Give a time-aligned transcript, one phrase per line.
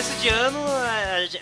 [0.00, 0.58] começo de ano,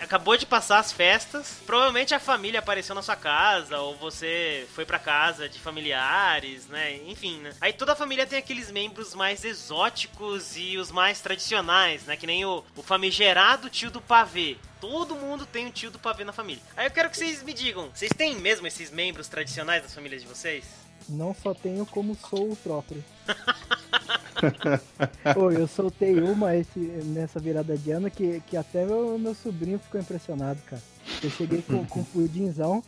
[0.01, 1.61] acabou de passar as festas.
[1.65, 6.97] Provavelmente a família apareceu na sua casa, ou você foi pra casa de familiares, né?
[7.07, 7.53] Enfim, né?
[7.61, 12.17] Aí toda a família tem aqueles membros mais exóticos e os mais tradicionais, né?
[12.17, 14.57] Que nem o, o famigerado tio do pavê.
[14.81, 16.61] Todo mundo tem um tio do pavê na família.
[16.75, 20.21] Aí eu quero que vocês me digam, vocês têm mesmo esses membros tradicionais das famílias
[20.21, 20.65] de vocês?
[21.07, 23.01] Não só tenho como sou o próprio.
[25.33, 29.79] Pô, eu soltei uma esse, nessa virada de ano que, que até meu, meu sobrinho
[29.79, 30.81] ficou impressionado, cara.
[31.23, 32.83] Eu cheguei com, com um pudinzão,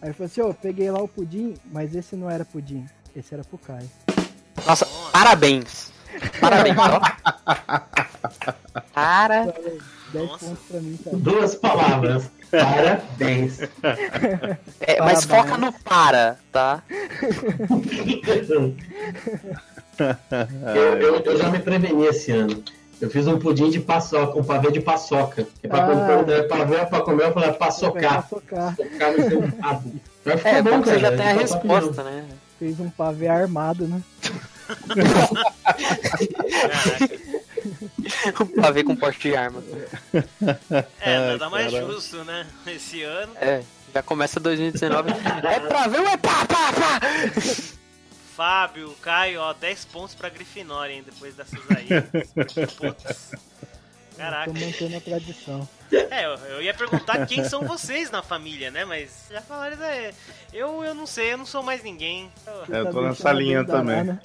[0.00, 2.86] aí ele falou assim, ô, oh, peguei lá o pudim, mas esse não era pudim,
[3.14, 3.90] esse era pro Caio.
[4.66, 5.92] Nossa, parabéns!
[6.40, 7.00] Parabéns, ó.
[8.92, 9.54] Para.
[10.12, 11.16] 10 pontos pra mim, cara.
[11.16, 12.30] Duas palavras.
[12.50, 13.58] Parabéns.
[14.80, 16.82] É, mas foca no para, tá?
[20.74, 22.64] eu, eu, eu, já me preveni esse ano.
[23.00, 25.46] Eu fiz um pudim de paçoca, um pavê de paçoca.
[25.60, 25.88] Que é pra ah,
[26.48, 28.22] pavê é pra comer, eu falei paçocar.
[28.22, 28.74] Paçocar.
[29.16, 29.42] No seu
[30.44, 32.24] É, bom que você já tem a resposta, né?
[32.58, 34.00] Fez um pavê armado, né?
[38.40, 39.62] um pavê com porte de arma.
[41.00, 42.46] É, nada mais justo, né?
[42.66, 43.34] Esse ano.
[43.36, 43.60] É,
[43.92, 45.10] já começa 2019.
[45.10, 46.98] é pra ver ou é pá, pá, pá?
[48.36, 51.86] Fábio, Caio, ó, 10 pontos pra Grifinória, hein, depois dessas aí.
[52.76, 53.32] Putz.
[54.14, 54.52] Caraca.
[54.52, 55.68] Tô mantendo a tradição.
[56.10, 58.84] É, eu, eu, ia perguntar quem são vocês na família, né?
[58.84, 60.12] Mas já falaram, é,
[60.52, 62.30] eu, eu não sei, eu não sou mais ninguém.
[62.70, 64.04] É, eu tô nessa linha também.
[64.04, 64.18] Né?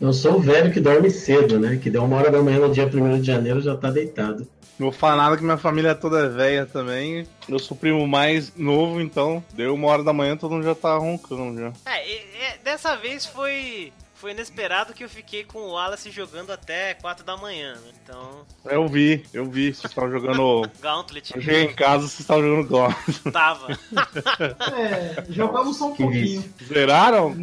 [0.00, 1.76] Eu sou o velho que dorme cedo, né?
[1.76, 4.46] Que deu uma hora da manhã no dia 1 de janeiro já tá deitado.
[4.78, 7.26] Não vou falar nada que minha família é toda velha também.
[7.48, 10.74] Eu sou o primo mais novo, então deu uma hora da manhã, todo mundo já
[10.74, 11.72] tá roncando já.
[11.86, 16.94] É, é dessa vez foi foi inesperado que eu fiquei com o Wallace jogando até
[16.94, 17.92] 4 da manhã, né?
[18.04, 18.46] Então.
[18.64, 19.74] Eu vi, eu vi.
[19.74, 20.62] Vocês estavam jogando.
[20.80, 21.34] Gauntlet.
[21.34, 23.32] Eu cheguei em casa, vocês estavam jogando Gauntlet.
[23.32, 23.72] Tava.
[24.78, 26.24] é, jogamos só um que pouquinho.
[26.24, 26.50] Isso?
[26.72, 27.34] Zeraram?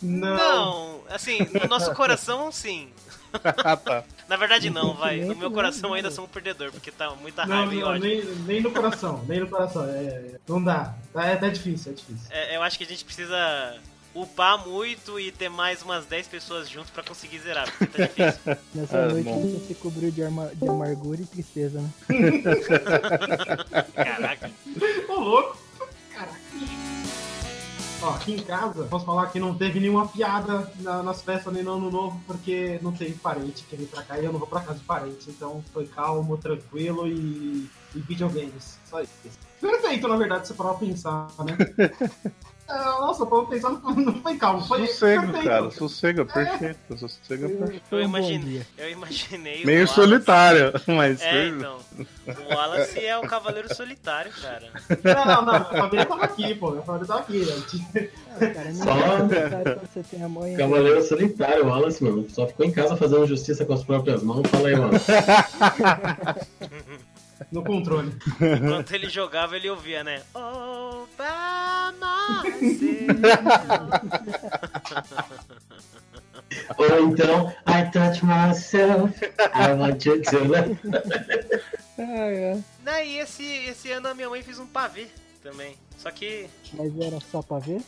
[0.00, 0.36] Não.
[0.36, 2.88] Não, assim, no nosso coração, sim.
[3.64, 4.04] Ah, tá.
[4.28, 5.20] Na verdade não, vai.
[5.20, 8.08] No meu coração ainda sou um perdedor, porque tá muita raiva não, e ódio.
[8.08, 9.84] Nem, nem no coração, nem no coração.
[9.88, 10.94] É, não dá.
[11.14, 12.26] É, é difícil, é difícil.
[12.30, 13.78] É, eu acho que a gente precisa
[14.14, 18.58] upar muito e ter mais umas 10 pessoas juntos pra conseguir zerar, porque tá difícil.
[18.74, 19.42] Nessa é, noite bom.
[19.42, 21.90] você se cobriu de, de amargura e tristeza, né?
[23.94, 24.50] Caraca.
[25.08, 25.58] Ô louco!
[26.12, 26.40] Caraca.
[28.02, 31.62] Ó, aqui em casa, posso falar que não teve nenhuma piada na, nas festas nem
[31.62, 34.48] no ano novo, porque não tem parente que vem pra cá e eu não vou
[34.48, 35.30] pra casa de parente.
[35.30, 38.78] Então foi calmo, tranquilo e, e videogames.
[38.84, 39.12] Só isso.
[39.60, 41.56] Perfeito, na verdade, se for pensar, né?
[42.72, 44.64] É, nossa, pra pensar, não foi calmo.
[44.64, 45.46] Foi sossego, perfeito.
[45.46, 45.70] cara.
[45.70, 46.78] Sossego, perfeito.
[46.90, 46.96] É.
[46.96, 47.82] Sossego, perfeito.
[47.90, 48.62] Eu imaginei.
[48.78, 51.20] Eu imaginei Meio solitário, mas.
[51.20, 51.76] É, então.
[52.26, 54.70] O Wallace é o cavaleiro solitário, cara.
[55.04, 55.54] Não, não, não.
[55.54, 56.78] A família tava aqui, pô.
[56.78, 58.08] A família tava aqui, né?
[58.54, 58.94] cara, Só.
[59.86, 62.26] Você tem a mãe cavaleiro solitário, Wallace, mano.
[62.30, 64.48] Só ficou em casa fazendo justiça com as próprias mãos.
[64.48, 64.92] Fala aí, mano.
[67.50, 68.12] no controle.
[68.40, 70.22] Enquanto ele jogava, ele ouvia, né?
[70.34, 71.06] Oh,
[76.76, 79.14] Ou então, I touch myself,
[79.54, 80.78] I want you to love.
[81.98, 82.58] ah, é.
[82.82, 85.06] Daí esse, esse ano a minha mãe fez um pavê
[85.42, 85.76] também.
[85.96, 86.48] Só que.
[86.74, 87.80] Mas era só pavê?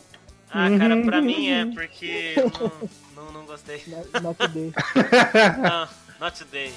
[0.50, 2.50] Ah, cara, pra mim é, porque eu
[3.16, 3.82] não, não, não gostei.
[3.88, 4.72] Not, not today.
[5.62, 5.88] não,
[6.20, 6.72] not today.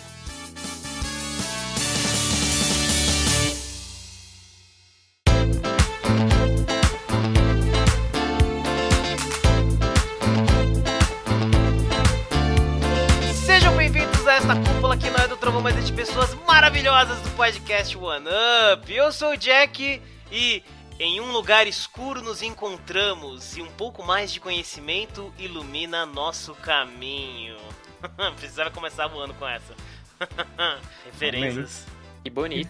[15.75, 18.25] É de pessoas maravilhosas do podcast One
[18.73, 18.93] Up.
[18.93, 20.01] Eu sou o Jack
[20.31, 20.63] e
[20.97, 27.57] em um lugar escuro nos encontramos e um pouco mais de conhecimento ilumina nosso caminho.
[28.39, 29.75] Precisava começar o ano com essa.
[31.03, 31.85] Referências.
[32.23, 32.69] Que bonito.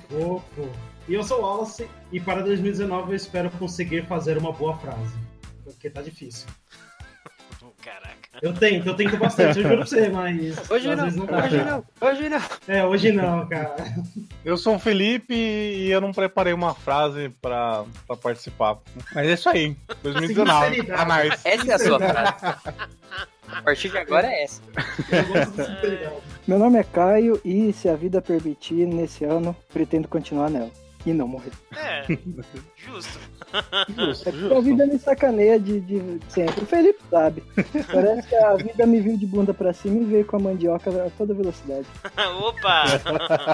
[0.55, 4.75] Que e eu sou o Wallace e para 2019 eu espero conseguir fazer uma boa
[4.75, 5.15] frase.
[5.63, 6.47] Porque tá difícil.
[7.79, 8.26] Caraca.
[8.41, 10.57] Eu tento, eu tento bastante, eu juro pra você, mas.
[10.69, 12.41] Hoje não, não hoje não, hoje não.
[12.67, 13.75] É, hoje não, cara.
[14.45, 18.77] Eu sou o Felipe e eu não preparei uma frase pra, pra participar.
[19.13, 20.87] Mas é isso aí, 2019.
[20.91, 21.37] Ah, nice.
[21.43, 22.57] Essa é a sua frase.
[23.49, 24.61] A partir de agora é essa.
[26.47, 30.71] Meu nome é Caio e, se a vida permitir, nesse ano, pretendo continuar nela.
[31.05, 31.51] E não morrer.
[31.75, 32.05] É,
[32.75, 33.19] justo.
[33.95, 36.63] Justo, É porque a vida me sacaneia de, de sempre.
[36.63, 37.43] O Felipe sabe.
[37.91, 40.89] Parece que a vida me viu de bunda pra cima e veio com a mandioca
[41.05, 41.85] a toda velocidade.
[42.39, 42.83] Opa!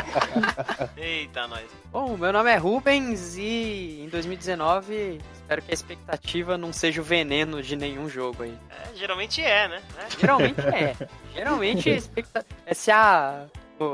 [0.97, 1.65] Eita, nós.
[1.91, 7.03] Bom, meu nome é Rubens e em 2019 espero que a expectativa não seja o
[7.03, 8.57] veneno de nenhum jogo aí.
[8.69, 9.81] É, geralmente é, né?
[9.97, 10.19] É.
[10.19, 10.95] Geralmente é.
[11.35, 12.45] Geralmente a expecta...
[12.65, 13.45] é se a,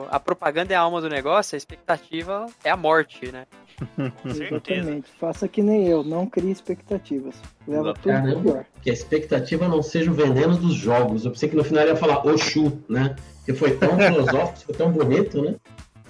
[0.09, 3.45] a propaganda é a alma do negócio, a expectativa é a morte, né?
[4.23, 4.53] Com certeza.
[4.53, 5.11] Exatamente.
[5.19, 7.35] Faça que nem eu, não crie expectativas.
[7.67, 8.41] Leva tudo Caramba.
[8.41, 8.65] pior.
[8.81, 11.25] Que a expectativa não seja o veneno dos jogos.
[11.25, 13.15] Eu pensei que no final ele ia falar Oxu, né?
[13.45, 15.55] Que foi tão filosófico, foi tão bonito, né?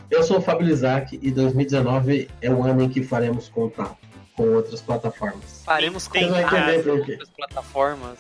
[0.10, 3.98] Eu sou o Fábio Lizac e 2019 é o ano em que faremos contato
[4.36, 5.62] com outras plataformas.
[5.64, 8.18] Faremos contato com outras plataformas.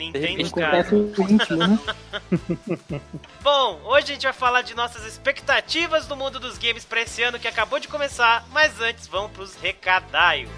[0.00, 0.40] Nintendo
[1.28, 1.78] íntimo, né?
[3.42, 7.22] Bom, hoje a gente vai falar de nossas expectativas do mundo dos games pra esse
[7.22, 10.50] ano que acabou de começar, mas antes vamos pros recadaios.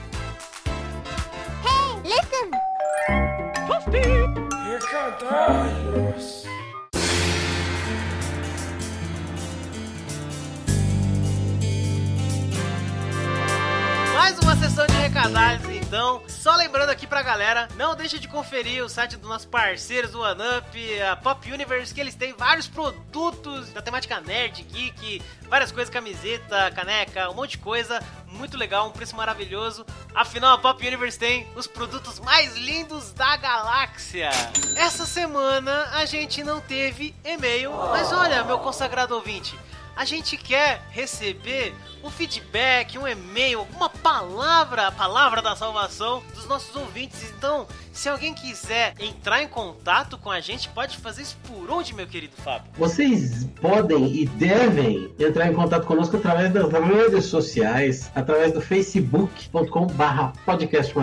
[14.14, 15.81] Mais uma sessão de recadalhos,
[16.26, 20.20] Só lembrando aqui pra galera, não deixa de conferir o site dos nossos parceiros do
[20.20, 25.92] OneUp, a Pop Universe, que eles têm vários produtos da temática nerd, geek, várias coisas,
[25.92, 28.02] camiseta, caneca, um monte de coisa.
[28.26, 29.84] Muito legal, um preço maravilhoso.
[30.14, 34.30] Afinal, a Pop Universe tem os produtos mais lindos da galáxia.
[34.74, 39.54] Essa semana a gente não teve e-mail, mas olha, meu consagrado ouvinte,
[39.94, 46.46] a gente quer receber um feedback, um e-mail, alguma palavra, a palavra da salvação dos
[46.46, 47.22] nossos ouvintes.
[47.36, 51.94] Então, se alguém quiser entrar em contato com a gente, pode fazer isso por onde,
[51.94, 52.70] meu querido Fábio?
[52.76, 59.86] Vocês podem e devem entrar em contato conosco através das redes sociais, através do facebook.com
[59.88, 60.96] barra podcast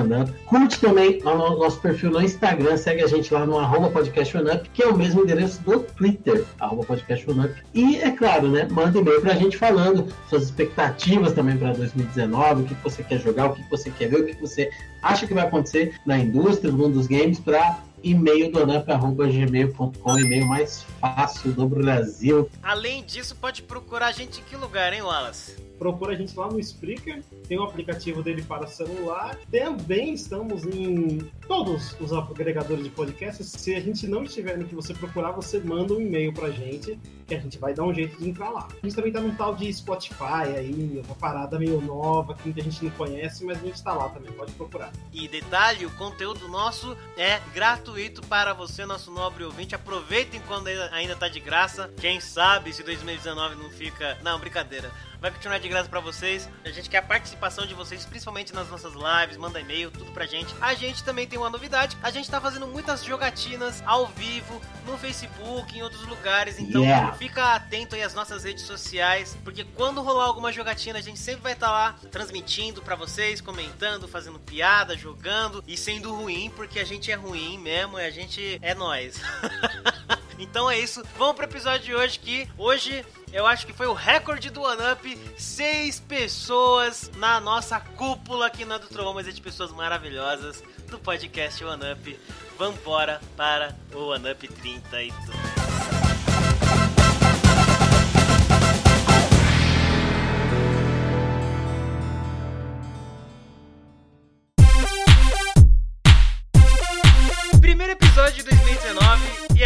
[0.47, 4.35] Curte também o no- nosso perfil no Instagram, segue a gente lá no arroba podcast
[4.73, 7.25] que é o mesmo endereço do Twitter, arroba podcast
[7.73, 10.88] E é claro, né, manda e-mail pra gente falando suas expectativas
[11.33, 14.35] também para 2019, o que você quer jogar, o que você quer ver, o que
[14.35, 14.69] você
[15.01, 18.51] acha que vai acontecer na indústria, no mundo dos games, para e-mail
[20.19, 22.49] e-mail mais fácil do Brasil.
[22.61, 25.55] Além disso, pode procurar a gente em que lugar, hein, Wallace?
[25.77, 29.39] Procura a gente lá no Spreaker, tem o aplicativo dele para celular.
[29.49, 33.47] Também estamos em todos os agregadores de podcasts.
[33.47, 36.99] Se a gente não estiver no que você procurar, você manda um e-mail pra gente,
[37.25, 38.67] que a gente vai dar um jeito de entrar lá.
[38.69, 42.61] A gente também tá num tal de Spotify aí, uma parada meio nova, que muita
[42.61, 44.91] gente não conhece, mas a gente tá lá também, pode procurar.
[45.13, 47.88] E detalhe, o conteúdo nosso é gratuito
[48.27, 49.73] para você, nosso nobre ouvinte.
[49.75, 51.91] Aproveitem quando ainda tá de graça.
[51.99, 54.17] Quem sabe se 2019 não fica.
[54.21, 54.91] Não, brincadeira.
[55.21, 56.47] Vai continuar de graça para vocês.
[56.63, 59.35] A gente quer a participação de vocês, principalmente nas nossas lives.
[59.35, 60.55] Manda e-mail, tudo pra gente.
[60.61, 61.97] A gente também tem uma novidade.
[62.01, 66.57] A gente tá fazendo muitas jogatinas ao vivo no Facebook, em outros lugares.
[66.57, 67.11] Então Yeah.
[67.17, 71.41] fica atento aí às nossas redes sociais, porque quando rolar alguma jogatina, a gente sempre
[71.41, 76.85] vai estar lá transmitindo pra vocês, comentando, fazendo piada, jogando e sendo ruim, porque a
[76.85, 79.19] gente é ruim mesmo, e a gente é nós.
[80.39, 81.03] Então é isso.
[81.17, 85.05] Vamos pro episódio de hoje que hoje eu acho que foi o recorde do OneUp.
[85.37, 90.97] Seis pessoas na nossa cúpula aqui na do Trovão, mas é de pessoas maravilhosas do
[90.97, 92.17] podcast OneUp.
[92.57, 95.13] Vambora para o OneUp 32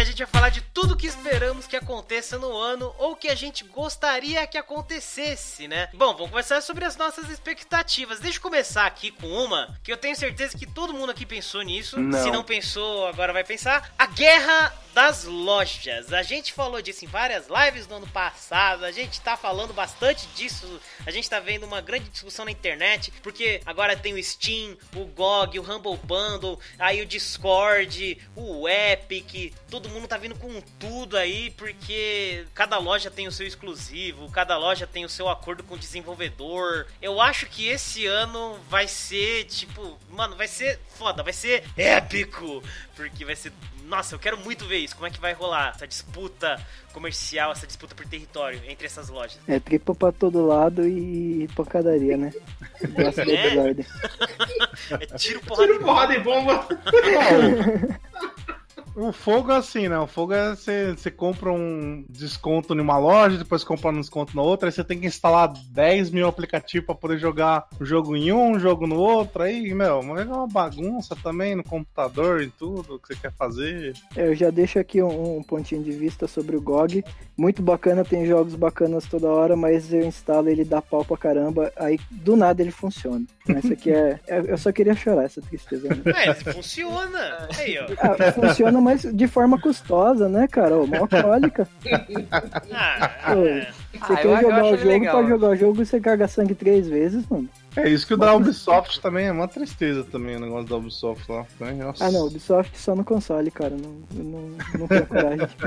[0.04, 3.34] a gente vai falar de tudo que esperamos que aconteça no ano ou que a
[3.34, 5.88] gente gostaria que acontecesse, né?
[5.94, 8.20] Bom, vamos começar sobre as nossas expectativas.
[8.20, 11.62] Deixa eu começar aqui com uma que eu tenho certeza que todo mundo aqui pensou
[11.62, 11.98] nisso.
[11.98, 12.22] Não.
[12.22, 13.92] Se não pensou, agora vai pensar.
[13.98, 16.12] A guerra das lojas.
[16.12, 18.84] A gente falou disso em várias lives do ano passado.
[18.84, 20.80] A gente tá falando bastante disso.
[21.04, 25.04] A gente tá vendo uma grande discussão na internet, porque agora tem o Steam, o
[25.06, 31.16] GOG, o Humble Bundle, aí o Discord, o Epic, todo mundo tá vindo com tudo
[31.16, 35.74] aí, porque cada loja tem o seu exclusivo, cada loja tem o seu acordo com
[35.74, 36.86] o desenvolvedor.
[37.02, 42.62] Eu acho que esse ano vai ser, tipo, mano, vai ser foda, vai ser épico,
[42.94, 43.52] porque vai ser
[43.84, 46.60] nossa, eu quero muito ver Como é que vai rolar essa disputa
[46.92, 49.38] comercial, essa disputa por território entre essas lojas?
[49.48, 52.32] É tripa pra todo lado e pancadaria, né?
[53.26, 53.64] É.
[55.00, 56.68] É tiro, porrada Tiro e porrada e bomba!
[58.96, 59.98] O fogo é assim, né?
[59.98, 64.42] O fogo é você, você compra um desconto numa loja, depois compra um desconto na
[64.42, 68.30] outra, aí você tem que instalar 10 mil aplicativos pra poder jogar o jogo em
[68.30, 69.42] um, um jogo no outro.
[69.42, 73.94] Aí, meu, é uma bagunça também no computador e tudo que você quer fazer.
[74.16, 77.04] É, Eu já deixo aqui um, um pontinho de vista sobre o GOG.
[77.36, 81.72] Muito bacana, tem jogos bacanas toda hora, mas eu instalo ele dá pau pra caramba,
[81.76, 83.24] aí do nada ele funciona.
[83.48, 84.20] Mas Isso aqui é.
[84.28, 85.88] é- Eu só queria chorar essa tristeza.
[85.88, 85.96] Né?
[86.26, 87.48] É, funciona.
[87.58, 87.86] Aí, ó.
[87.98, 90.76] Ah, funciona, mas de forma custosa, né, cara?
[90.76, 91.66] Ô, mó cólica.
[92.72, 93.60] Ah, é.
[93.92, 95.18] Você Ah, quer jogar o jogo, legal.
[95.20, 97.48] pra jogar o jogo você carga sangue três vezes, mano.
[97.76, 101.30] É isso que o da Ubisoft também é uma tristeza também, o negócio da Ubisoft
[101.30, 101.44] lá.
[101.60, 101.72] né?
[101.72, 102.04] Nossa.
[102.06, 103.74] Ah, não, Ubisoft só no console, cara.
[103.76, 104.48] Não, não,
[104.78, 105.48] não tenho coragem.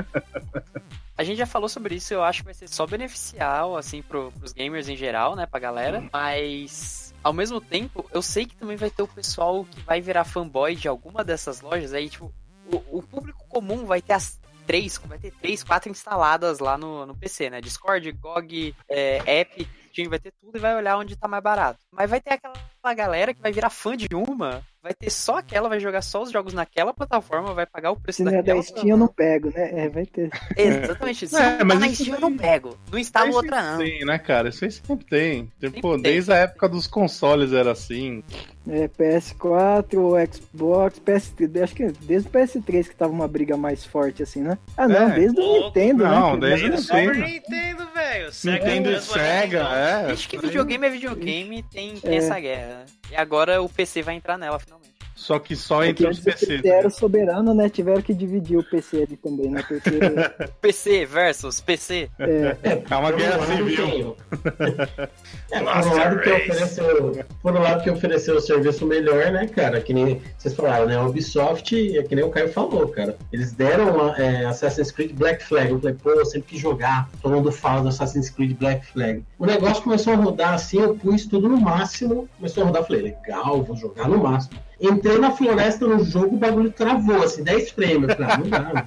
[1.18, 4.30] A gente já falou sobre isso, eu acho que vai ser só beneficial, assim, pro,
[4.38, 6.04] pros gamers em geral, né, pra galera.
[6.12, 10.22] Mas, ao mesmo tempo, eu sei que também vai ter o pessoal que vai virar
[10.22, 11.92] fanboy de alguma dessas lojas.
[11.92, 12.32] Aí, tipo,
[12.76, 17.16] o, público comum vai ter as três, vai ter três, quatro instaladas lá no, no
[17.16, 17.60] PC, né?
[17.60, 21.80] Discord, GOG, é, App, Steam, vai ter tudo e vai olhar onde tá mais barato.
[21.90, 25.68] Mas vai ter aquela galera que vai virar fã de uma, vai ter só aquela,
[25.68, 28.60] vai jogar só os jogos naquela plataforma, vai pagar o preço Se não é daquela.
[28.60, 29.84] da Steam, eu não pego, né?
[29.84, 30.30] É, vai ter.
[30.56, 31.26] Exatamente.
[31.28, 32.78] Se É, mas tá na isso Steam, eu não pego.
[32.90, 33.78] Não instalo Isso outra, não.
[33.78, 34.48] Tem, né, cara?
[34.48, 35.44] Isso aí sempre tem.
[35.60, 36.00] Tipo, Sempre tem.
[36.02, 38.22] desde a época dos consoles era assim.
[38.70, 44.22] É, PS4, Xbox, PS3, acho que desde o PS3 que tava uma briga mais forte,
[44.22, 44.58] assim, né?
[44.76, 45.14] Ah, não, É.
[45.14, 45.64] desde o.
[45.64, 46.48] Nintendo, Não, né?
[46.48, 47.24] desde o é Super Nintendo.
[47.28, 48.30] Nintendo, velho.
[48.44, 50.06] Nintendo mesmo, Sega, é.
[50.08, 52.16] Desde que videogame é videogame, tem, tem É.
[52.16, 52.84] essa guerra.
[53.10, 54.97] E agora o PC vai entrar nela, finalmente.
[55.18, 56.62] Só que só É que entre os antes o PCs.
[56.62, 57.68] PC era soberano, né?
[57.68, 59.64] Tiveram que dividir o PC ali também, né?
[59.66, 59.90] Porque
[60.62, 62.08] PC versus PC.
[62.20, 64.16] é, É uma Por um guerra civil.
[65.50, 69.46] É, por um lado que ofereceu, por um lado que ofereceu o serviço melhor, né,
[69.46, 69.80] cara?
[69.80, 70.96] Que nem vocês falaram, né?
[70.96, 73.16] A Ubisoft, é que nem o Caio falou, cara.
[73.32, 75.70] Eles deram é, Assassin's Creed Black Flag.
[75.70, 77.08] Eu falei, pô, eu sempre quis jogar.
[77.22, 79.24] Todo mundo fala do Assassin's Creed Black Flag.
[79.38, 82.28] O negócio começou a rodar assim, eu pus tudo no máximo.
[82.36, 84.58] Começou a rodar, falei, legal, vou jogar no máximo.
[84.80, 88.14] Entrei na floresta no jogo, o bagulho travou, assim, 10 frames.
[88.14, 88.86] Falei, ah, não dá.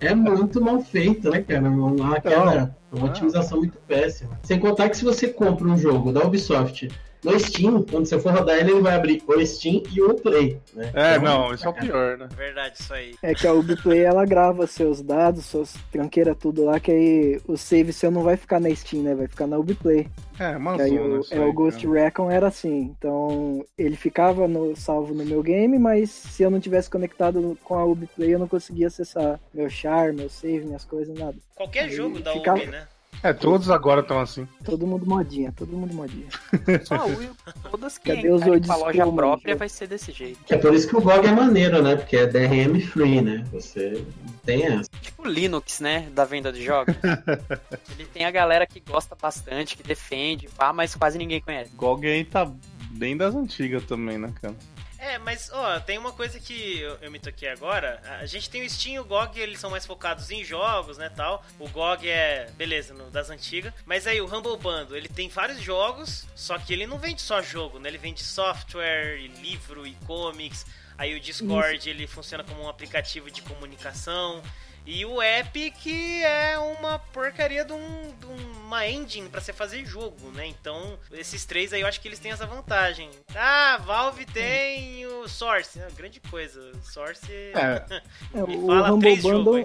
[0.00, 1.60] É muito mal feito, né, cara?
[1.60, 4.38] Não, aquela, uma otimização muito péssima.
[4.42, 6.88] Sem contar que se você compra um jogo da Ubisoft
[7.32, 10.58] no Steam, quando você for rodar ele, ele vai abrir o Steam e o Play.
[10.74, 10.90] Né?
[10.94, 12.28] É, Então, não, isso é o pior, né?
[12.36, 13.14] Verdade, isso aí.
[13.22, 17.56] é que a Ubiplay ela grava seus dados, suas tranqueiras, tudo lá, que aí o
[17.56, 19.14] save seu não vai ficar na Steam, né?
[19.14, 20.08] Vai ficar na Ubiplay.
[20.38, 22.04] É, Que aí o, é, aí, o Ghost cara.
[22.04, 22.94] Recon era assim.
[22.98, 27.74] Então ele ficava no, salvo no meu game, mas se eu não tivesse conectado com
[27.74, 31.36] a Ubiplay, eu não conseguia acessar meu char, meu save, minhas coisas, nada.
[31.54, 32.86] Qualquer Aí jogo da ficava- Ubi, né?
[33.22, 34.46] É, todos agora estão assim.
[34.64, 36.26] Todo mundo modinha, todo mundo modinha.
[36.84, 37.30] Só a Wii,
[37.70, 40.38] todas que Cadê os a loja própria vai ser desse jeito.
[40.48, 41.96] É por isso que o GOG é maneiro, né?
[41.96, 43.44] Porque é DRM free, né?
[43.52, 44.04] Você
[44.44, 44.88] tem essa.
[45.00, 46.08] Tipo Linux, né?
[46.12, 46.94] Da venda de jogos.
[47.98, 51.70] Ele tem a galera que gosta bastante, que defende, pá, mas quase ninguém conhece.
[51.74, 52.50] GOG aí tá
[52.90, 54.54] bem das antigas também, né, cara?
[55.06, 58.00] É, mas, ó, tem uma coisa que eu, eu me toquei agora.
[58.20, 61.08] A gente tem o Steam e o GOG, eles são mais focados em jogos, né,
[61.08, 61.44] tal.
[61.58, 63.72] O GOG é, beleza, no- das antigas.
[63.84, 67.40] Mas aí, o Humble Bundle, ele tem vários jogos, só que ele não vende só
[67.40, 67.88] jogo, né?
[67.88, 70.66] Ele vende software, e livro e comics.
[70.98, 74.42] Aí o Discord, ele funciona como um aplicativo de comunicação.
[74.86, 75.86] E o Epic
[76.24, 78.26] é uma porcaria de, um- de
[78.64, 80.46] uma engine pra você fazer jogo, né?
[80.46, 83.10] Então, esses três aí eu acho que eles têm essa vantagem.
[83.34, 85.78] Ah, Valve tem o Source.
[85.80, 86.60] É grande coisa.
[86.82, 87.26] Source.
[87.32, 87.84] É.
[88.34, 89.56] É, Me o fala Humble três jogos Bundle,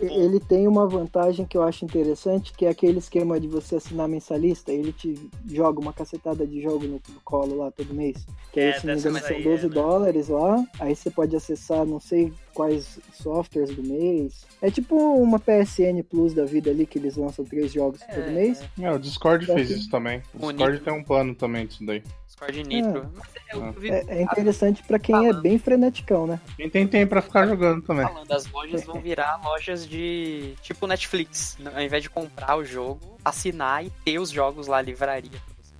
[0.00, 3.76] aí ele tem uma vantagem que eu acho interessante, que é aquele esquema de você
[3.76, 8.26] assinar mensalista, ele te joga uma cacetada de jogo no, no colo lá todo mês.
[8.52, 9.74] Que É, aí, se não me engano, são aí, 12 é, né?
[9.74, 14.44] dólares lá, aí você pode acessar não sei quais softwares do mês.
[14.60, 18.30] É tipo uma PSN Plus da vida ali, que eles lançam três jogos É, todo
[18.32, 18.62] mês.
[18.80, 20.22] É, o Discord Só fez que- isso também.
[20.34, 20.84] O O Discord Nitro.
[20.84, 22.02] tem um plano também disso daí.
[22.26, 23.10] Discord Nitro.
[23.48, 26.40] É, eu vi É, é interessante pra quem é bem freneticão, né?
[26.56, 28.06] Quem tem tempo pra ficar jogando também.
[28.06, 31.58] falando, as lojas vão virar lojas de tipo Netflix.
[31.74, 35.30] Ao invés de comprar o jogo, assinar e ter os jogos lá, livraria,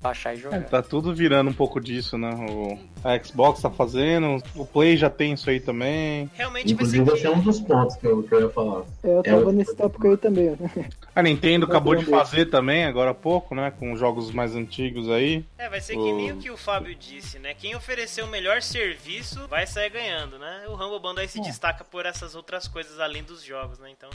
[0.01, 0.61] baixar e É, jogar.
[0.65, 2.31] tá tudo virando um pouco disso, né?
[2.51, 6.31] O, a Xbox tá fazendo, o Play já tem isso aí também.
[6.35, 8.85] Realmente vai Inclusive, ser esse é um dos pontos que eu, que eu ia falar.
[9.05, 10.51] Eu É, tava eu- nesse tópico aí também.
[10.51, 10.57] né?
[11.15, 13.73] A Nintendo Vai acabou de fazer também, agora há pouco, né?
[13.79, 15.45] Com jogos mais antigos aí.
[15.59, 17.53] É, vai ser que O- nem o que o Fábio disse, né?
[17.53, 20.63] Quem oferecer o melhor serviço vai sair ganhando, né?
[20.69, 23.91] O Humble Bundle aí se destaca por essas outras coisas além dos jogos, né?
[23.91, 24.09] Então.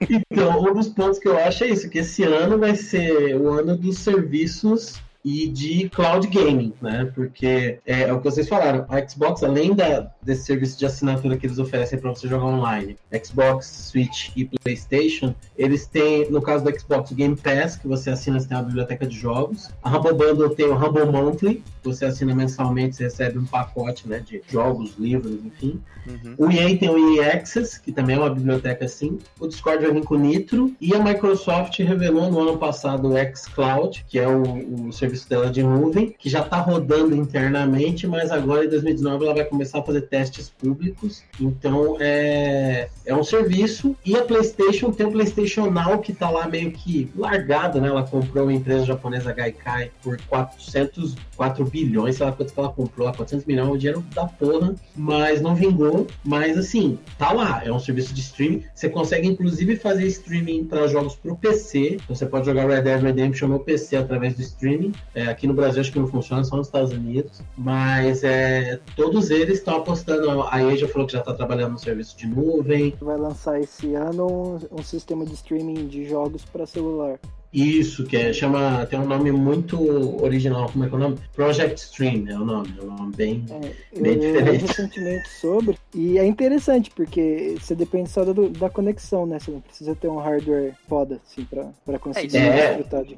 [0.00, 3.50] Então, um dos pontos que eu acho é isso, que esse ano vai ser o
[3.50, 7.10] ano dos serviços e de cloud gaming, né?
[7.14, 11.36] Porque é, é o que vocês falaram, a Xbox, além da, desse serviço de assinatura
[11.36, 16.62] que eles oferecem para você jogar online, Xbox, Switch e PlayStation, eles têm, no caso
[16.62, 19.70] do Xbox, o Game Pass, que você assina, você tem uma biblioteca de jogos.
[19.82, 24.06] A Humble Bundle tem o Humble Monthly, que você assina mensalmente, você recebe um pacote
[24.06, 25.80] né, de jogos, livros, enfim.
[26.06, 26.34] Uhum.
[26.36, 29.18] O EA tem o EA Access, que também é uma biblioteca assim.
[29.40, 30.74] O Discord vai vir com o Nitro.
[30.80, 35.50] E a Microsoft revelou no ano passado o xCloud, que é o, o serviço dela
[35.50, 39.82] de nuvem, que já está rodando internamente, mas agora em 2019 ela vai começar a
[39.82, 41.22] fazer testes públicos.
[41.40, 43.94] Então é, é um serviço.
[44.04, 47.88] E a PlayStation tem o PlayStation Now, que está lá meio que largado, né?
[47.88, 52.68] Ela comprou uma empresa japonesa Gaikai por 400, 4 bilhões, sei lá quanto que ela
[52.68, 57.72] comprou, 400 milhões, o dinheiro da porra, mas não vingou mas assim, tá lá, é
[57.72, 58.64] um serviço de streaming.
[58.74, 61.98] Você consegue inclusive fazer streaming para jogos pro PC.
[62.02, 64.92] Então você pode jogar Red Dead Redemption no PC através do streaming.
[65.14, 67.42] É, aqui no Brasil acho que não funciona, só nos Estados Unidos.
[67.56, 70.42] Mas é, todos eles estão apostando.
[70.42, 72.94] A EA falou que já está trabalhando no serviço de nuvem.
[73.00, 77.18] Vai lançar esse ano um, um sistema de streaming de jogos para celular.
[77.54, 81.18] Isso, que é, chama, tem um nome muito original, como é que é o nome?
[81.32, 84.66] Project Stream é o nome, é um nome bem, É, bem eu diferente.
[84.66, 89.38] recentemente sobre, e é interessante, porque você depende só da, da conexão, né?
[89.38, 92.74] Você não precisa ter um hardware foda, assim, pra, pra conseguir É.
[92.74, 93.16] desfrutar de.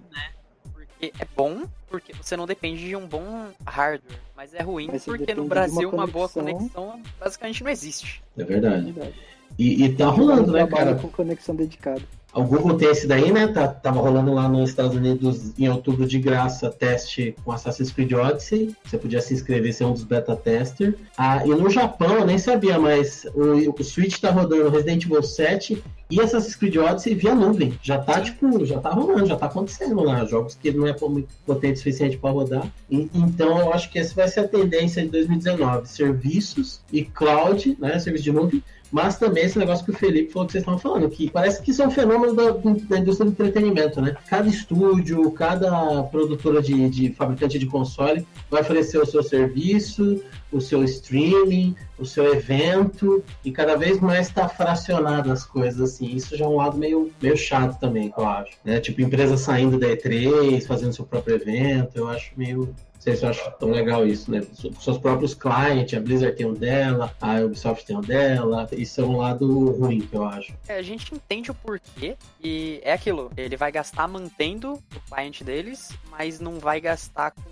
[0.74, 4.18] Porque é bom, porque você não depende de um bom hardware.
[4.36, 7.00] Mas é ruim Mas porque no Brasil uma uma boa conexão.
[7.18, 8.22] basicamente não existe.
[8.36, 8.92] É verdade.
[8.92, 9.14] Verdade.
[9.58, 10.94] E, e tá rolando, né, cara?
[10.96, 12.02] com conexão dedicada.
[12.34, 13.46] O Google tem esse daí, né?
[13.46, 18.12] Tá, tava rolando lá nos Estados Unidos em outubro de graça teste com Assassin's Creed
[18.12, 18.76] Odyssey.
[18.84, 20.94] Você podia se inscrever, ser um dos beta tester.
[21.16, 25.22] Ah, e no Japão, eu nem sabia, mas o, o Switch tá rodando Resident Evil
[25.22, 27.78] 7 e Assassin's Creed Odyssey via nuvem.
[27.82, 30.22] Já tá, tipo, já tá rolando, já tá acontecendo lá.
[30.26, 32.70] Jogos que não é muito potente o suficiente para rodar.
[32.90, 35.88] E- então eu acho que essa vai ser a tendência de 2019.
[35.88, 37.98] Serviços e cloud, né?
[37.98, 38.62] Serviço de nuvem.
[38.90, 41.72] Mas também esse negócio que o Felipe falou que vocês estavam falando, que parece que
[41.72, 42.50] são fenômenos da,
[42.88, 44.16] da indústria do entretenimento, né?
[44.28, 50.60] Cada estúdio, cada produtora de, de fabricante de console vai oferecer o seu serviço, o
[50.60, 56.14] seu streaming, o seu evento, e cada vez mais está fracionado as coisas, assim.
[56.14, 58.52] Isso já é um lado meio, meio chato também, que eu acho.
[58.64, 58.80] Né?
[58.80, 62.74] Tipo, empresa saindo da E3, fazendo seu próprio evento, eu acho meio.
[63.06, 64.42] Eu acho tão legal isso, né?
[64.80, 68.68] Seus próprios clientes, a Blizzard tem um dela, a Ubisoft tem um dela.
[68.72, 70.52] Isso é um lado ruim que eu acho.
[70.66, 73.30] É, a gente entende o porquê e é aquilo.
[73.36, 77.42] Ele vai gastar mantendo o cliente deles, mas não vai gastar com.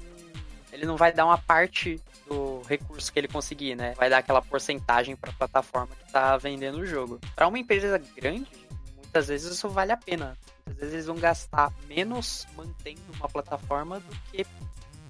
[0.72, 3.94] Ele não vai dar uma parte do recurso que ele conseguir, né?
[3.96, 7.20] Vai dar aquela porcentagem para a plataforma que tá vendendo o jogo.
[7.36, 8.50] Para uma empresa grande,
[8.96, 10.36] muitas vezes isso vale a pena.
[10.66, 14.44] Muitas vezes eles vão gastar menos mantendo uma plataforma do que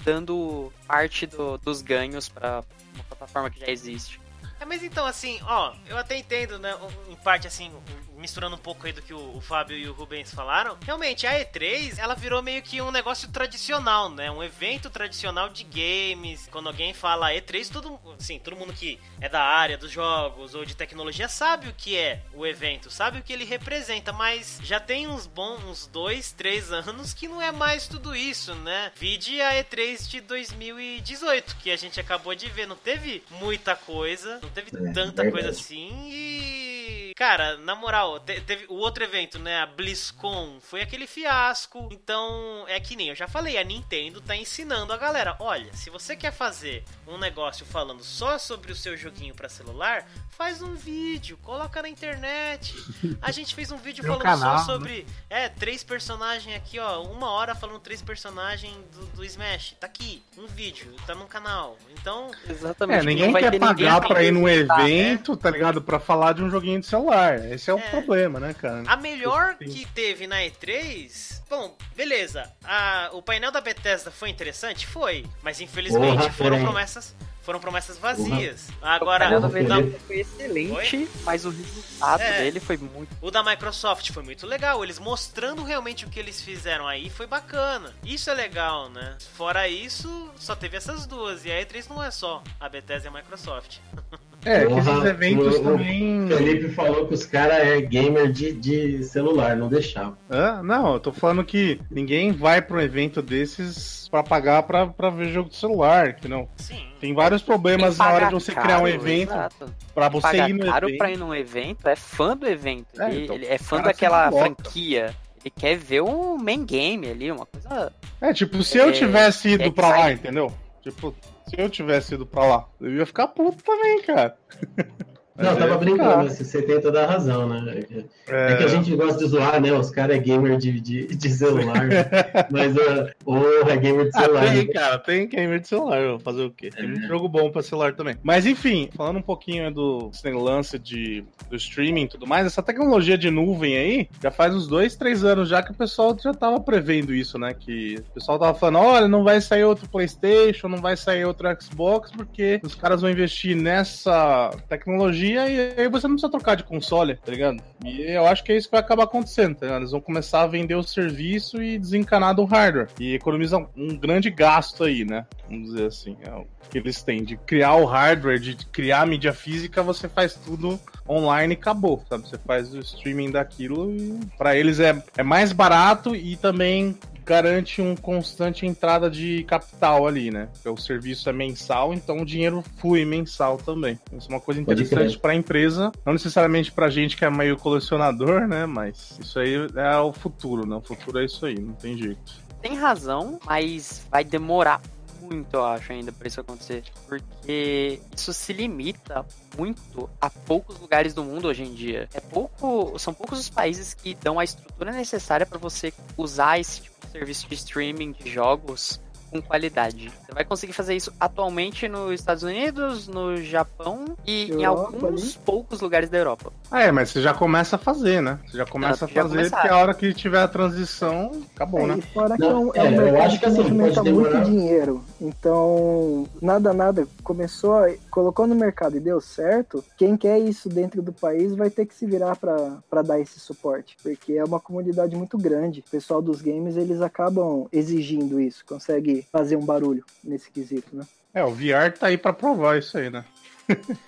[0.05, 2.62] dando parte do- dos ganhos para
[2.95, 4.21] uma plataforma que já existe.
[4.61, 6.75] É, mas então, assim, ó, eu até entendo, né,
[7.09, 7.73] em parte, assim,
[8.16, 10.77] misturando um pouco aí do que o, o Fábio e o Rubens falaram.
[10.85, 15.64] Realmente, a E3, ela virou meio que um negócio tradicional, né, um evento tradicional de
[15.64, 16.48] games.
[16.50, 20.64] Quando alguém fala E3, todo, assim, todo mundo que é da área dos jogos ou
[20.64, 24.79] de tecnologia sabe o que é o evento, sabe o que ele representa, mas já
[24.81, 28.92] tem uns bons, uns dois, três anos que não é mais tudo isso, né?
[28.96, 34.38] Vide a E3 de 2018, que a gente acabou de ver, não teve muita coisa,
[34.42, 35.31] não teve É, tanta verdade.
[35.31, 36.73] coisa assim e.
[37.16, 39.61] Cara, na moral, te- teve o outro evento, né?
[39.61, 41.88] A BlizzCon foi aquele fiasco.
[41.92, 45.90] Então, é que nem eu já falei, a Nintendo tá ensinando a galera: olha, se
[45.90, 50.75] você quer fazer um negócio falando só sobre o seu joguinho pra celular, faz um
[50.75, 52.75] vídeo, coloca na internet.
[53.23, 57.31] A gente fez um vídeo falando canal, só sobre, é, três personagens aqui, ó, uma
[57.31, 59.77] hora falando três personagens do, do Smash.
[59.81, 61.77] Tá aqui, um vídeo, tá no canal.
[61.90, 63.01] Então, Exatamente.
[63.01, 64.55] É, ninguém quer pagar ninguém pra ir num né?
[64.55, 65.81] evento, tá ligado?
[65.83, 67.44] Pra falar de um joguinho de celular.
[67.52, 67.90] Esse é o É.
[67.90, 68.82] problema, né, cara?
[68.87, 71.42] A melhor que teve na E3.
[71.48, 72.50] Bom, beleza.
[72.64, 74.87] A, o painel da Bethesda foi interessante?
[74.87, 75.24] Foi.
[75.42, 77.14] Mas infelizmente Porra, foram promessas.
[77.42, 78.68] Foram promessas vazias.
[78.80, 82.38] O Agora, painel da o da, Bethesda foi excelente, mas o resultado É.
[82.38, 83.14] dele foi muito.
[83.20, 84.82] o da Microsoft foi muito legal.
[84.82, 87.92] Eles mostrando realmente o que eles fizeram aí foi bacana.
[88.02, 89.18] Isso é legal, né?
[89.37, 91.44] Fora isso, só teve essas duas.
[91.44, 93.76] E a E3 não é só a Bethesda e a Microsoft.
[94.44, 96.28] É, que esses eventos o- o também.
[96.28, 100.16] Felipe falou que os caras é gamer de, de celular, não deixava.
[100.30, 100.62] Hã?
[100.62, 105.11] não, eu tô falando que ninguém vai pra um evento desses pra pagar pra, pra
[105.11, 106.48] ver jogo de celular, que não.
[106.57, 106.87] Sim.
[107.00, 109.66] Tem vários problemas na hora de você caro, criar um evento exato.
[109.94, 110.98] pra você ir no caro evento.
[110.98, 113.00] pra ir num evento é fã do evento.
[113.00, 115.14] É, ele, então, ele é fã daquela franquia.
[115.44, 117.92] Ele quer ver um main game ali, uma coisa.
[118.20, 120.50] É, tipo, se eu É, tivesse ido é pra lá, entendeu?
[120.83, 121.14] Tipo,
[121.46, 124.37] se eu tivesse ido pra lá, eu ia ficar puto também, cara.
[125.37, 126.20] Mas Não, eu tava ia brincando, ficar.
[126.27, 127.85] assim, você tem toda a razão, né?
[128.29, 129.73] É, É que a gente gosta de zoar, né?
[129.73, 131.87] Os caras é gamer de, de, de celular.
[131.88, 132.05] né?
[132.53, 133.37] Mas uh, o
[133.68, 134.44] é gamer de Ah, celular.
[134.53, 134.73] tem, né?
[134.73, 136.70] cara, tem gamer de celular, fazer o quê?
[136.70, 136.87] Tem É.
[136.87, 138.16] muito jogo bom pra celular também.
[138.23, 142.62] Mas enfim, falando um pouquinho do esse lance de, do streaming e tudo mais, essa
[142.62, 146.33] tecnologia de nuvem aí, já faz uns dois, três anos já que o pessoal já
[146.33, 147.53] tava prevendo isso, né?
[147.59, 151.49] Que o pessoal tava falando, olha, não vai sair outro Playstation, não vai sair outro
[151.61, 156.64] Xbox, porque os caras vão investir nessa tecnologia e aí você não precisa trocar de
[156.64, 157.62] console, tá ligado?
[157.84, 159.82] E eu acho que é isso que vai acabar acontecendo, tá ligado?
[159.82, 162.88] Eles vão começar a vender o serviço e desencanar do hardware.
[162.98, 165.26] E economizam um grande gasto aí, né?
[165.48, 166.16] Vamos dizer assim.
[166.22, 167.22] É o que eles têm.
[167.22, 172.02] De criar o hardware, de criar a mídia física, você faz tudo online e acabou,
[172.08, 172.28] sabe?
[172.28, 177.80] Você faz o streaming daquilo e pra eles é, é mais barato e também garante
[177.80, 180.48] um constante entrada de capital ali, né?
[180.52, 183.98] Porque o serviço é mensal, então o dinheiro flui mensal também.
[184.16, 187.56] Isso é uma coisa interessante para a empresa, não necessariamente pra gente que é meio
[187.56, 188.66] colecionador, né?
[188.66, 190.76] Mas isso aí é o futuro, né?
[190.76, 192.44] O futuro é isso aí, não tem jeito.
[192.60, 194.80] Tem razão, mas vai demorar
[195.24, 196.84] muito, eu acho, ainda pra isso acontecer.
[197.06, 199.24] Porque isso se limita
[199.56, 202.08] muito a poucos lugares do mundo hoje em dia.
[202.14, 202.98] É pouco.
[202.98, 207.12] São poucos os países que dão a estrutura necessária pra você usar esse tipo de
[207.12, 209.00] serviço de streaming de jogos
[209.35, 210.12] com qualidade.
[210.25, 215.37] Você vai conseguir fazer isso atualmente nos Estados Unidos, no Japão e em Europa, alguns
[215.37, 216.53] poucos lugares da Europa.
[216.70, 218.38] Ah, é, mas você já começa a fazer, né?
[218.47, 222.03] Você já começa a fazer, porque a hora que tiver a transição, acabou, É, né?
[222.12, 224.05] fora que Não, é um, é é, um eu mercado acho que que assim, movimenta
[224.05, 225.05] muito dinheiro.
[225.20, 227.07] Então, nada, nada.
[227.23, 227.75] Começou,
[228.14, 229.85] colocou no mercado e deu certo.
[229.98, 233.96] Quem quer isso dentro do país vai ter que se virar para dar esse suporte.
[234.00, 235.81] Porque é uma comunidade muito grande.
[235.81, 238.64] O pessoal dos games, eles acabam exigindo isso.
[238.64, 241.05] Consegue fazer um barulho nesse quesito, né?
[241.35, 243.24] É, o VR tá aí pra provar isso aí, né?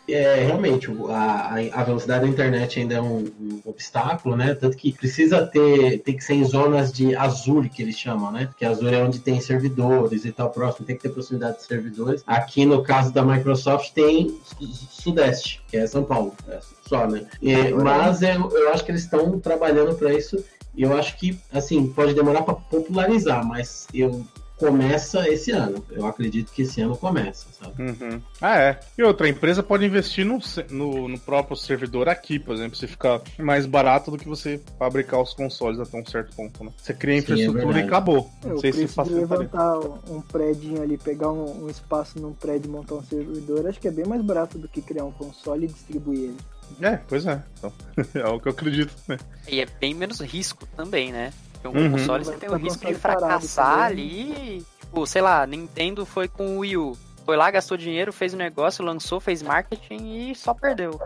[0.09, 4.55] É, realmente, a, a velocidade da internet ainda é um, um obstáculo, né?
[4.55, 8.47] Tanto que precisa ter, tem que ser em zonas de Azure, que eles chamam, né?
[8.47, 12.23] Porque Azure é onde tem servidores e tal, próximo, tem que ter proximidade de servidores.
[12.27, 17.27] Aqui, no caso da Microsoft, tem su- Sudeste, que é São Paulo, é só, né?
[17.43, 20.43] E- mas eu, eu acho que eles estão trabalhando para isso
[20.75, 24.25] e eu acho que, assim, pode demorar para popularizar, mas eu
[24.57, 25.85] começa esse ano.
[25.91, 27.83] Eu acredito que esse ano começa, sabe?
[27.83, 28.21] Uhum.
[28.41, 28.81] Ah, é.
[28.97, 30.39] E outra, a empresa pode investir no,
[30.71, 35.21] no, no próprio servidor aqui, por exemplo, se ficar mais barato do que você fabricar
[35.21, 36.71] os consoles até um certo ponto, né?
[36.77, 37.89] Você cria a Sim, é infraestrutura e verdade.
[37.89, 38.31] acabou.
[38.45, 39.37] É, Não sei se facilitaria.
[39.39, 39.79] levantar
[40.11, 43.89] um prédio ali, pegar um, um espaço num prédio e montar um servidor, acho que
[43.89, 46.37] é bem mais barato do que criar um console e distribuir ele.
[46.81, 47.43] É, pois é.
[47.59, 47.73] Então,
[48.15, 49.19] é o que eu acredito, né?
[49.49, 51.33] E é bem menos risco também, né?
[51.61, 51.91] Porque um Uhum.
[51.93, 54.31] console você tem o risco de fracassar também.
[54.33, 54.67] ali.
[54.81, 56.97] Tipo, sei lá, Nintendo foi com o Wii U.
[57.25, 61.01] Foi lá, gastou dinheiro, fez o negócio, lançou, fez marketing e só perdeu.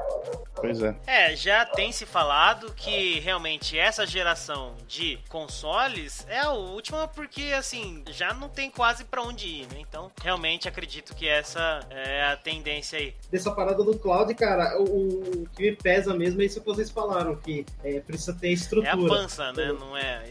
[0.61, 0.95] Pois é.
[1.07, 7.53] É, já tem se falado que realmente essa geração de consoles é a última porque
[7.57, 9.81] assim, já não tem quase pra onde ir, né?
[9.81, 13.15] Então, realmente acredito que essa é a tendência aí.
[13.31, 16.91] Dessa parada do cloud, cara, o, o que me pesa mesmo é isso que vocês
[16.91, 19.09] falaram, que é, precisa ter É a estrutura.
[19.09, 19.73] pança, né?
[19.73, 20.23] Não é.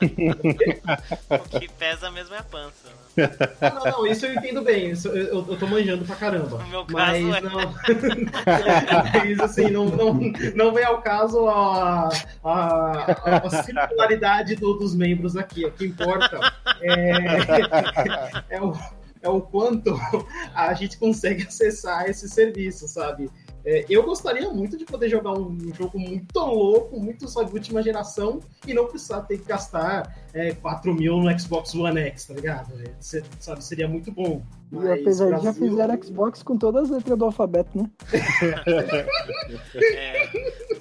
[1.30, 3.01] o que pesa mesmo é a pança.
[3.60, 6.58] Ah, não, não, isso eu entendo bem, isso eu, eu, tô manjando pra caramba.
[6.58, 7.40] No meu caso, Mas é.
[7.40, 7.74] não.
[9.14, 10.18] Mas assim, não, não,
[10.54, 12.08] não vem ao caso a,
[12.42, 15.64] a, a circularidade do- dos membros aqui.
[15.64, 18.72] O que importa é, é, o,
[19.22, 19.98] é o quanto
[20.54, 23.30] a gente consegue acessar esse serviço, sabe?
[23.64, 27.52] É, eu gostaria muito de poder jogar um, um jogo muito louco, muito só de
[27.52, 32.24] última geração, e não precisar ter que gastar é, 4 mil no Xbox One X,
[32.26, 32.72] tá ligado?
[32.82, 34.42] É, cê- sabe, seria muito bom.
[34.72, 37.90] E Mas apesar de já Brasil- fizeram Xbox com todas as letras do alfabeto, né?
[39.74, 40.28] É.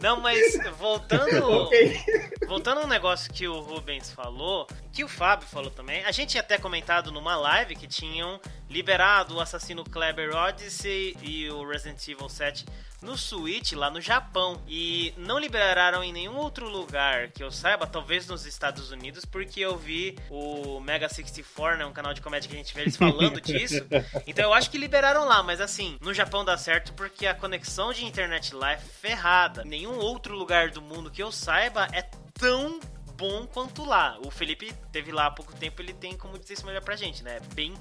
[0.01, 1.31] Não, mas voltando.
[1.71, 1.99] Ok.
[2.47, 6.29] Voltando a um negócio que o Rubens falou, que o Fábio falou também, a gente
[6.29, 8.39] tinha até comentado numa live que tinham
[8.71, 12.65] liberado o Assassino Kleber Odyssey e o Resident Evil 7
[13.01, 14.61] no Switch lá no Japão.
[14.67, 19.59] E não liberaram em nenhum outro lugar que eu saiba, talvez nos Estados Unidos, porque
[19.59, 22.95] eu vi o Mega 64, né, um canal de comédia que a gente vê eles
[22.95, 23.85] falando disso.
[24.25, 27.91] Então eu acho que liberaram lá, mas assim, no Japão dá certo porque a conexão
[27.91, 29.63] de internet lá é ferrada.
[29.65, 32.03] Nenhum outro lugar do mundo que eu saiba é
[32.33, 32.79] tão
[33.21, 34.17] bom quanto lá.
[34.25, 37.23] O Felipe teve lá há pouco tempo, ele tem como dizer isso melhor pra gente,
[37.23, 37.37] né?
[37.37, 37.73] É Bem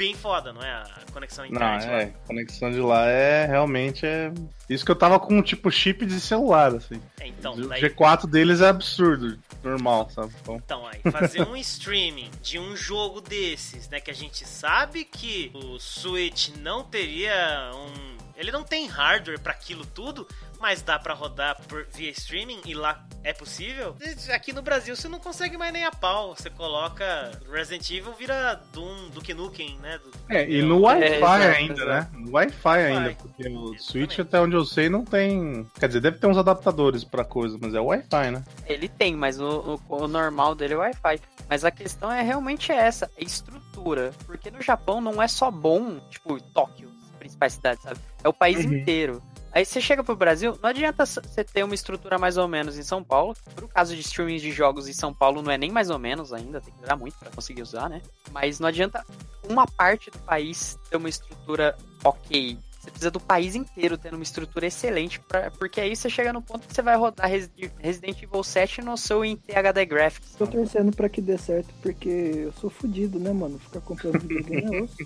[0.00, 0.72] bem foda, não é?
[0.72, 2.00] A conexão Não, internet lá.
[2.00, 4.32] é, a conexão de lá é realmente é.
[4.66, 6.98] Isso que eu tava com tipo chip de celular, assim.
[7.20, 10.32] É, então, o daí, G4 deles é absurdo, normal, sabe?
[10.40, 14.00] Então, então, aí, fazer um streaming de um jogo desses, né?
[14.00, 18.16] Que a gente sabe que o Switch não teria um.
[18.36, 20.26] Ele não tem hardware pra aquilo tudo,
[20.60, 23.96] mas dá pra rodar por, via streaming e lá é possível.
[24.32, 26.34] Aqui no Brasil você não consegue mais nem a pau.
[26.36, 29.98] Você coloca Resident Evil, vira Doom, Duke Nukem, né?
[29.98, 32.08] Do- é, e no Wi-Fi É, ainda, né?
[32.12, 33.82] No Wi-Fi ainda, porque o Exatamente.
[33.82, 35.66] Switch, até onde eu sei, não tem.
[35.78, 38.44] Quer dizer, deve ter uns adaptadores pra coisa, mas é Wi-Fi, né?
[38.66, 41.20] Ele tem, mas o, o- o normal dele é Wi-Fi.
[41.48, 44.12] Mas a questão é realmente essa, é estrutura.
[44.26, 47.98] Porque no Japão não é só bom, tipo, Tóquio, as principais cidades, sabe?
[48.22, 48.74] É o país Uhum.
[48.74, 49.22] inteiro.
[49.52, 52.82] Aí você chega pro Brasil, não adianta você ter uma estrutura mais ou menos em
[52.82, 53.34] São Paulo.
[53.54, 56.32] Pro caso de streaming de jogos em São Paulo, não é nem mais ou menos
[56.32, 58.00] ainda, tem que durar muito pra conseguir usar, né?
[58.30, 59.04] Mas não adianta
[59.48, 62.56] uma parte do país ter uma estrutura ok.
[62.80, 66.40] Você precisa do país inteiro tendo uma estrutura excelente, pra, porque aí você chega no
[66.40, 70.34] ponto que você vai rodar Resi- Resident Evil 7 no seu em THD Graphics.
[70.38, 73.58] Tô torcendo pra que dê certo, porque eu sou fudido, né, mano?
[73.58, 74.96] Ficar comprando videogame é osso.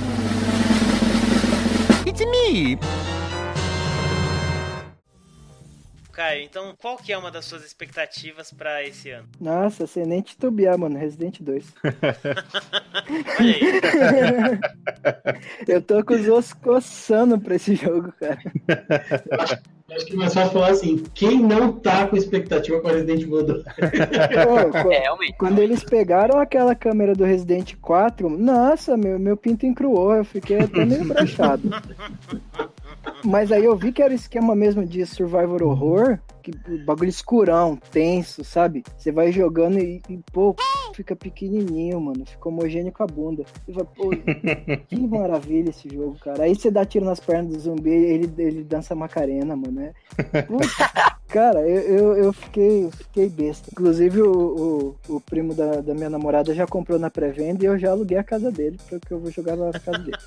[2.12, 3.29] It's me!
[6.10, 9.26] Caio, então qual que é uma das suas expectativas pra esse ano?
[9.40, 10.98] Nossa, sem nem titubear, mano.
[10.98, 11.72] Resident 2.
[13.38, 14.58] Olha aí.
[15.66, 18.38] Eu tô com os ossos coçando pra esse jogo, cara.
[19.90, 23.42] Acho que é mais fácil falar assim: quem não tá com expectativa para Resident Evil
[23.44, 23.62] 2?
[23.64, 25.34] Pô, co- É, realmente.
[25.38, 30.58] Quando eles pegaram aquela câmera do Resident 4, nossa, meu, meu pinto encruou, eu fiquei
[30.60, 31.62] até meio brochado.
[33.24, 36.52] Mas aí eu vi que era o esquema mesmo de Survivor Horror, que
[36.84, 38.82] bagulho escurão, tenso, sabe?
[38.96, 40.54] Você vai jogando e, e, pô,
[40.94, 43.44] fica pequenininho, mano, fica homogêneo com a bunda.
[43.66, 44.10] Você fala, pô,
[44.88, 46.44] que maravilha esse jogo, cara.
[46.44, 49.80] Aí você dá tiro nas pernas do zumbi e ele, ele dança Macarena, mano.
[49.80, 49.92] É...
[51.30, 53.68] Cara, eu, eu, eu fiquei, eu fiquei besta.
[53.70, 57.78] Inclusive, o, o, o primo da, da minha namorada já comprou na pré-venda e eu
[57.78, 60.18] já aluguei a casa dele, porque eu vou jogar lá na casa dele.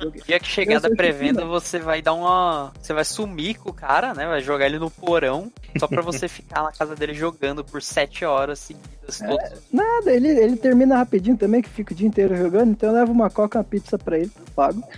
[0.00, 2.72] Eu dia que chegar da pré-venda, você vai dar uma.
[2.80, 4.26] Você vai sumir com o cara, né?
[4.26, 5.43] Vai jogar ele no porão.
[5.78, 9.18] Só pra você ficar na casa dele jogando por sete horas seguidas.
[9.18, 12.90] Todos os Nada, ele, ele termina rapidinho também, que fica o dia inteiro jogando, então
[12.90, 14.82] eu levo uma coca, uma pizza pra ele, tá pago.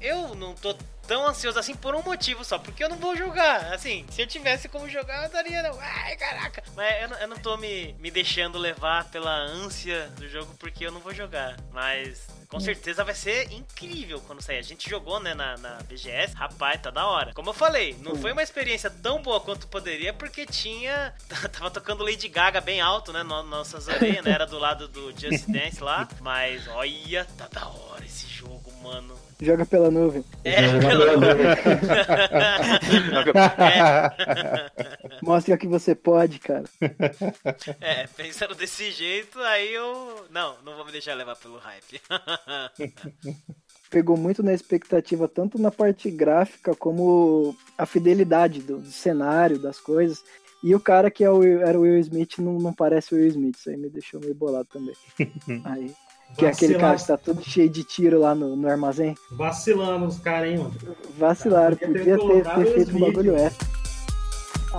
[0.00, 0.74] Eu não tô
[1.06, 3.72] tão ansioso assim por um motivo só, porque eu não vou jogar.
[3.72, 5.62] Assim, se eu tivesse como jogar, eu daria.
[5.62, 5.78] Não.
[5.80, 6.62] Ai, caraca.
[6.74, 10.86] Mas eu não, eu não tô me, me deixando levar pela ânsia do jogo, porque
[10.86, 11.56] eu não vou jogar.
[11.72, 14.58] Mas com certeza vai ser incrível quando sair.
[14.58, 16.34] A gente jogou, né, na, na BGS.
[16.34, 17.32] Rapaz, tá da hora.
[17.32, 21.14] Como eu falei, não foi uma experiência tão boa quanto poderia, porque tinha.
[21.50, 23.22] Tava tocando Lady Gaga bem alto, né?
[23.22, 24.32] No, nossas orelhas, né?
[24.32, 26.06] Era do lado do Just Dance lá.
[26.20, 29.18] Mas olha, tá da hora esse jogo, mano.
[29.42, 30.24] Joga pela nuvem.
[30.44, 31.02] É, pelo
[35.20, 36.62] Mostra que você pode, cara.
[37.80, 40.26] É, pensando desse jeito, aí eu.
[40.30, 42.00] Não, não vou me deixar levar pelo hype.
[43.90, 49.80] Pegou muito na expectativa, tanto na parte gráfica como a fidelidade do, do cenário, das
[49.80, 50.22] coisas.
[50.62, 53.26] E o cara que é o, era o Will Smith não, não parece o Will
[53.26, 54.94] Smith, isso aí me deixou meio bolado também.
[55.64, 55.92] Aí,
[56.36, 59.16] que é aquele cara que tá todo cheio de tiro lá no, no armazém.
[59.30, 60.74] Vacilando os caras, hein, mano.
[61.18, 63.68] Vacilaram, Podia ter podia ter, ter o feito um bagulho extra.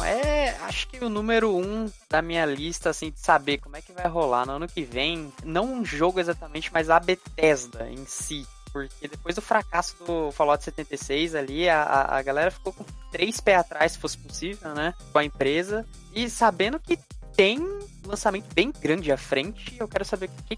[0.05, 3.91] É, acho que o número um da minha lista, assim, de saber como é que
[3.91, 8.45] vai rolar no ano que vem, não um jogo exatamente, mas a Bethesda em si.
[8.71, 13.59] Porque depois do fracasso do Fallout 76 ali, a, a- galera ficou com três pés
[13.59, 14.95] atrás, se fosse possível, né?
[15.11, 15.85] Com a empresa.
[16.11, 16.97] E sabendo que
[17.35, 17.59] tem
[18.03, 20.57] lançamento bem grande à frente, eu quero saber o que,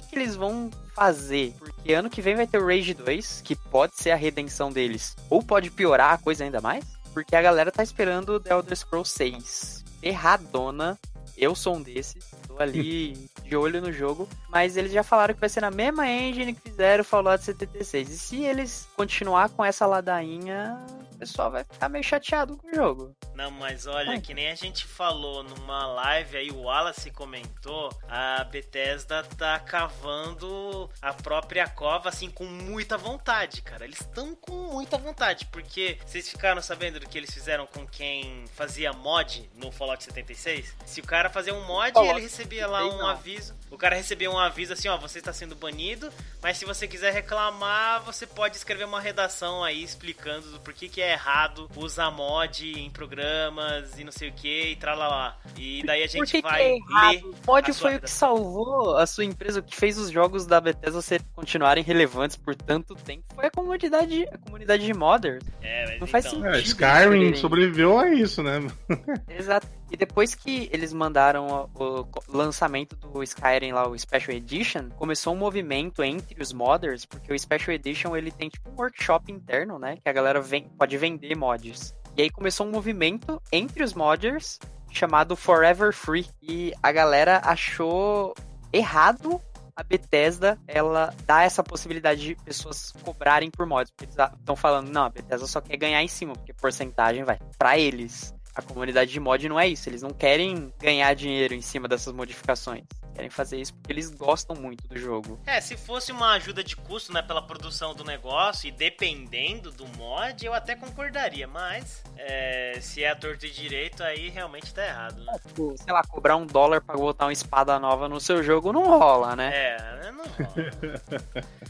[0.00, 1.54] que, que eles vão fazer.
[1.58, 5.16] Porque ano que vem vai ter o Rage 2, que pode ser a redenção deles.
[5.28, 6.84] Ou pode piorar a coisa ainda mais.
[7.12, 9.84] Porque a galera tá esperando The Elder Scrolls 6.
[10.02, 10.98] Erradona.
[11.36, 12.30] Eu sou um desses.
[12.46, 14.28] Tô ali de olho no jogo.
[14.48, 18.10] Mas eles já falaram que vai ser na mesma engine que fizeram o Fallout 76.
[18.10, 20.78] E se eles continuar com essa ladainha,
[21.16, 23.16] o pessoal vai ficar meio chateado com o jogo.
[23.34, 28.44] Não, mas olha, que nem a gente falou numa live aí, o Wallace comentou, a
[28.44, 33.84] Bethesda tá cavando a própria cova, assim, com muita vontade, cara.
[33.84, 38.44] Eles estão com muita vontade, porque vocês ficaram sabendo do que eles fizeram com quem
[38.48, 40.76] fazia mod no Fallout 76?
[40.84, 43.56] Se o cara fazia um mod, Fallout ele recebia lá 76 um aviso.
[43.70, 46.10] O cara recebeu um aviso assim, ó, você está sendo banido,
[46.42, 51.00] mas se você quiser reclamar, você pode escrever uma redação aí explicando do porquê que
[51.02, 55.36] é errado usar mod em programas e não sei o que e tralalá.
[55.56, 57.12] E daí a gente Por que que vai é errado?
[57.12, 58.36] ler O mod a sua foi o que redação.
[58.36, 62.54] salvou a sua empresa, o que fez os jogos da Bethesda ser, continuarem relevantes por
[62.54, 63.24] tanto tempo.
[63.34, 65.44] Foi a comunidade, a comunidade de modders.
[65.62, 66.56] É, mas Não faz então, sentido.
[66.56, 68.60] É, Skyrim sobreviveu a isso, né?
[69.28, 69.66] Exato.
[69.90, 75.38] E depois que eles mandaram o, lançamento do Skyrim lá, o Special Edition, começou um
[75.38, 79.96] movimento entre os modders, porque o Special Edition ele tem tipo um workshop interno, né?
[80.02, 81.94] Que a galera vem, pode vender mods.
[82.16, 84.58] E aí começou um movimento entre os modders
[84.90, 86.26] chamado Forever Free.
[86.42, 88.34] E a galera achou
[88.72, 89.40] errado
[89.76, 93.90] a Bethesda ela dá essa possibilidade de pessoas cobrarem por mods.
[93.90, 97.38] Porque eles estão falando, não, a Bethesda só quer ganhar em cima, porque porcentagem vai
[97.58, 98.34] pra eles.
[98.56, 102.10] A comunidade de mod não é isso, eles não querem ganhar dinheiro em cima dessas
[102.14, 102.84] modificações.
[103.14, 105.38] Querem fazer isso porque eles gostam muito do jogo.
[105.46, 109.86] É, se fosse uma ajuda de custo, né, pela produção do negócio e dependendo do
[109.96, 114.84] mod, eu até concordaria, mas é, se é a torto e direito, aí realmente tá
[114.86, 115.32] errado, né?
[115.54, 118.84] Pô, Sei lá, cobrar um dólar pra botar uma espada nova no seu jogo não
[118.84, 119.50] rola, né?
[119.54, 121.00] É, não rola.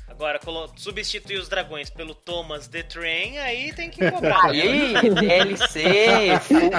[0.08, 0.40] Agora,
[0.76, 4.46] substituir os dragões pelo Thomas The Train, aí tem que cobrar.
[4.46, 6.70] Aí, DLC, full-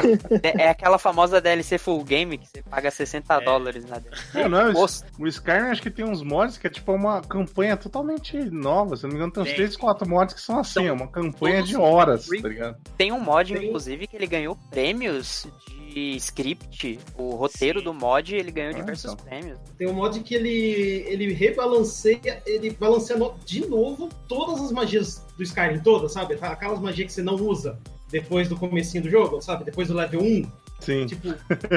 [0.53, 3.41] é aquela famosa DLC full game que você paga 60 É.
[3.43, 4.43] dólares na DLC.
[4.43, 5.05] Não, não, Gosto.
[5.19, 8.95] O Skyrim acho que tem uns mods que é tipo uma campanha totalmente nova.
[8.95, 9.55] Se não me engano, tem uns Tem.
[9.55, 12.77] 3, 4 mods que são assim, é uma campanha de horas, tá ligado?
[12.97, 13.67] Tem um mod, Tem.
[13.67, 15.47] inclusive, que ele ganhou prêmios
[15.93, 16.99] de script.
[17.17, 17.85] O roteiro Sim.
[17.85, 19.25] do mod, ele ganhou Ah, diversos então.
[19.25, 19.57] prêmios.
[19.77, 25.43] Tem um mod que ele, ele rebalanceia, ele balanceia de novo todas as magias do
[25.43, 26.37] Skyrim, todas, sabe?
[26.41, 27.79] Aquelas magias que você não usa
[28.09, 29.63] depois do comecinho do jogo, sabe?
[29.63, 31.05] Depois do level 1, Sim.
[31.05, 31.29] tipo,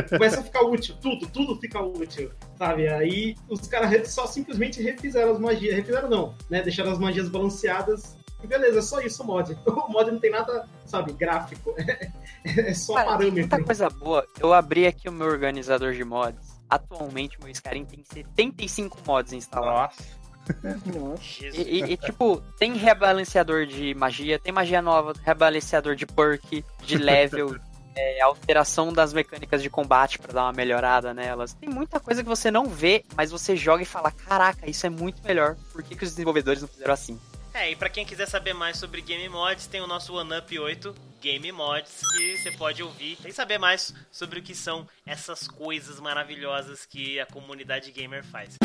[0.08, 2.88] começa a ficar útil, tudo, tudo fica útil, sabe?
[2.88, 6.62] Aí os caras só simplesmente refizeram as magias, refizeram não, né?
[6.62, 9.56] Deixaram as magias balanceadas e beleza, é só isso o mod.
[9.66, 11.74] O mod não tem nada, sabe, gráfico,
[12.44, 13.66] é só Cara, tem muita parâmetro.
[13.66, 14.26] coisa boa.
[14.38, 16.60] Eu abri aqui o meu organizador de mods.
[16.68, 19.98] Atualmente, o meu Skyrim tem 75 mods instalados.
[19.98, 20.19] Nossa.
[20.94, 21.22] Nossa.
[21.46, 26.96] E, e- e, tipo, tem rebalanceador de magia, tem magia nova, rebalanceador de perk, de
[26.98, 27.56] level,
[27.94, 31.54] é, alteração das mecânicas de combate pra dar uma melhorada nelas.
[31.54, 34.90] Tem muita coisa que você não vê, mas você joga e fala: caraca, isso é
[34.90, 35.56] muito melhor.
[35.72, 37.20] Por que, que os desenvolvedores não fizeram assim?
[37.52, 40.94] É, e pra quem quiser saber mais sobre Game Mods, tem o nosso OneUp 8
[41.20, 45.98] Game Mods, que você pode ouvir e saber mais sobre o que são essas coisas
[45.98, 48.56] maravilhosas que a comunidade gamer faz.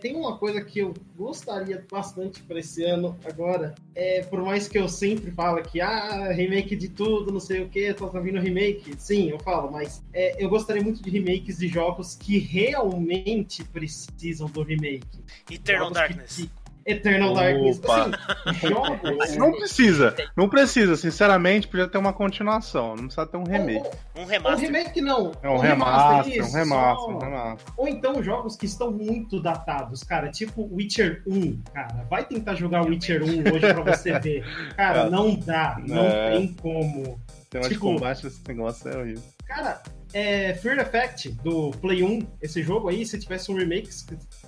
[0.00, 4.78] Tem uma coisa que eu gostaria bastante para esse ano agora, é por mais que
[4.78, 8.94] eu sempre falo que ah, remake de tudo, não sei o que, tô vindo remake,
[8.96, 14.46] sim, eu falo, mas é, eu gostaria muito de remakes de jogos que realmente precisam
[14.48, 15.02] do remake.
[15.50, 16.36] Eternal Jogos que- Darkness.
[16.36, 16.50] que-
[16.92, 17.80] Eternal Darkness.
[17.84, 19.36] Assim, jogos.
[19.36, 23.88] Não precisa, não precisa, sinceramente, podia ter uma continuação, não precisa ter um remake.
[24.16, 24.58] Um ou remaster.
[24.70, 25.32] remake não.
[25.42, 27.74] É um ou remaster, isso, um remaster, um remaster.
[27.76, 30.30] Ou então jogos que estão muito datados, cara.
[30.30, 32.06] Tipo Witcher 1, cara.
[32.08, 34.44] Vai tentar jogar Witcher 1 hoje pra você ver.
[34.76, 35.10] Cara, É.
[35.10, 35.80] não dá.
[35.86, 36.30] Não É.
[36.32, 37.02] tem como.
[37.12, 39.22] O tema de Tipo- combate desse negócio é horrível.
[39.46, 43.88] Cara, é, Fear Effect do Play 1, esse jogo aí, se tivesse um remake,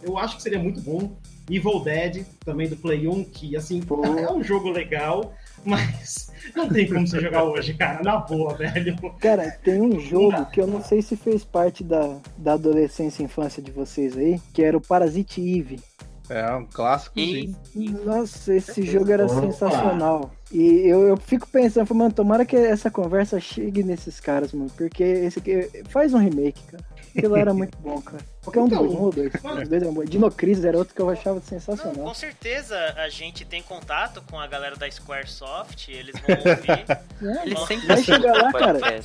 [0.03, 1.17] eu acho que seria muito bom.
[1.51, 4.05] Evil Dead, também do Play 1, que assim, Pô.
[4.05, 5.35] é um jogo legal,
[5.65, 8.03] mas não tem como você jogar hoje, cara.
[8.03, 8.97] Na boa, velho.
[9.21, 13.27] Cara, tem um jogo que eu não sei se fez parte da, da adolescência e
[13.27, 15.81] infância de vocês aí, que era o Parasite Eve.
[16.29, 17.91] É um clássico, E sim.
[18.05, 19.41] Nossa, esse jogo era Opa.
[19.41, 20.31] sensacional.
[20.53, 24.71] E eu, eu fico pensando, falei, mano, tomara que essa conversa chegue nesses caras, mano.
[24.77, 26.85] Porque esse aqui faz um remake, cara.
[27.17, 28.23] Aquilo era muito bom, cara.
[28.43, 29.33] Qualquer um Então, dos um ou dois.
[29.35, 30.09] Os dois eram bons.
[30.11, 32.05] Dinocris era outro que eu achava Não, sensacional.
[32.07, 36.87] com certeza a gente tem contato com a galera da Squaresoft, eles vão ouvir.
[37.23, 38.81] É, Eles Vai sempre chegar escutam lá, cara.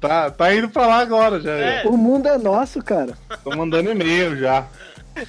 [0.00, 1.50] Tá, tá indo pra lá agora já.
[1.50, 1.82] É.
[1.86, 3.16] O mundo é nosso, cara.
[3.42, 4.64] Tô mandando e-mail já.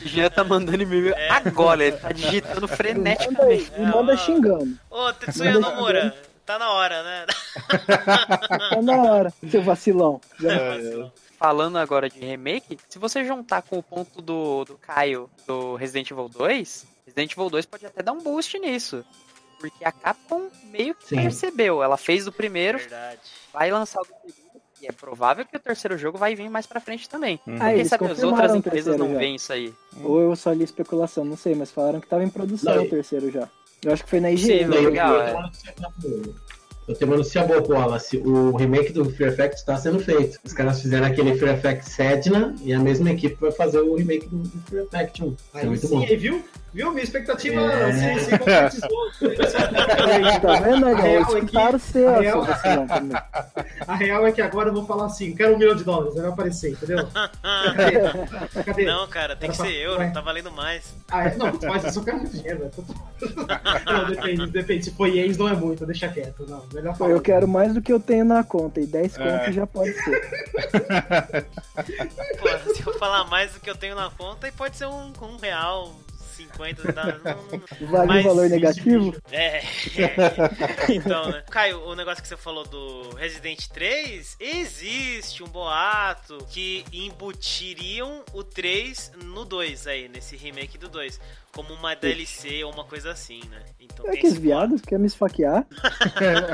[0.03, 1.29] Jean tá mandando e-mail É.
[1.31, 3.71] agora, ele tá digitando Manda, freneticamente.
[3.77, 4.17] e manda Ah.
[4.17, 4.77] xingando.
[4.91, 6.13] Ô, Tetsuya Manda Nomura,
[6.47, 7.25] tá na hora, né?
[8.69, 10.19] Tá na hora, seu vacilão.
[10.39, 15.29] Já- É, Falando agora de remake, se você juntar com o ponto do, do Caio
[15.45, 19.05] do Resident Evil 2, Resident Evil 2 pode até dar um boost nisso.
[19.59, 21.15] Porque a Capcom meio que Sim.
[21.17, 21.83] percebeu.
[21.83, 23.19] Ela fez do primeiro, Verdade.
[23.53, 24.47] vai lançar o do segundo.
[24.81, 27.39] E é provável que o terceiro jogo vai vir mais pra frente também.
[27.47, 27.55] Uhum.
[27.55, 29.17] Ah, Quem eles sabe as outras o empresas não já.
[29.19, 29.73] veem isso aí.
[30.03, 32.89] Ou eu só li especulação, não sei, mas falaram que tava em produção Não, o
[32.89, 33.47] terceiro já.
[33.87, 34.45] Eu acho que foi na IGN.
[34.45, 35.25] Sim, eu- legal, eu é.
[35.25, 36.35] tenho uma notícia boa.
[36.89, 38.17] Eu tenho uma notícia boa, Wallace.
[38.17, 40.37] O remake do Fear Effect está sendo feito.
[40.43, 44.27] Os caras fizeram aquele Fear Effect Sedna e a mesma equipe vai fazer o remake
[44.27, 45.27] do, do Fear Effect 1.
[45.27, 46.05] Isso é Aí muito sim, bom.
[46.17, 46.43] viu?
[46.73, 46.91] Viu?
[46.91, 47.91] Minha expectativa É.
[48.19, 49.59] se, se concretizou.
[50.41, 52.45] Tá vendo, A real é que- ser a real-.
[53.87, 56.27] A real é que agora eu vou falar assim, quero um milhão de dólares, vai
[56.27, 57.07] aparecer, entendeu?
[57.07, 58.63] Cadê?
[58.63, 58.85] Cadê?
[58.85, 60.93] Não, cara, tem que Era ser pra- euro, tá valendo mais.
[61.09, 62.71] Ah, é, não, mas eu só quero muito dinheiro, velho.
[63.87, 64.83] Não, depende, depende.
[64.85, 66.45] Se for ienes, não é muito, deixa quieto.
[66.47, 67.09] Não, melhor falar.
[67.11, 69.23] eu quero mais do que eu tenho na conta, e 10 É.
[69.39, 70.21] contos já pode ser.
[72.39, 75.11] Pô, se eu falar mais do que eu tenho na conta, e pode ser um,
[75.21, 75.93] um real,
[76.37, 77.05] 50, tá?
[77.05, 77.35] Não,
[77.81, 79.15] não- Vale Mas- o valor negativo?
[79.31, 79.61] É.
[80.93, 81.43] então, né?
[81.49, 88.43] Caio, o negócio que você falou do Resident 3, existe um boato que embutiriam o
[88.43, 91.19] 3 no 2 aí, nesse remake do 2.
[91.53, 93.63] Como uma DLC ou uma coisa assim, né?
[93.79, 95.65] Então É que esse esse viado quer me esfaquear.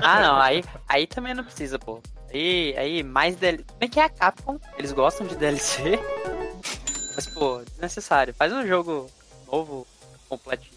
[0.01, 2.01] Ah, não, aí, aí também não precisa, pô.
[2.33, 3.63] Aí, aí mais DLC.
[3.67, 4.59] Como é que é a Capcom?
[4.77, 5.99] Eles gostam de DLC.
[7.15, 8.33] Mas, pô, desnecessário.
[8.33, 9.09] Faz um jogo
[9.53, 9.85] novo,
[10.27, 10.73] completinho.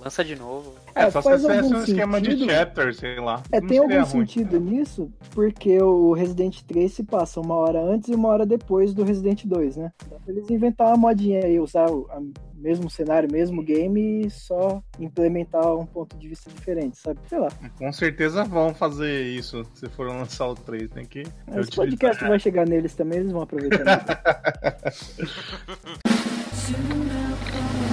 [0.00, 0.74] Lança de novo.
[0.94, 3.42] É, só se algum um esquema de chapter, sei lá.
[3.50, 4.06] É, tem algum ruim.
[4.06, 8.94] sentido nisso, porque o Resident 3 se passa uma hora antes e uma hora depois
[8.94, 9.92] do Resident 2, né?
[10.08, 12.06] Pra eles inventar uma modinha aí, usar o
[12.54, 17.18] mesmo cenário, mesmo game e só implementar um ponto de vista diferente, sabe?
[17.28, 17.48] Sei lá.
[17.76, 20.92] Com certeza vão fazer isso se for lançar o 3.
[20.92, 21.22] Tem que.
[21.22, 24.06] Esse utilizar- podcast vai chegar neles também, eles vão aproveitar.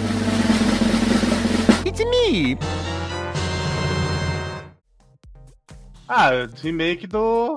[6.07, 6.29] Ah,
[6.61, 7.55] remake do.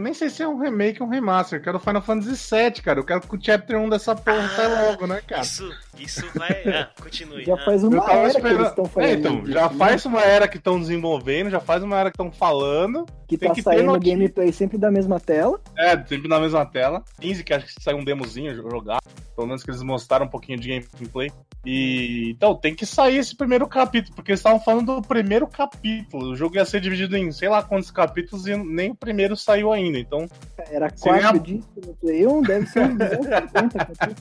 [0.00, 1.58] Nem sei se é um remake ou um remaster.
[1.58, 2.98] Eu quero Final Fantasy VII, cara.
[3.00, 5.42] Eu quero que o Chapter 1 dessa porra saia logo, né, cara?
[5.42, 6.62] Isso, isso vai.
[6.66, 7.44] Ah, continue.
[7.44, 7.64] Já ah.
[7.64, 8.66] faz uma era que eles esperando.
[8.66, 9.10] estão É, falando.
[9.18, 9.76] então, disso, já né?
[9.76, 13.04] faz uma era que estão desenvolvendo, já faz uma era que estão falando.
[13.28, 14.14] que tem tá que saindo notícia.
[14.14, 15.60] gameplay sempre da mesma tela.
[15.76, 17.04] É, sempre na mesma tela.
[17.20, 19.00] 15, que acho que saiu um demozinho jogar.
[19.34, 21.30] Pelo menos que eles mostraram um pouquinho de gameplay.
[21.68, 26.30] E então tem que sair esse primeiro capítulo, porque eles estavam falando do primeiro capítulo.
[26.30, 29.72] O jogo ia ser dividido em sei lá quantos capítulos e nem o primeiro saiu
[29.72, 29.98] ainda.
[29.98, 30.28] Então
[30.70, 34.16] Era Seria- quatro discos no Play 1, deve ser uns 250 capítulos.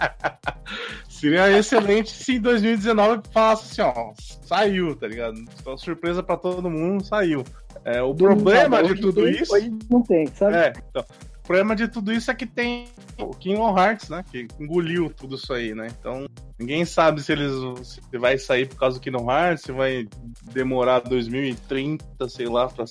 [1.08, 5.38] seria excelente se em 2019 falasse assim, ó, saiu, tá ligado?
[5.62, 7.44] Então, surpresa pra todo mundo, saiu.
[7.84, 9.54] É, o Domingo, problema de tudo isso.
[9.54, 10.56] Hoje não tem, sabe?
[10.56, 11.06] É, então.
[11.46, 12.88] O problema de tudo isso é que tem
[13.20, 14.26] o Kingdom Hearts, né?
[14.32, 15.86] Que engoliu tudo isso aí, né?
[16.00, 16.26] Então,
[16.58, 17.52] ninguém sabe se eles
[17.84, 20.08] se vai sair por causa do Kingdom Hearts, se vai
[20.52, 22.86] demorar 2030, sei lá, pra.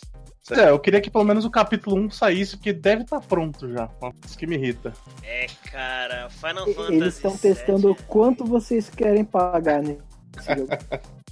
[0.53, 3.89] É, eu queria que pelo menos o capítulo 1 saísse, porque deve estar pronto já.
[4.25, 4.93] Isso que me irrita.
[5.25, 6.95] É, cara, Final E- Fantasy.
[6.95, 10.69] Eles estão testando o quanto vocês querem pagar nesse jogo.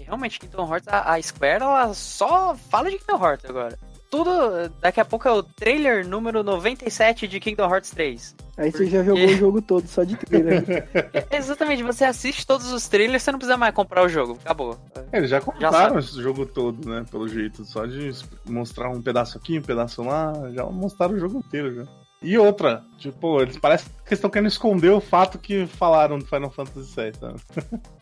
[0.00, 3.78] E realmente, Kingdom Hearts, a, a Square, ela só fala de Kingdom Hearts agora.
[4.12, 8.36] Tudo, daqui a pouco é o trailer número 97 de Kingdom Hearts 3.
[8.58, 10.86] Aí você já jogou o jogo todo só de trailer.
[11.32, 14.78] Exatamente, você assiste todos os trailers, você não precisa mais comprar o jogo, acabou.
[15.10, 17.06] É, Eles já compraram esse jogo todo, né?
[17.10, 17.64] Pelo jeito.
[17.64, 18.12] Só de
[18.44, 21.84] mostrar um pedaço aqui, um pedaço lá, já mostraram o jogo inteiro já.
[22.20, 26.50] E outra, tipo, eles parece que estão querendo esconder o fato que falaram do Final
[26.50, 27.40] Fantasy VII, sabe?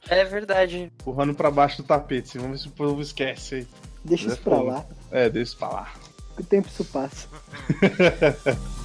[0.08, 0.90] É verdade.
[1.00, 2.36] Empurrando pra baixo do tapete.
[2.36, 3.66] Vamos ver se o povo esquece aí.
[4.04, 4.84] Deixa isso pra lá.
[5.10, 5.92] É, deixa isso pra lá.
[6.36, 7.28] Que o tempo isso passa.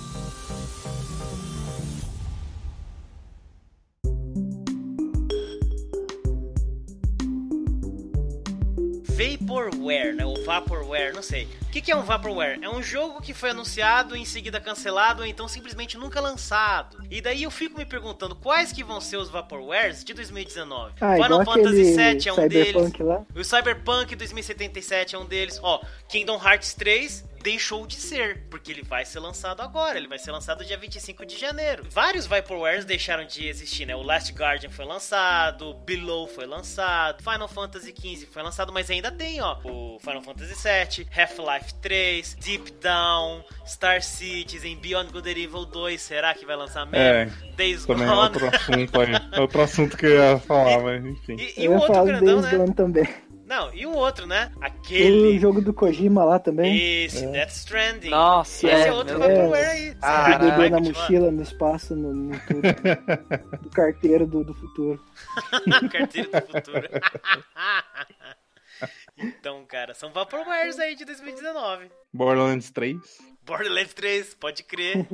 [9.55, 10.25] Vaporware, né?
[10.25, 11.47] Ou Vaporware, não sei.
[11.63, 12.59] O que, que é um Vaporware?
[12.61, 16.97] É um jogo que foi anunciado, em seguida cancelado, ou então simplesmente nunca lançado.
[17.09, 20.95] E daí eu fico me perguntando quais que vão ser os Vaporwares de 2019.
[20.99, 22.99] Ah, Final Fantasy VII é um deles.
[22.99, 23.25] Lá.
[23.33, 25.59] O Cyberpunk 2077 é um deles.
[25.61, 30.17] Ó, Kingdom Hearts 3 deixou de ser, porque ele vai ser lançado agora, ele vai
[30.17, 31.83] ser lançado dia 25 de janeiro.
[31.91, 33.95] Vários Vaporwares deixaram de existir, né?
[33.95, 39.11] O Last Guardian foi lançado, Below foi lançado, Final Fantasy XV foi lançado, mas ainda
[39.11, 45.37] tem, ó, o Final Fantasy VII, Half-Life 3, Deep Down, Star Citizen, Beyond Good and
[45.37, 47.53] Evil 2, será que vai lançar É, mesmo?
[47.55, 48.21] Days também é Gone.
[48.21, 49.11] outro assunto aí.
[49.31, 51.35] É outro assunto que eu ia falar, mas enfim.
[51.37, 52.57] E, e Eu o ia outro grandão, Days né?
[52.57, 53.07] Gone também.
[53.45, 54.51] Não, e o outro, né?
[54.55, 55.39] O Aquele.
[55.39, 57.05] jogo do Kojima lá também.
[57.05, 58.09] Esse, Death Stranding.
[58.09, 59.19] Nossa, Esse é, é, outro.
[59.19, 59.91] Vaporware aí.
[59.91, 60.45] O Caraca.
[60.45, 62.61] bebê na mochila, no espaço, no, no tudo.
[63.61, 64.99] do carteiro do, do futuro.
[65.91, 66.89] Carteira do futuro.
[69.15, 71.91] então, cara, são Vaporwares aí de 2019.
[72.11, 72.97] Borderlands 3.
[73.45, 75.05] Borderlands 3, pode crer.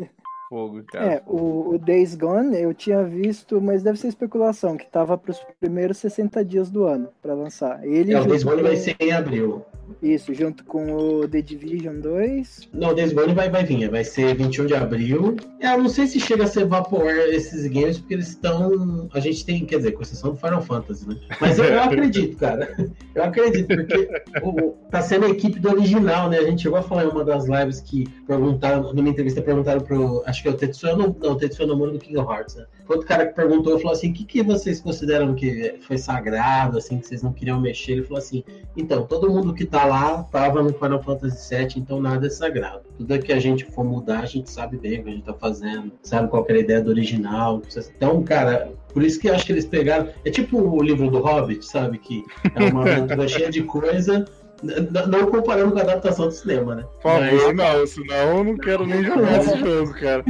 [0.51, 1.13] Fogo, cara.
[1.13, 5.39] É, o, o Days Gone eu tinha visto, mas deve ser especulação, que tava pros
[5.61, 7.81] primeiros 60 dias do ano pra lançar.
[7.87, 9.63] Ele É, o Days Gone vai ser em abril.
[10.01, 12.69] Isso, junto com o The Division 2.
[12.73, 15.35] Não, Days Gone vai, vai vir, vai ser 21 de abril.
[15.59, 19.09] É, eu não sei se chega a ser Vaporware esses games, porque eles estão.
[19.13, 21.17] A gente tem, quer dizer, com exceção do Final Fantasy, né?
[21.39, 22.71] Mas eu, eu acredito, cara.
[23.13, 24.09] Eu acredito, porque
[24.41, 26.37] o, tá sendo a equipe do original, né?
[26.37, 30.23] A gente chegou a falar em uma das lives que perguntaram, numa entrevista, perguntaram pro.
[30.25, 32.65] Acho que é o Tetsuya, não, não, o Tetsuya Nomura do Kingdom Hearts, né?
[32.87, 36.99] Outro cara que perguntou, falou assim: o que, que vocês consideram que foi sagrado, assim,
[36.99, 37.93] que vocês não queriam mexer?
[37.93, 38.43] Ele falou assim:
[38.75, 42.81] então, todo mundo que tá lá tava no Final Fantasy VII, então nada é sagrado.
[42.97, 45.33] Tudo que a gente for mudar, a gente sabe bem o que a gente tá
[45.33, 47.61] fazendo, sabe qual era a ideia do original.
[47.95, 50.09] Então, cara, por isso que eu acho que eles pegaram.
[50.25, 51.97] É tipo o livro do Hobbit, sabe?
[51.97, 52.23] Que
[52.55, 54.25] é uma aventura cheia de coisa.
[54.63, 56.83] Não comparando com a adaptação do cinema, né?
[57.01, 60.23] Por favor, Mas- não, senão eu não quero nem jogar esse jogo, cara.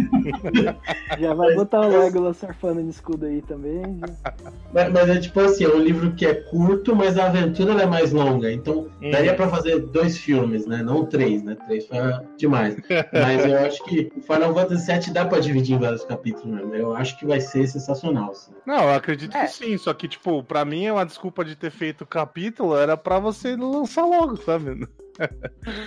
[1.19, 3.81] Já vai botar o Legolas surfando no escudo aí também.
[4.73, 7.83] Mas, mas é tipo assim, é um livro que é curto, mas a aventura ela
[7.83, 8.51] é mais longa.
[8.51, 9.11] Então Hum.
[9.11, 10.81] daria pra fazer dois filmes, né?
[10.83, 11.57] Não três, né?
[11.65, 11.97] Três foi
[12.37, 12.75] demais.
[13.11, 16.75] Mas eu acho que o Final Fantasy VII dá pra dividir em vários capítulos mesmo.
[16.75, 18.31] Eu acho que vai ser sensacional.
[18.31, 18.51] assim.
[18.65, 19.45] Não, eu acredito É.
[19.45, 22.77] que sim, só que, tipo, pra mim é uma desculpa de ter feito o capítulo,
[22.77, 24.87] era pra você lançar logo, sabe?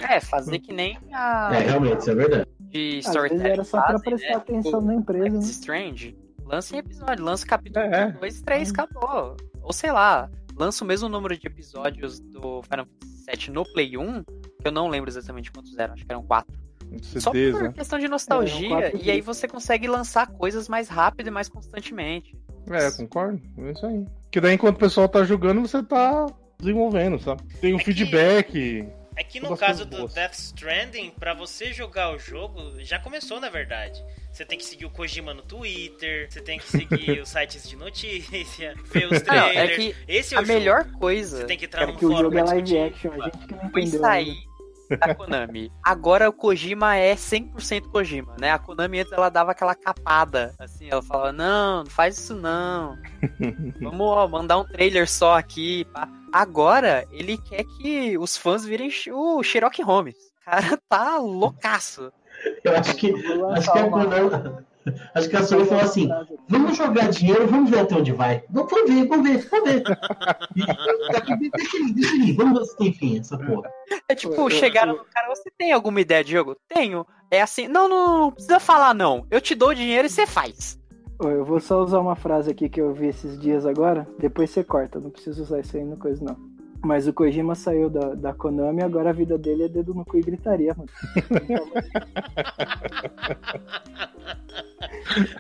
[0.09, 2.47] É, fazer que nem a É, realmente, isso é verdade.
[2.61, 4.35] de storytelling era só pra prestar né?
[4.35, 5.45] atenção Tipo, na empresa, né?
[5.45, 8.13] Strange, lança em episódio, lança capítulo É.
[8.13, 9.37] 2, 3, acabou.
[9.63, 13.97] Ou sei lá, lança o mesmo número de episódios do Final Fantasy VII no Play
[13.97, 16.55] 1, que eu não lembro exatamente quantos eram, acho que eram 4.
[16.91, 20.69] Com Só por questão de É, nostalgia, eram quatro e aí você consegue lançar coisas
[20.69, 22.39] mais rápido e mais constantemente.
[22.71, 23.41] É, concordo.
[23.59, 24.07] É isso aí.
[24.31, 26.27] Que daí, enquanto o pessoal tá jogando, você tá
[26.59, 27.43] desenvolvendo, sabe?
[27.61, 28.89] Tem um É que- feedback.
[29.17, 30.15] É que no caso do boas.
[30.15, 34.03] Death Stranding, pra você jogar o jogo, já começou na verdade.
[34.33, 37.77] Você tem que seguir o Kojima no Twitter, você tem que seguir os sites de
[37.77, 39.71] notícia, ver os Ah, não, trailers.
[39.71, 40.59] é que Esse é o a jogo.
[40.59, 43.25] melhor coisa Você tem que entrar num que o fórum jogo é live action, a
[43.27, 44.01] gente que não foi entendeu.
[44.01, 44.35] sair
[44.99, 45.71] da Konami.
[45.85, 48.51] Agora o Kojima é 100% Kojima, né?
[48.51, 52.99] A Konami antes ela dava aquela capada, assim, ela falava: "Não, não faz isso não.
[53.81, 58.91] Vamos ó, mandar um trailer só aqui, pá." Agora ele quer que os fãs virem
[59.13, 60.17] o Sherlock Holmes.
[60.17, 62.13] O cara tá loucaço.
[62.65, 63.15] Eu acho que,
[63.57, 64.65] acho que Konami-
[65.15, 66.09] Acho que a Sony falou assim:
[66.47, 68.45] vamos jogar dinheiro, vamos ver até onde vai.
[68.51, 69.83] Vamos ver, vamos ver, vamos ver.
[71.11, 73.71] Daqui- deixa ele, deixa ele, vamos ver se tem fim essa porra.
[74.09, 76.55] É tipo, chegaram no cara, você tem alguma ideia de jogo?
[76.69, 77.07] Tenho.
[77.31, 79.27] É assim, não, não, não, não precisa falar não.
[79.31, 80.79] Eu te dou o dinheiro e você faz.
[81.21, 84.65] Eu vou só usar uma frase aqui que eu vi esses dias agora, depois você
[84.65, 86.54] corta, não preciso usar isso aí no coisa não.
[86.85, 90.19] Mas o Kojima saiu da, da Konami, agora a vida dele é dedo no cu
[90.19, 90.91] e gritaria, mano.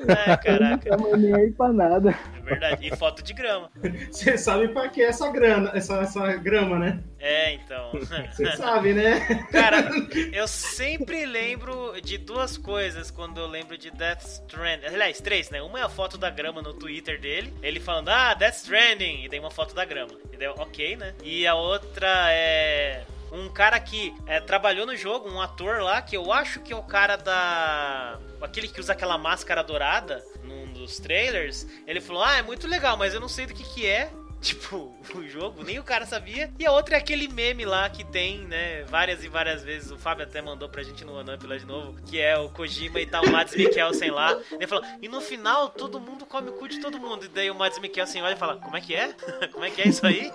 [0.06, 2.10] É, caraca, Não tá nem aí pra nada.
[2.10, 2.86] é verdade.
[2.86, 3.70] E foto de grama.
[4.10, 7.00] Você sabe pra que essa grana, essa, essa grama, né?
[7.18, 7.90] É, então.
[7.92, 9.20] Você sabe, né?
[9.50, 9.88] Cara,
[10.32, 14.86] eu sempre lembro de duas coisas quando eu lembro de Death Stranding.
[14.86, 15.62] Aliás, três, né?
[15.62, 19.28] Uma é a foto da grama no Twitter dele, ele falando, ah, Death Stranding, e
[19.28, 20.12] daí uma foto da grama.
[20.32, 21.14] E daí, ok, né?
[21.22, 23.04] E a outra é
[23.34, 26.76] um cara que é, trabalhou no jogo, um ator lá, que eu acho que é
[26.76, 28.18] o cara da.
[28.40, 31.66] aquele que usa aquela máscara dourada num dos trailers.
[31.86, 34.10] Ele falou: Ah, é muito legal, mas eu não sei do que que é.
[34.44, 36.52] Tipo, o jogo, nem o cara sabia.
[36.58, 39.90] E a outra é aquele meme lá que tem, né, várias e várias vezes.
[39.90, 43.00] O Fábio até mandou pra gente no One lá de novo, que é o Kojima
[43.00, 44.38] e tá o Mads Mikkelsen lá.
[44.52, 47.24] Ele falou, e no final todo mundo come o cu de todo mundo.
[47.24, 49.14] E daí o Mads Mikkelsen olha e fala, como é que é?
[49.50, 50.30] como é que é isso aí?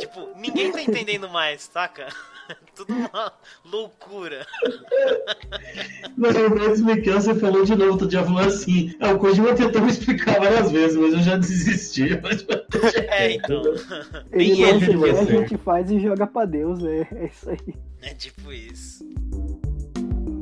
[0.00, 2.08] tipo, ninguém tá entendendo mais, saca?
[2.74, 3.32] Tudo uma
[3.64, 4.46] loucura.
[6.16, 9.82] Mas o Mads Mikkelsen falou de novo, outro dia falou assim: ah, o Kojima tentou
[9.82, 12.08] me explicar várias vezes, mas eu já desisti.
[12.22, 12.44] Mas-
[13.08, 13.62] É, então.
[14.32, 15.38] Ele ele de ideia, a você.
[15.38, 17.74] gente faz e joga pra Deus, é, é isso aí.
[18.02, 19.04] É tipo isso.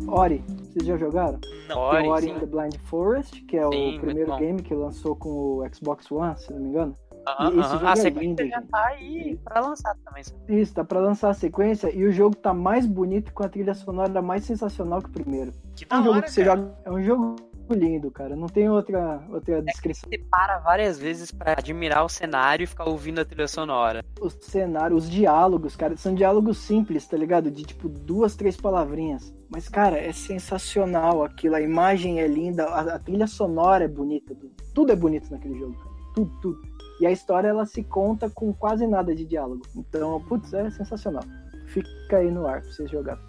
[0.09, 1.39] Ori, vocês já jogaram?
[1.69, 1.79] Não.
[1.79, 5.17] Ori, o Ori in the Blind Forest, que é Sim, o primeiro game que lançou
[5.17, 5.29] com
[5.59, 6.97] o Xbox One, se não me engano.
[7.27, 7.79] Aham, E esse aham.
[7.79, 10.25] jogo A é sequência lindo, já tá aí pra lançar também.
[10.49, 13.75] Isso, tá pra lançar a sequência e o jogo tá mais bonito com a trilha
[13.75, 15.53] sonora mais sensacional que o primeiro.
[15.77, 16.75] Que É da um jogo hora, que você joga.
[16.85, 17.37] É um jogo
[17.71, 18.37] lindo, cara.
[18.37, 20.09] Não tem outra, outra descrição.
[20.11, 24.05] Você para várias vezes pra admirar o cenário e ficar ouvindo a trilha sonora.
[24.21, 27.51] O cenário, os diálogos, cara, são diálogos simples, tá ligado?
[27.51, 29.33] De tipo duas, três palavrinhas.
[29.49, 31.55] Mas, cara, é sensacional aquilo.
[31.55, 34.35] A imagem é linda, a, a trilha sonora é bonita.
[34.75, 35.93] Tudo é bonito naquele jogo, cara.
[36.15, 36.72] Tudo, tudo.
[37.03, 39.67] E a história, ela se conta com quase nada de diálogo.
[39.75, 41.25] Então, putz, é sensacional.
[41.67, 43.21] Fica aí no ar pra vocês jogarem.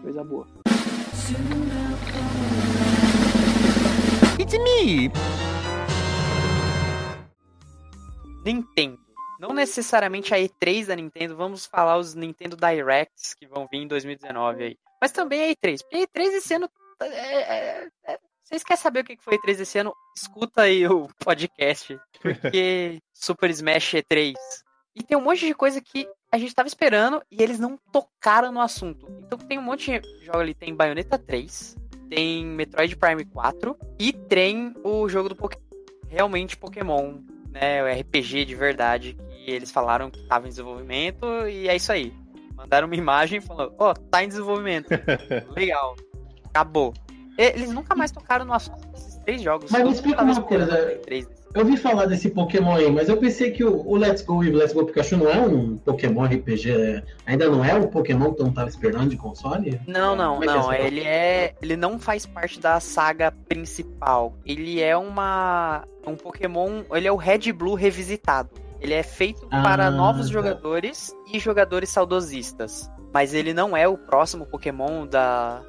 [0.00, 0.46] Coisa boa.
[4.40, 5.12] It's me!
[8.42, 8.98] Nintendo.
[9.38, 13.86] Não necessariamente a E3 da Nintendo, vamos falar os Nintendo Directs que vão vir em
[13.86, 14.78] 2019 aí.
[14.98, 15.82] Mas também a E3.
[15.82, 16.70] Porque a E3 esse ano.
[17.02, 18.18] é, é, é,
[18.50, 19.94] vocês querem saber o que foi a E3 esse ano?
[20.16, 21.96] Escuta aí o podcast.
[22.20, 24.34] Porque Super Smash E3.
[24.96, 28.50] E tem um monte de coisa que a gente tava esperando e eles não tocaram
[28.50, 29.06] no assunto.
[29.20, 30.52] Então tem um monte de jogo ali.
[30.52, 31.76] Tem Bayonetta 3,
[32.08, 35.62] tem Metroid Prime 4 e tem o jogo do Pokémon.
[36.08, 37.20] Realmente Pokémon,
[37.50, 37.84] né?
[37.84, 42.12] O RPG de verdade que eles falaram que tava em desenvolvimento e é isso aí.
[42.56, 44.88] Mandaram uma imagem falaram, ó, tá em desenvolvimento.
[45.54, 45.94] Legal.
[46.46, 46.92] Acabou.
[47.38, 49.70] E- Eles nunca mais tocaram no assunto desses três jogos.
[49.70, 50.74] Mas me explica uma coisa.
[50.74, 51.40] a E3 desse.
[51.52, 54.50] Eu ouvi falar desse Pokémon aí, mas eu pensei que o, o Let's Go e
[54.50, 56.70] o Let's Go Pikachu não é um Pokémon RPG.
[56.70, 59.80] é- Ainda não é o Pokémon que eu não tava esperando de console?
[59.84, 60.72] Não, não, é é não.
[60.72, 61.54] essa Ele é.
[61.60, 64.34] Ele não faz parte da saga principal.
[64.46, 65.82] Ele é uma.
[66.06, 66.82] Um Pokémon.
[66.92, 68.50] Ele é o Red Blue revisitado.
[68.80, 70.32] Ele é feito Ah, para novos tá.
[70.32, 72.88] jogadores e jogadores saudosistas.
[73.12, 75.60] Mas ele não é o próximo Pokémon da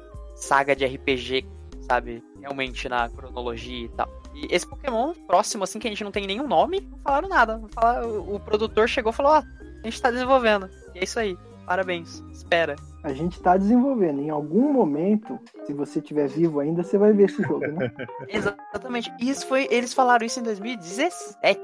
[0.42, 1.46] saga de RPG,
[1.88, 2.22] sabe?
[2.40, 4.08] Realmente na cronologia e tal.
[4.34, 7.58] E esse Pokémon próximo, assim, que a gente não tem nenhum nome, não falaram nada.
[7.58, 10.68] Não falaram- o, produtor chegou e falou: Ó, a gente tá desenvolvendo.
[10.94, 11.36] E é isso aí.
[11.66, 12.22] Parabéns.
[12.32, 12.76] Espera.
[13.02, 14.20] A gente tá desenvolvendo.
[14.20, 17.90] Em algum momento, se você estiver vivo ainda, você vai ver esse jogo, né?
[18.28, 19.12] Exatamente.
[19.20, 21.60] E Isso foi, eles falaram isso em 2017.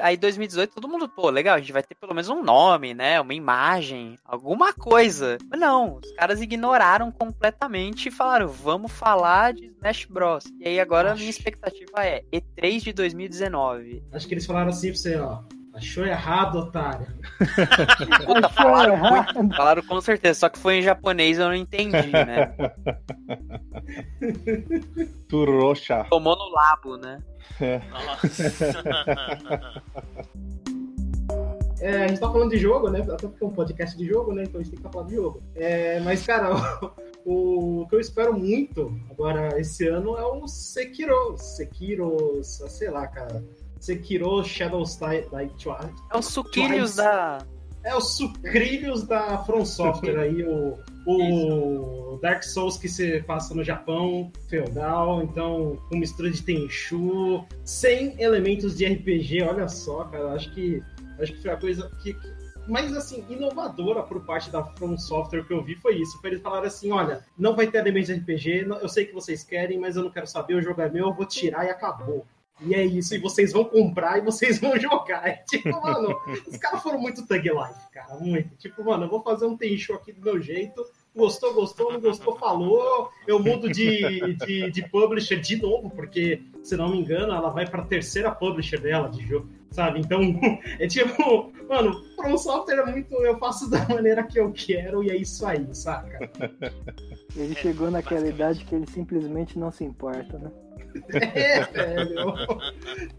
[0.00, 3.20] Aí 2018 todo mundo, pô, legal, a gente vai ter pelo menos um nome, né?
[3.20, 5.36] Uma imagem, alguma coisa.
[5.50, 10.44] Mas não, os caras ignoraram completamente e falaram, vamos falar de Smash Bros.
[10.58, 14.02] E aí agora a minha expectativa é E3 de 2019.
[14.12, 15.42] Acho que eles falaram assim pra você, ó.
[15.78, 17.06] Achou errado, otário.
[18.26, 19.34] Puta, falaram, errado.
[19.34, 22.52] muito, falaram com certeza, só que foi em japonês eu não entendi, né?
[25.28, 26.04] Turoxa.
[26.10, 27.22] Tomou no labo, né?
[27.90, 28.82] Nossa.
[31.80, 33.00] É, a gente tá falando de jogo, né?
[33.00, 34.42] Até porque é um podcast de jogo, né?
[34.42, 35.42] Então a gente tem que estar falando de jogo.
[35.54, 36.50] É, mas, cara,
[37.24, 41.36] o, o que eu espero muito agora esse ano é o Sekiro.
[41.38, 43.44] Sekiro, sei lá, cara.
[43.80, 45.94] Sekiro Shadows Die, Die Twice.
[46.12, 46.96] É os suquilhos Twice.
[46.96, 47.38] da.
[47.84, 53.62] É os sucrilhos da From Software aí, o, o Dark Souls que se passa no
[53.62, 60.52] Japão feudal, então com mistura de Tenchu, sem elementos de RPG, olha só, cara, acho
[60.52, 60.82] que
[61.20, 65.44] acho que foi a coisa que, que mais assim inovadora por parte da From Software
[65.44, 68.14] que eu vi foi isso, foi eles falaram assim, olha, não vai ter elementos de
[68.14, 71.06] RPG, eu sei que vocês querem, mas eu não quero saber, o jogo é meu,
[71.06, 72.26] eu vou tirar e acabou.
[72.60, 75.26] E é isso, e vocês vão comprar e vocês vão jogar.
[75.26, 78.56] É tipo, mano, os caras foram muito Thug Life, cara, muito.
[78.56, 80.84] Tipo, mano, eu vou fazer um Tenchu aqui do meu jeito.
[81.14, 83.10] Gostou, gostou, não gostou, falou.
[83.26, 87.66] Eu mudo de, de, de publisher de novo, porque, se não me engano, ela vai
[87.68, 90.00] pra terceira publisher dela de jogo, sabe?
[90.00, 90.20] Então,
[90.78, 93.14] é tipo, mano, From Software é muito.
[93.14, 96.30] Eu faço da maneira que eu quero e é isso aí, saca?
[97.34, 100.50] Ele chegou naquela idade que ele simplesmente não se importa, né?
[101.34, 102.36] É, velho.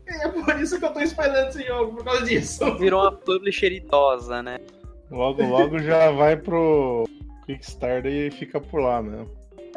[0.08, 2.78] É por isso que eu tô spoilando esse jogo, por causa disso.
[2.78, 4.60] Virou uma publisher idosa, né?
[5.10, 7.06] Logo, logo já vai pro
[7.46, 9.30] Kickstarter e fica por lá mesmo.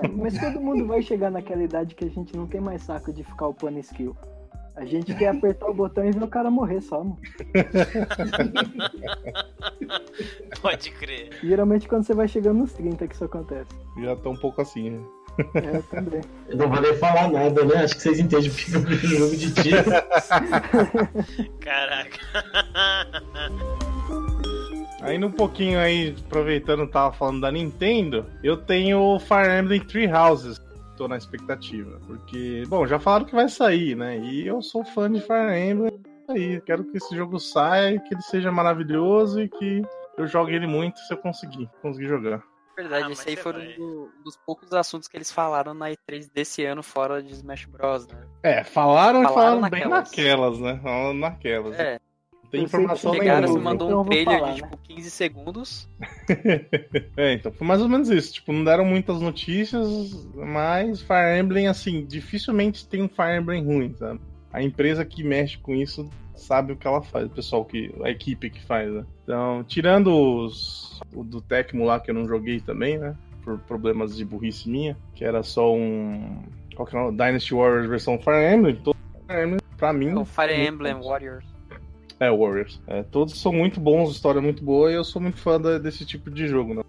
[0.03, 3.13] É, mas todo mundo vai chegar naquela idade que a gente não tem mais saco
[3.13, 4.17] de ficar upando skill.
[4.75, 7.19] A gente quer apertar o botão e ver o cara morrer só, mano.
[10.63, 11.29] Pode crer.
[11.43, 13.71] Geralmente quando você vai chegando nos 30 que isso acontece.
[14.01, 15.05] Já tá um pouco assim, né?
[15.55, 16.21] É, eu também.
[16.49, 17.85] Eu não vou nem falar nada, né?
[17.85, 19.85] Acho que vocês entendem porque eu vejo jogo de tiro.
[21.61, 22.19] Caraca.
[25.03, 29.81] Ainda um pouquinho aí, aproveitando que tava falando da Nintendo, eu tenho o Fire Emblem
[29.81, 30.61] Three Houses.
[30.97, 31.99] Tô na expectativa.
[32.07, 34.19] Porque, bom, já falaram que vai sair, né?
[34.19, 35.99] E eu sou fã de Fire Emblem.
[36.29, 39.83] Aí, quero que esse jogo saia, que ele seja maravilhoso e que
[40.17, 42.43] eu jogue ele muito se eu conseguir, conseguir jogar.
[42.77, 43.69] Verdade, Ah, esse aí você foi vai.
[43.73, 47.67] um do- dos poucos assuntos que eles falaram na E3 desse ano, fora de Smash
[47.67, 48.27] Bros, né?
[48.43, 50.11] É, falaram e Falaram falaram bem naquelas.
[50.11, 50.81] naquelas, né?
[50.83, 51.79] Falaram naquelas.
[51.79, 52.01] É,
[52.43, 54.69] Não tem informação chegaram, vi, mandou então um trailer falar, de né?
[54.69, 55.89] tipo 15 segundos.
[57.17, 58.33] É, então foi mais ou menos isso.
[58.35, 59.87] Tipo, não deram muitas notícias,
[60.35, 64.21] mas Fire Emblem, assim, dificilmente tem um Fire Emblem ruim, sabe?
[64.53, 66.09] A empresa que mexe com isso
[66.43, 67.95] sabe o que ela faz, o pessoal que.
[68.03, 69.05] a equipe que faz, né?
[69.25, 71.01] Então, tirando os.
[71.15, 73.15] o do Tecmo lá que eu não joguei também, né?
[73.43, 76.43] Por problemas de burrice minha, que era só um.
[76.77, 77.17] Qual que é o nome?
[77.17, 78.97] Dynasty Warriors versão Fire Emblem, todo
[79.29, 80.15] Fire Emblem, pra mim.
[80.15, 81.07] O Fire Emblem bons.
[81.07, 81.45] Warriors.
[82.21, 82.81] É, Warriors.
[82.87, 85.79] É, todos são muito bons, história é muito boa e eu sou muito fã da-
[85.79, 86.83] desse tipo de jogo, né?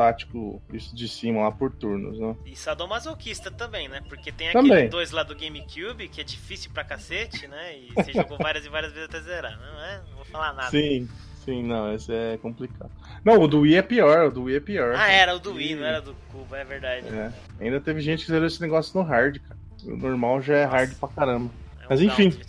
[0.00, 2.34] Tático isso de cima lá por turnos, né?
[2.46, 4.00] E sadomasoquista também, né?
[4.08, 4.72] Porque tem Também.
[4.72, 7.76] aquele dois lá do GameCube, que é difícil pra cacete, né?
[7.76, 9.58] E você jogou várias e várias vezes até zerar.
[9.60, 10.00] Não é?
[10.08, 10.70] Não vou falar nada.
[10.70, 11.06] Sim,
[11.44, 12.90] sim, não, esse é complicado.
[13.22, 14.94] Não, o do Wii é pior, o do Wii é pior.
[14.96, 17.06] Ah, era o do Wii, não era do Cuba, é verdade.
[17.08, 17.30] É.
[17.60, 19.60] Ainda teve gente que zerou esse negócio no hard, cara.
[19.84, 20.76] O normal já é Nossa.
[20.78, 21.50] hard pra caramba.
[21.78, 22.30] É um Mas enfim.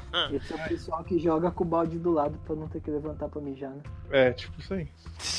[0.32, 2.90] Esse é o pessoal que joga com o balde do lado pra não ter que
[2.90, 3.80] levantar pra mijar, né?
[4.10, 4.88] É, tipo isso aí.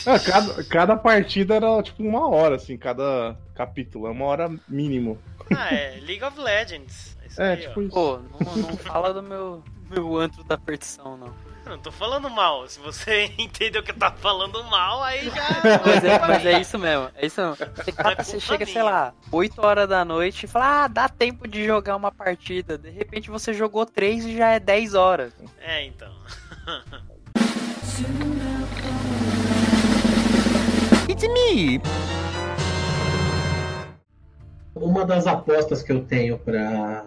[0.05, 4.07] Ah, cada, cada partida era tipo uma hora, assim, cada capítulo.
[4.07, 5.17] É uma hora mínimo.
[5.55, 7.17] Ah, é League of Legends.
[7.25, 7.83] Isso É, aí, tipo ó.
[7.83, 7.91] isso.
[7.91, 11.33] Pô, não, não fala do meu, meu antro da perdição, não.
[11.67, 12.65] Eu Não tô falando mal.
[12.69, 15.47] Se você entendeu que eu tava falando mal, aí já.
[15.85, 17.55] Mas é, mas é isso mesmo, é isso mesmo.
[17.57, 18.85] Você, é você chega, sei minha.
[18.85, 22.77] lá, 8 horas da noite e fala, ah, dá tempo de jogar uma partida.
[22.77, 25.33] De repente você jogou 3 e já é 10 horas.
[25.59, 26.11] É, então.
[34.75, 37.03] Uma das apostas que eu tenho para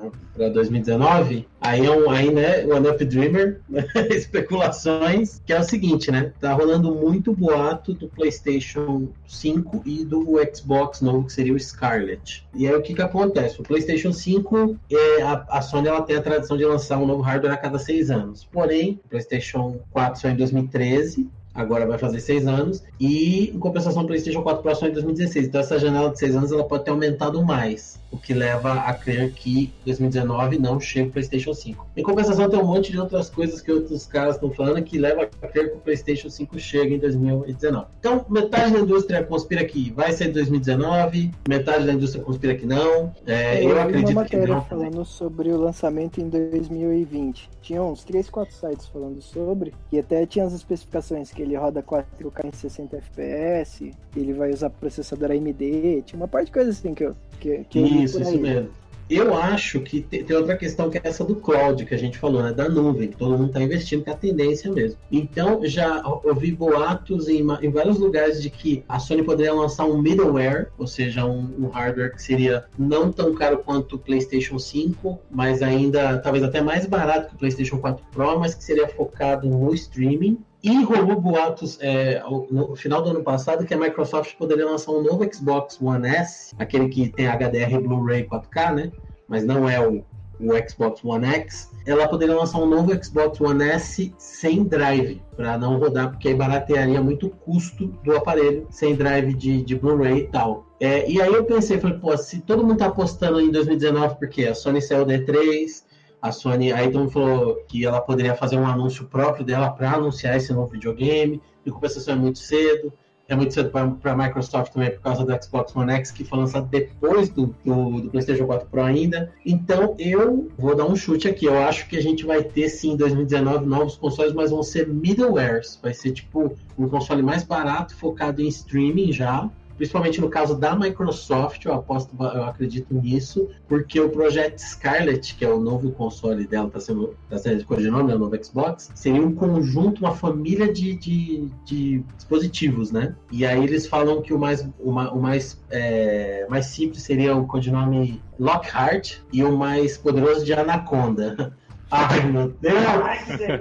[0.53, 3.61] 2019, aí é um, aí, né, One Up Dreamer,
[4.11, 6.33] especulações, que é o seguinte, né?
[6.41, 12.47] Tá rolando muito boato do PlayStation 5 e do Xbox novo, que seria o Scarlet.
[12.55, 13.61] E aí o que que acontece?
[13.61, 17.23] O PlayStation 5, é, a, a Sony ela tem a tradição de lançar um novo
[17.23, 18.45] hardware a cada seis anos.
[18.45, 24.03] Porém, o PlayStation 4 saiu em 2013, agora vai fazer seis anos, e em compensação
[24.03, 25.47] o PlayStation 4 Pro só em 2016.
[25.47, 28.95] Então essa janela de seis anos ela pode ter aumentado mais, o que leva a
[28.95, 31.87] crer que 2019 não chega o PlayStation 5.
[31.97, 35.23] Em compensação tem um monte de outras coisas que outros caras estão falando que leva
[35.23, 37.87] a crer que o PlayStation 5 chega em 2019.
[37.99, 42.67] Então metade da indústria conspira que vai ser em 2019, metade da indústria conspira que
[42.67, 43.13] não.
[43.27, 44.65] É, eu vi acredito uma que matéria não.
[44.65, 47.49] falando sobre o lançamento em 2020.
[47.63, 51.83] Tinha uns 3, 4 sites falando sobre, e até tinha as especificações que ele roda
[51.83, 56.95] 4K em 60 FPS, ele vai usar processador AMD, tinha uma parte de coisa assim
[56.95, 58.71] que eu, que, que eu Isso, isso mesmo.
[59.09, 62.17] Eu acho que te- tem outra questão que é essa do cloud que a gente
[62.17, 62.53] falou, né?
[62.53, 64.97] Da nuvem, que todo mundo está investindo, que é a tendência mesmo.
[65.11, 70.01] Então, já ouvi boatos em, em vários lugares de que a Sony poderia lançar um
[70.01, 75.19] middleware, ou seja, um, um hardware que seria não tão caro quanto o PlayStation 5,
[75.29, 79.49] mas ainda talvez até mais barato que o PlayStation 4 Pro, mas que seria focado
[79.49, 80.39] no streaming.
[80.63, 85.03] E rolou boatos é, no final do ano passado que a Microsoft poderia lançar um
[85.03, 88.93] novo Xbox One S, aquele que tem HDR Blu-ray 4K, né?
[89.27, 90.05] Mas não é o,
[90.39, 91.71] o Xbox One X.
[91.87, 96.35] Ela poderia lançar um novo Xbox One S sem drive, para não rodar, porque aí
[96.35, 100.67] baratearia muito o custo do aparelho sem drive de, de Blu-ray e tal.
[100.79, 104.45] É, e aí eu pensei, falei, pô, se todo mundo tá apostando em 2019, porque
[104.45, 105.85] a Sony saiu da E3,
[106.21, 110.53] a Sony, mundo falou que ela poderia fazer um anúncio próprio dela para anunciar esse
[110.53, 111.41] novo videogame.
[111.65, 112.93] Em compensação é muito cedo.
[113.27, 116.37] É muito cedo para a Microsoft também por causa do Xbox One X, que foi
[116.37, 119.33] lançado depois do, do, do PlayStation 4 Pro ainda.
[119.47, 121.47] Então eu vou dar um chute aqui.
[121.47, 124.89] Eu acho que a gente vai ter sim em 2019 novos consoles, mas vão ser
[124.89, 125.79] middlewares.
[125.81, 129.49] Vai ser tipo um console mais barato, focado em streaming já
[129.81, 135.43] principalmente no caso da Microsoft, eu aposto, eu acredito nisso, porque o Project Scarlet, que
[135.43, 138.91] é o novo console dela, está sendo, tá sendo de nome, né, o novo Xbox,
[138.95, 143.17] seria um conjunto, uma família de, de, de dispositivos, né?
[143.33, 147.47] E aí eles falam que o mais, o, o mais, é, mais simples seria o
[147.47, 151.57] codinome Lockhart e o mais poderoso de Anaconda.
[151.91, 152.85] Ai, meu Deus!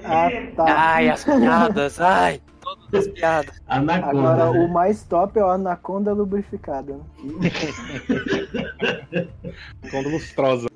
[0.04, 0.66] Ah, tá.
[0.68, 2.42] Ai, as piadas, ai,
[2.76, 3.62] todas as piadas.
[3.68, 4.10] Anaconda.
[4.10, 4.66] Agora, né?
[4.66, 7.00] o mais top é o Anaconda lubrificada.
[9.90, 10.70] Quando lustrosa.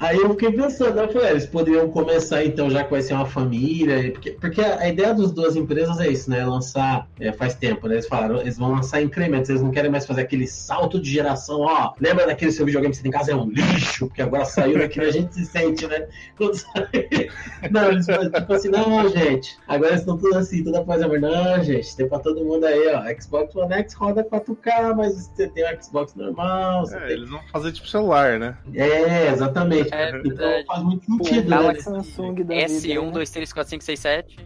[0.00, 4.12] Aí eu fiquei pensando, eu falei, ah, eles poderiam começar então, já ser uma família,
[4.12, 6.44] porque, porque a ideia das duas empresas é isso, né?
[6.44, 7.94] Lançar é, faz tempo, né?
[7.94, 11.60] Eles falaram, eles vão lançar incrementos, eles não querem mais fazer aquele salto de geração,
[11.60, 11.94] ó.
[12.00, 13.32] Lembra daquele seu videogame que você tem em casa?
[13.32, 16.06] É um lixo, porque agora saiu daquele, a gente se sente, né?
[16.36, 17.30] Quando sai...
[17.70, 21.20] Não, eles falam tipo assim, não, gente, agora eles estão tudo assim, toda coisa, mas
[21.20, 23.20] não, gente, tem pra todo mundo aí, ó.
[23.20, 27.10] Xbox One X roda 4K, mas você tem o Xbox normal, você É, tem...
[27.10, 28.56] eles vão fazer tipo celular, né?
[28.74, 29.92] É, exatamente.
[29.94, 30.66] É então verdade.
[30.66, 31.74] faz muito sentido, né?
[31.80, 33.10] Samsung da vida, S1, né?
[33.12, 34.36] 2, 3, 4, 5, 6, 7.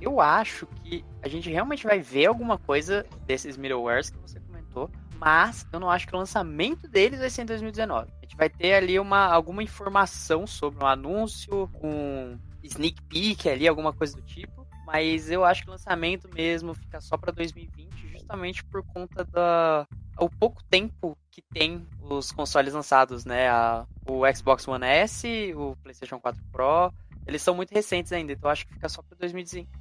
[0.00, 4.90] Eu acho que a gente realmente vai ver alguma coisa desses middlewares que você comentou,
[5.16, 8.10] mas eu não acho que o lançamento deles vai ser em 2019.
[8.10, 13.68] A gente vai ter ali uma, alguma informação sobre um anúncio, um sneak peek ali,
[13.68, 18.08] alguma coisa do tipo, mas eu acho que o lançamento mesmo fica só para 2020,
[18.12, 19.86] justamente por conta da
[20.18, 23.48] o pouco tempo que tem os consoles lançados, né?
[23.48, 26.92] A- o Xbox One S, o PlayStation 4 Pro,
[27.26, 29.16] eles são muito recentes ainda, então eu acho que fica só para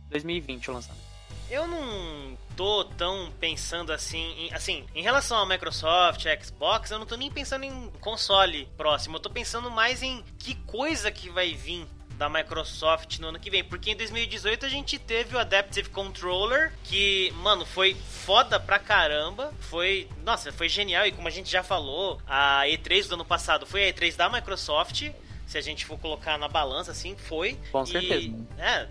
[0.09, 1.11] 2020 o lançamento.
[1.49, 7.05] Eu não tô tão pensando assim, em, assim, em relação ao Microsoft, Xbox, eu não
[7.05, 11.53] tô nem pensando em console próximo, eu tô pensando mais em que coisa que vai
[11.53, 11.85] vir
[12.21, 16.71] da Microsoft no ano que vem, porque em 2018 a gente teve o Adaptive Controller,
[16.83, 21.63] que, mano, foi foda pra caramba, foi, nossa, foi genial e como a gente já
[21.63, 25.09] falou, a E3 do ano passado foi a E3 da Microsoft,
[25.47, 27.57] se a gente for colocar na balança, assim, foi.
[27.71, 28.27] Com certeza.
[28.27, 28.87] E, é,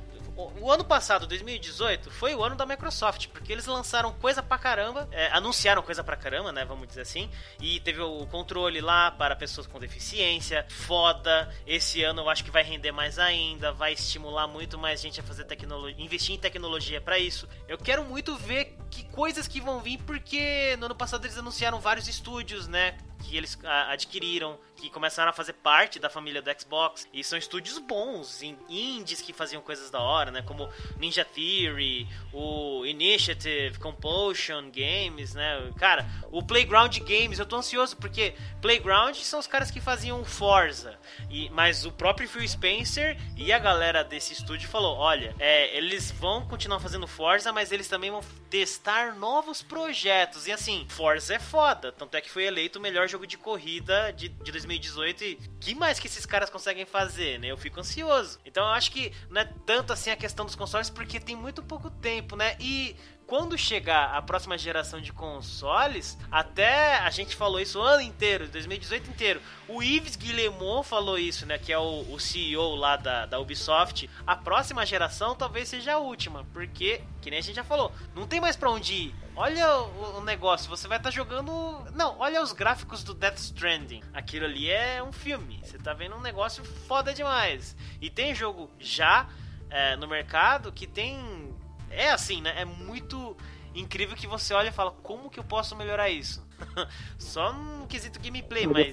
[0.61, 5.09] o ano passado, 2018, foi o ano da Microsoft, porque eles lançaram coisa pra caramba,
[5.11, 6.64] é, anunciaram coisa pra caramba, né?
[6.64, 7.30] Vamos dizer assim.
[7.61, 11.53] E teve o controle lá para pessoas com deficiência, foda.
[11.66, 15.22] Esse ano eu acho que vai render mais ainda, vai estimular muito mais gente a
[15.22, 17.49] fazer tecnologia, investir em tecnologia para isso.
[17.68, 21.80] Eu quero muito ver que coisas que vão vir, porque no ano passado eles anunciaram
[21.80, 22.97] vários estúdios, né?
[23.23, 23.59] Que eles
[23.89, 27.07] adquiriram, que começaram a fazer parte da família do Xbox.
[27.12, 30.43] E são estúdios bons, indies que faziam coisas da hora, né?
[30.43, 30.68] Como
[30.99, 35.71] Ninja Theory, o Initiative, Compulsion Games, né?
[35.79, 40.99] Cara, o Playground Games, eu tô ansioso porque Playground são os caras que faziam Forza.
[41.29, 46.11] E, mas o próprio Phil Spencer e a galera desse estúdio falou: olha, é, eles
[46.11, 50.47] vão continuar fazendo Forza, mas eles também vão testar novos projetos.
[50.47, 51.93] E assim, Forza é foda.
[51.93, 55.24] Tanto é que foi eleito o melhor jogo de corrida de, de 2018.
[55.24, 57.48] E que mais que esses caras conseguem fazer, né?
[57.48, 58.38] Eu fico ansioso.
[58.44, 61.62] Então eu acho que não é tanto assim a questão dos consoles, porque tem muito
[61.62, 62.56] pouco tempo, né?
[62.61, 62.96] E
[63.31, 68.49] quando chegar a próxima geração de consoles, até a gente falou isso o ano inteiro,
[68.49, 69.41] 2018 inteiro.
[69.68, 71.57] O Yves Guillemot falou isso, né?
[71.57, 74.11] Que é o, o CEO lá da, da Ubisoft.
[74.26, 78.26] A próxima geração talvez seja a última, porque, que nem a gente já falou, não
[78.26, 79.14] tem mais pra onde ir.
[79.37, 81.53] Olha o, o negócio, você vai estar tá jogando.
[81.95, 84.03] Não, olha os gráficos do Death Stranding.
[84.12, 85.61] Aquilo ali é um filme.
[85.62, 87.76] Você tá vendo um negócio foda demais.
[88.01, 89.28] E tem jogo já
[89.70, 91.49] é, no mercado que tem
[91.91, 92.55] é assim, né?
[92.57, 93.36] É muito
[93.74, 96.45] incrível que você olha e fala, como que eu posso melhorar isso?
[97.18, 98.86] Só no quesito gameplay, God mas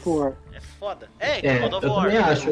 [0.53, 1.09] é foda.
[1.19, 2.03] É, é God of eu War.
[2.03, 2.49] Também acho.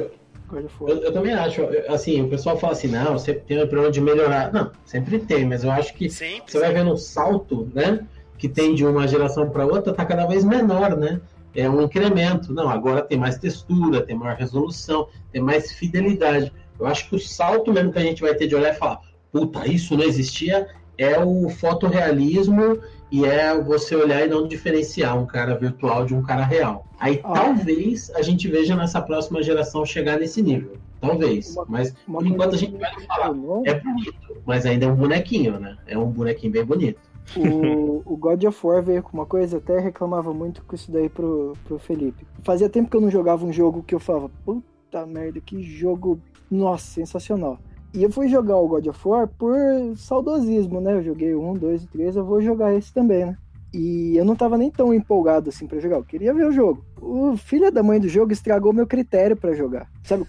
[0.82, 4.00] Eu, eu, também acho, assim, o pessoal fala assim, não, sempre tem um problema de
[4.00, 4.54] melhorar.
[4.54, 8.06] Não, sempre tem, mas eu acho que sempre, você vai vendo o salto, né?
[8.38, 11.20] Que tem de uma geração para outra, tá cada vez menor, né?
[11.56, 12.54] É um incremento.
[12.54, 16.54] Não, agora tem mais textura, tem maior resolução, tem mais fidelidade.
[16.80, 19.00] Eu acho que o salto mesmo que a gente vai ter de olhar e falar,
[19.36, 20.66] puta, isso não existia,
[20.98, 22.80] é o fotorrealismo
[23.12, 26.86] e é você olhar e não diferenciar um cara virtual de um cara real.
[26.98, 27.34] Aí ah.
[27.34, 30.78] talvez a gente veja nessa próxima geração chegar nesse nível.
[31.02, 31.54] Talvez.
[31.54, 33.36] Uma, mas uma por enquanto a gente vai falar.
[33.66, 35.78] É bonito, mas ainda é um bonequinho, né?
[35.86, 37.02] É um bonequinho bem bonito.
[37.36, 41.10] O, o God of War veio com uma coisa, até reclamava muito com isso daí
[41.10, 42.26] pro, pro Felipe.
[42.42, 46.22] Fazia tempo que eu não jogava um jogo que eu falava, puta merda, que jogo,
[46.50, 47.60] nossa, sensacional.
[47.96, 49.56] E eu fui jogar o God of War por
[49.96, 50.96] saudosismo, né?
[50.96, 53.38] Eu joguei um, dois e três, eu vou jogar esse também, né?
[53.74, 56.84] E eu não tava nem tão empolgado assim para jogar, eu queria ver o jogo.
[57.02, 59.90] O filho da mãe do jogo estragou meu critério para jogar.
[60.04, 60.26] Sabe,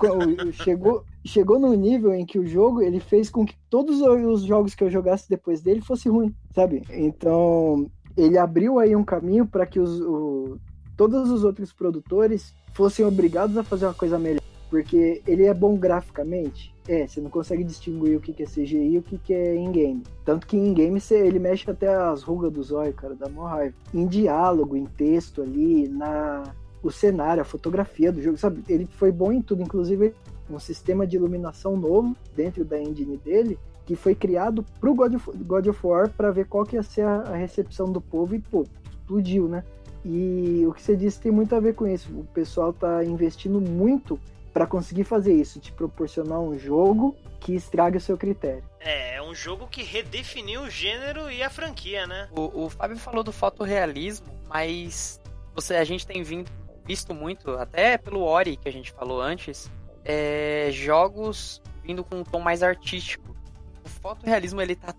[0.53, 4.75] chegou, chegou num nível em que o jogo ele fez com que todos os jogos
[4.75, 6.83] que eu jogasse depois dele fossem ruins, sabe?
[6.91, 10.57] Então, ele abriu aí um caminho para que os, o,
[10.97, 14.43] todos os outros produtores fossem obrigados a fazer uma coisa melhor.
[14.69, 18.99] Porque ele é bom graficamente, é, você não consegue distinguir o que, é CGI e
[18.99, 20.03] o que, é in-game.
[20.25, 23.75] Tanto que in-game ele mexe até as rugas dos olhos, cara, dá mó raiva.
[23.95, 26.45] Em diálogo, em texto ali, na
[26.83, 28.63] o cenário, a fotografia do jogo, sabe?
[28.69, 30.15] Ele foi bom em tudo, inclusive
[30.49, 35.31] um sistema de iluminação novo dentro da engine dele, que foi criado pro God of,
[35.39, 38.39] God of War para ver qual que ia ser a, a recepção do povo e,
[38.39, 39.65] pô, explodiu, né?
[40.05, 42.13] E o que você disse tem muito a ver com isso.
[42.13, 44.21] O pessoal tá investindo muito
[44.57, 48.65] para conseguir fazer isso, te proporcionar um jogo que estraga o seu critério.
[48.81, 52.27] É, é um jogo que redefiniu o gênero e a franquia, né?
[52.35, 55.21] O, o Fábio falou do fotorrealismo, mas
[55.55, 56.51] você, a gente tem vindo,
[56.87, 59.71] visto muito, até pelo Ori que a gente falou antes,
[60.03, 63.37] é, jogos vindo com um tom mais artístico.
[63.85, 64.95] O fotorrealismo ele tá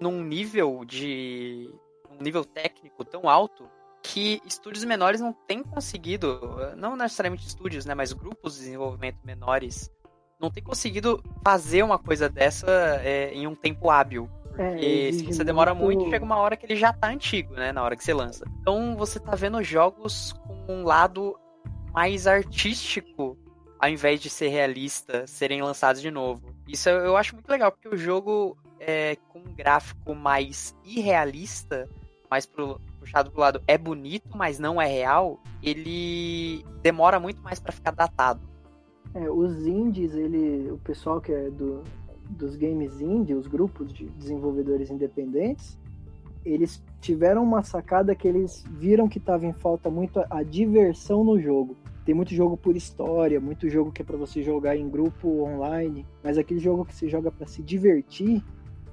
[0.00, 1.70] num nível de
[2.10, 3.68] um nível técnico tão alto
[4.12, 6.40] que estúdios menores não têm conseguido,
[6.76, 9.90] não necessariamente estúdios, né, mas grupos de desenvolvimento menores,
[10.40, 12.70] não têm conseguido fazer uma coisa dessa
[13.02, 14.28] é, em um tempo hábil.
[14.56, 15.98] É, porque é, se você demora muito...
[16.00, 18.44] muito, chega uma hora que ele já tá antigo, né, na hora que você lança.
[18.60, 21.38] Então você tá vendo jogos com um lado
[21.92, 23.36] mais artístico
[23.78, 26.54] ao invés de ser realista, serem lançados de novo.
[26.66, 31.88] Isso eu, eu acho muito legal, porque o jogo é, com um gráfico mais irrealista,
[32.30, 37.60] mais pro, puxado pro lado é bonito, mas não é real, ele demora muito mais
[37.60, 38.40] para ficar datado.
[39.14, 41.82] É, os indies, ele, o pessoal que é do,
[42.28, 45.78] dos games indie, os grupos de desenvolvedores independentes,
[46.44, 51.24] eles tiveram uma sacada que eles viram que estava em falta muito a, a diversão
[51.24, 51.76] no jogo.
[52.04, 56.06] Tem muito jogo por história, muito jogo que é para você jogar em grupo online,
[56.22, 58.44] mas aquele jogo que você joga para se divertir,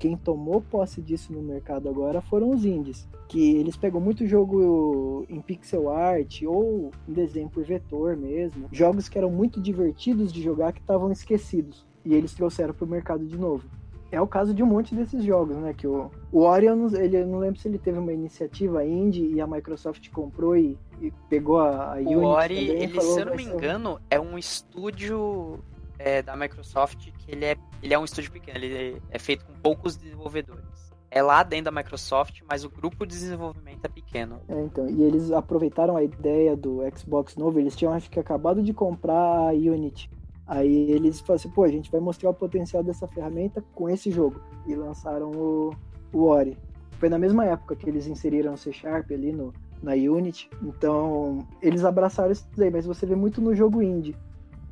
[0.03, 5.25] quem tomou posse disso no mercado agora foram os indies, que eles pegam muito jogo
[5.29, 10.41] em pixel art ou em desenho por vetor mesmo, jogos que eram muito divertidos de
[10.41, 13.65] jogar que estavam esquecidos e eles trouxeram para o mercado de novo.
[14.11, 15.73] É o caso de um monte desses jogos, né?
[15.73, 19.31] Que o, o Ori, eu não, ele, não lembro se ele teve uma iniciativa indie
[19.33, 23.25] e a Microsoft comprou e, e pegou a, a Unity O Ori, ele, se eu
[23.25, 25.63] não me engano, é um estúdio
[25.99, 29.53] é, da Microsoft que ele é, ele é um estúdio pequeno, ele é feito com
[29.53, 30.91] poucos desenvolvedores.
[31.09, 34.41] É lá dentro da Microsoft, mas o grupo de desenvolvimento é pequeno.
[34.47, 38.63] É, então, e eles aproveitaram a ideia do Xbox novo, eles tinham acho que acabado
[38.63, 40.09] de comprar a Unity.
[40.45, 44.11] Aí eles falaram assim, pô, a gente vai mostrar o potencial dessa ferramenta com esse
[44.11, 44.41] jogo.
[44.67, 45.75] E lançaram o,
[46.11, 46.57] o Ori.
[46.99, 50.49] Foi na mesma época que eles inseriram o C Sharp ali no, na Unity.
[50.61, 54.15] Então, eles abraçaram isso daí, mas você vê muito no jogo indie.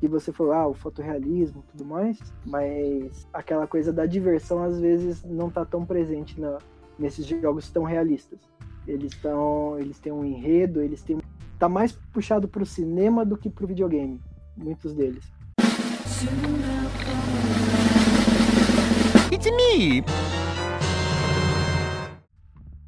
[0.01, 5.23] E você falou, ah, o fotorrealismo tudo mais, mas aquela coisa da diversão às vezes
[5.23, 6.57] não tá tão presente na,
[6.97, 8.39] nesses jogos tão realistas.
[8.87, 11.19] Eles estão, eles têm um enredo, eles têm
[11.59, 14.19] tá mais puxado pro cinema do que pro videogame,
[14.57, 15.31] muitos deles.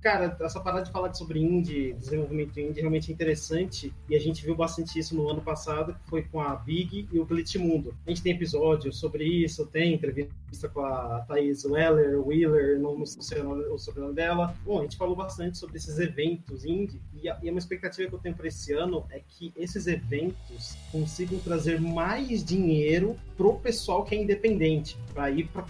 [0.03, 3.93] Cara, essa parada de falar sobre indie, desenvolvimento indie, realmente é interessante.
[4.09, 7.19] E a gente viu bastante isso no ano passado, que foi com a Big e
[7.19, 7.95] o Glitchmundo.
[8.05, 10.33] A gente tem episódio sobre isso, tem entrevista
[10.69, 14.55] com a Thaís Weller, Wheeler, não, não sei o nome- o sobrenome dela.
[14.65, 17.01] Bom, a gente falou bastante sobre esses eventos indie.
[17.21, 20.75] E, a, e uma expectativa que eu tenho para esse ano é que esses eventos
[20.91, 24.97] consigam trazer mais dinheiro pro pessoal que é independente.
[25.13, 25.65] Para ir para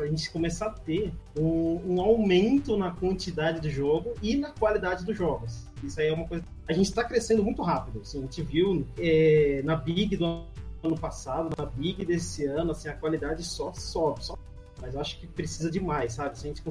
[0.00, 5.04] a gente começar a ter um, um aumento na quantidade de jogo e na qualidade
[5.04, 5.66] dos jogos.
[5.82, 6.44] Isso aí é uma coisa.
[6.68, 8.00] A gente está crescendo muito rápido.
[8.00, 10.44] Assim, a gente viu é, na Big do
[10.82, 14.36] ano passado, na Big desse ano, assim, a qualidade só sobe, só.
[14.80, 16.38] Mas eu acho que precisa de mais, sabe?
[16.38, 16.62] Se a gente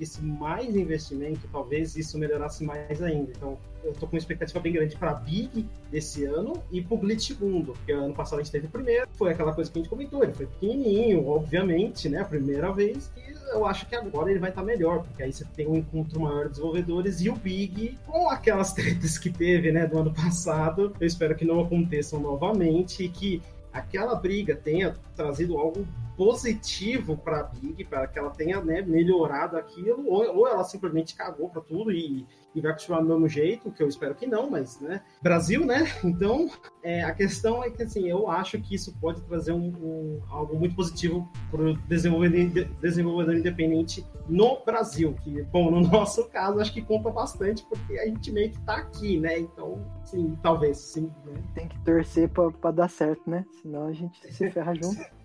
[0.00, 3.30] conseguisse mais investimento, talvez isso melhorasse mais ainda.
[3.30, 7.30] Então, eu tô com uma expectativa bem grande para Big desse ano e pro Glitch
[7.38, 9.90] Mundo, porque ano passado a gente teve o primeiro, foi aquela coisa que a gente
[9.90, 14.38] comentou, ele foi pequenininho, obviamente, né, a primeira vez, e eu acho que agora ele
[14.38, 17.98] vai estar melhor, porque aí você tem um encontro maior de desenvolvedores e o Big,
[18.06, 23.04] com aquelas tretas que teve, né, do ano passado, eu espero que não aconteçam novamente
[23.04, 23.42] e que
[23.72, 25.86] aquela briga tenha trazido algo
[26.20, 31.14] positivo para a Big, para que ela tenha né, melhorado aquilo, ou, ou ela simplesmente
[31.14, 34.50] cagou para tudo e, e vai continuar do mesmo jeito, que eu espero que não,
[34.50, 36.50] mas, né, Brasil, né, então,
[36.82, 40.58] é, a questão é que, assim, eu acho que isso pode trazer um, um- algo
[40.58, 46.74] muito positivo para o desenvolvedor, desenvolvedor independente no Brasil, que, bom, no nosso caso, acho
[46.74, 51.10] que conta bastante, porque a gente meio que tá aqui, né, então, sim, talvez, sim,
[51.24, 51.42] né?
[51.54, 53.46] Tem que torcer pra dar certo, né?
[53.62, 55.00] Senão a gente se ferra junto.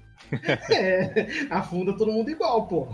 [0.70, 2.88] É, afunda todo mundo igual, pô.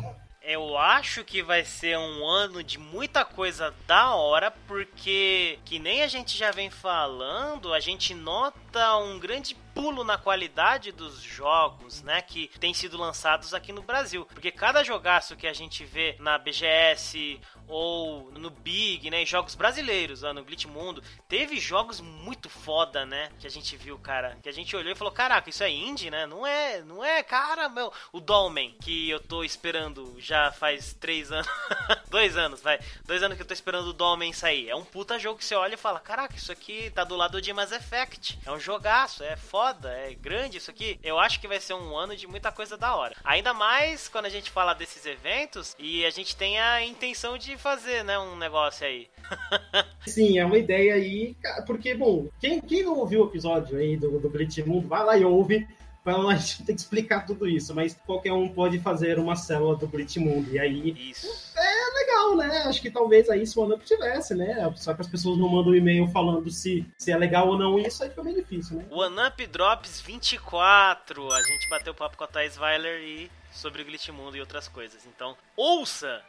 [0.44, 6.02] Eu acho que vai ser um ano de muita coisa da hora, porque que nem
[6.02, 12.02] a gente já vem falando, a gente nota um grande pulo na qualidade dos jogos,
[12.02, 14.26] né, que têm sido lançados aqui no Brasil.
[14.34, 20.22] Porque cada jogaço que a gente vê na BGS ou no Big, né, jogos brasileiros,
[20.22, 24.50] lá no Glitch Mundo, teve jogos muito foda, né, que a gente viu, cara, que
[24.50, 26.26] a gente olhou e falou, caraca, isso é indie, né?
[26.26, 31.32] Não é, não é, cara, meu, o Dolmen, que eu tô esperando já faz três
[31.32, 31.48] anos,
[32.10, 34.70] dois anos, vai, dois anos que eu tô esperando o Dolmen sair.
[34.70, 37.42] É um puta jogo que você olha e fala, caraca, isso aqui tá do lado
[37.42, 41.00] de Mass Effect, é um jogaço, é foda, é grande isso aqui.
[41.04, 43.16] Eu acho que vai ser um ano de muita coisa da hora.
[43.24, 47.51] Ainda mais quando a gente fala desses eventos e a gente tem a intenção de
[47.58, 49.08] fazer, né, um negócio aí.
[50.06, 51.36] Sim, é uma ideia aí,
[51.66, 55.18] porque, bom, quem, quem não ouviu o episódio aí do, do Glitch Mundo, vai lá
[55.18, 55.68] e ouve,
[56.04, 59.76] pra a gente tem que explicar tudo isso, mas qualquer um pode fazer uma célula
[59.76, 61.28] do Glitch Mundo, e aí Isso.
[61.58, 62.64] é legal, né?
[62.66, 64.72] Acho que talvez aí se o OneUp tivesse, né?
[64.76, 67.80] Só que as pessoas não mandam um e-mail falando se, se é legal ou não,
[67.80, 68.86] isso aí fica bem difícil, né?
[69.28, 71.32] Up Drops 24.
[71.32, 74.68] A gente bateu papo com a Thais Weiler e sobre o Glitch Mundo e outras
[74.68, 75.06] coisas.
[75.06, 76.22] Então, ouça!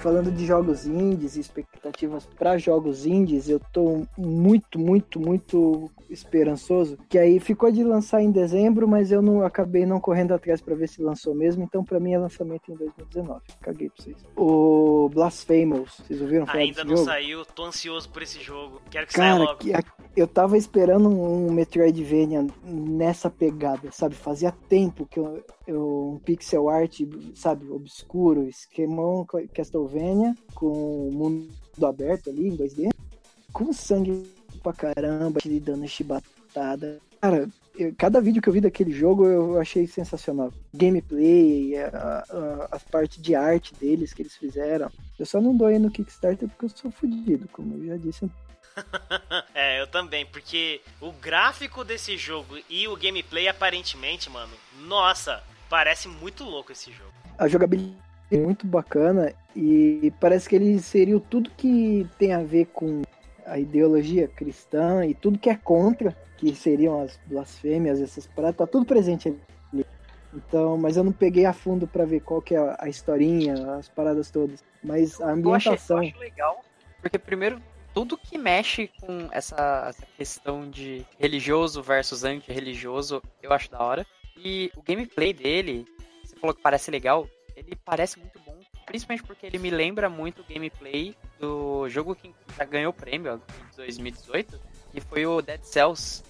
[0.00, 6.96] Falando de jogos indies e expectativas para jogos indies, eu tô muito, muito, muito esperançoso.
[7.06, 10.74] Que aí ficou de lançar em dezembro, mas eu não acabei não correndo atrás para
[10.74, 11.62] ver se lançou mesmo.
[11.62, 13.42] Então, para mim, é lançamento em 2019.
[13.60, 14.16] Caguei pra vocês.
[14.34, 17.04] O Blasphemous, vocês ouviram falar Ainda não jogo?
[17.08, 18.80] saiu, tô ansioso por esse jogo.
[18.90, 19.58] Quero que saia Cara, logo.
[19.58, 19.72] que,
[20.16, 24.14] eu tava esperando um Metroidvania nessa pegada, sabe?
[24.14, 27.00] Fazia tempo que eu, eu um pixel art,
[27.34, 29.89] sabe, obscuro, esquemão Castlevania
[30.54, 31.50] com mundo
[31.86, 32.90] aberto ali em 2D,
[33.52, 34.30] com sangue
[34.62, 37.00] pra caramba, ele dando chibatada.
[37.20, 40.52] Cara, eu, cada vídeo que eu vi daquele jogo eu achei sensacional.
[40.72, 44.90] Gameplay, a, a, as partes de arte deles que eles fizeram.
[45.18, 48.30] Eu só não dou aí no Kickstarter porque eu sou fodido, como eu já disse
[49.54, 56.08] é, eu também, porque o gráfico desse jogo e o gameplay, aparentemente, mano, nossa, parece
[56.08, 57.12] muito louco esse jogo.
[57.36, 63.02] A jogabilidade muito bacana e parece que ele inseriu tudo que tem a ver com
[63.44, 68.66] a ideologia cristã e tudo que é contra, que seriam as blasfêmias, essas paradas, tá
[68.66, 69.84] tudo presente ali.
[70.32, 73.88] Então, mas eu não peguei a fundo para ver qual que é a historinha, as
[73.88, 74.62] paradas todas.
[74.82, 75.96] Mas a ambientação.
[75.96, 76.64] Eu acho, eu acho legal,
[77.02, 77.60] porque primeiro
[77.92, 84.06] tudo que mexe com essa, essa questão de religioso versus anti-religioso, eu acho da hora.
[84.36, 85.84] E o gameplay dele,
[86.22, 87.28] você falou que parece legal,
[87.66, 92.34] ele parece muito bom, principalmente porque ele me lembra muito o gameplay do jogo que
[92.56, 94.60] já ganhou o prêmio em 2018,
[94.92, 96.22] que foi o Dead Cells.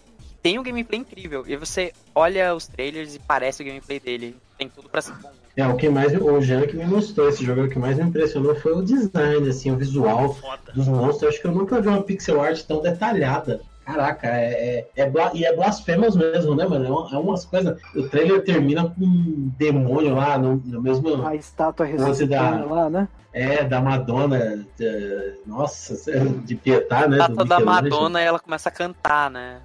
[0.43, 4.37] Tem um gameplay incrível, e você olha os trailers e parece o gameplay dele.
[4.57, 5.31] Tem tudo pra ser bom.
[5.57, 6.15] É, o que mais.
[6.15, 9.49] O Jean que me mostrou esse jogo, o que mais me impressionou foi o design,
[9.49, 10.73] assim, o visual Foda.
[10.73, 11.23] dos monstros.
[11.23, 13.61] Eu acho que eu nunca vi uma pixel art tão detalhada.
[13.91, 16.85] Caraca, é, é, é e é blasfemas mesmo, né, mano?
[16.85, 17.81] É, é umas coisas.
[17.95, 21.27] O trailer termina com um demônio lá no, no mesmo.
[21.27, 23.09] A estátua ressuscitando da, lá, né?
[23.33, 24.65] É, da Madonna.
[24.79, 25.97] De, nossa,
[26.45, 27.17] de Pietá, né?
[27.17, 29.61] A estátua da Madonna e ela começa a cantar, né?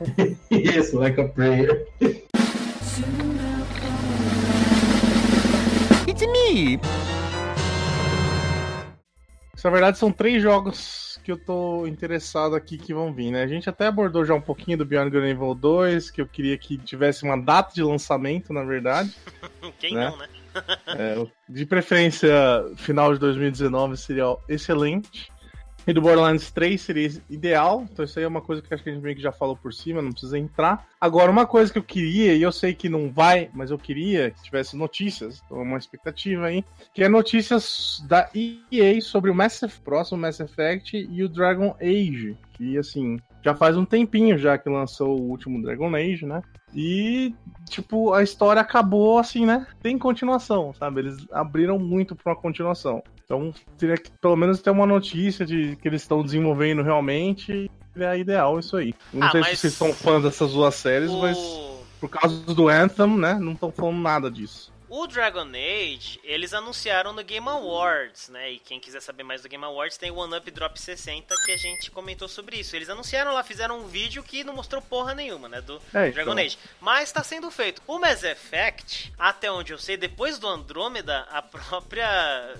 [0.50, 1.86] Isso, like a prayer.
[6.08, 6.80] It's me!
[9.66, 13.42] Na verdade, são três jogos que eu tô interessado aqui que vão vir, né?
[13.42, 16.56] A gente até abordou já um pouquinho do Beyond Good Evil 2, que eu queria
[16.56, 19.12] que tivesse uma data de lançamento, na verdade.
[19.80, 20.08] Quem né?
[20.08, 20.28] não, né?
[20.96, 22.32] é, de preferência,
[22.76, 25.32] final de 2019 seria excelente.
[25.86, 27.86] E do Borderlands 3 seria ideal.
[27.90, 29.56] Então isso aí é uma coisa que acho que a gente meio que já falou
[29.56, 30.86] por cima, não precisa entrar.
[31.00, 34.30] Agora, uma coisa que eu queria, e eu sei que não vai, mas eu queria
[34.32, 39.82] que tivesse notícias, uma expectativa aí, que é notícias da EA sobre o Mass Effect,
[39.82, 42.36] próximo Mass Effect e o Dragon Age.
[42.54, 46.42] Que assim, já faz um tempinho já que lançou o último Dragon Age, né?
[46.74, 47.34] E,
[47.68, 49.66] tipo, a história acabou assim, né?
[49.80, 51.00] Tem continuação, sabe?
[51.00, 53.02] Eles abriram muito pra uma continuação.
[53.26, 57.68] Então, teria que pelo menos ter uma notícia de que eles estão desenvolvendo realmente.
[57.96, 58.94] É ideal isso aí.
[59.12, 61.18] Não ah, sei se vocês são fãs dessas duas séries, o...
[61.18, 61.36] mas
[61.98, 63.34] por causa do Anthem, né?
[63.34, 64.72] Não estão falando nada disso.
[64.88, 68.52] O Dragon Age, eles anunciaram no Game Awards, né?
[68.52, 71.52] E quem quiser saber mais do Game Awards tem o One Up Drop 60 que
[71.52, 72.76] a gente comentou sobre isso.
[72.76, 75.60] Eles anunciaram lá, fizeram um vídeo que não mostrou porra nenhuma, né?
[75.60, 76.44] Do é, Dragon então.
[76.44, 76.58] Age.
[76.80, 77.82] Mas tá sendo feito.
[77.86, 82.54] O Mass Effect, até onde eu sei, depois do Andromeda, a própria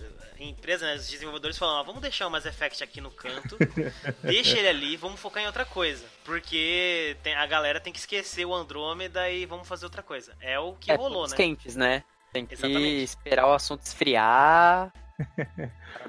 [0.45, 3.57] empresa, né, os desenvolvedores falam, ah, vamos deixar o Mass Effect aqui no canto,
[4.23, 6.05] deixa ele ali, vamos focar em outra coisa.
[6.25, 10.35] Porque tem, a galera tem que esquecer o Andrômeda e vamos fazer outra coisa.
[10.41, 11.37] É o que é, rolou, né?
[11.37, 12.05] quentes, né?
[12.33, 13.03] Tem que Exatamente.
[13.03, 14.93] esperar o assunto esfriar.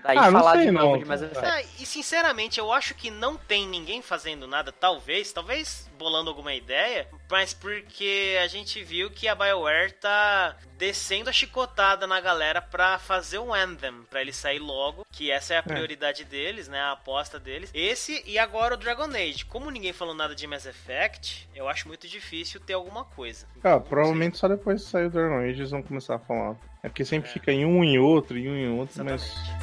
[0.03, 0.99] Daí ah, falar sei, de novo não.
[0.99, 1.45] de Mass Effect.
[1.45, 6.53] É, e sinceramente, eu acho que não tem ninguém fazendo nada, talvez, talvez bolando alguma
[6.53, 12.61] ideia, mas porque a gente viu que a BioWare tá descendo a chicotada na galera
[12.61, 15.63] pra fazer o Anthem, pra ele sair logo, que essa é a é.
[15.63, 16.25] prioridade é.
[16.25, 17.71] deles, né, a aposta deles.
[17.73, 19.45] Esse e agora o Dragon Age.
[19.45, 23.47] Como ninguém falou nada de Mass Effect, eu acho muito difícil ter alguma coisa.
[23.57, 26.55] Então, ah, provavelmente só depois de sair o Dragon Age eles vão começar a falar.
[26.87, 27.33] É porque sempre é.
[27.33, 29.25] fica em um em outro, em um em outro, Exatamente.
[29.27, 29.57] mas...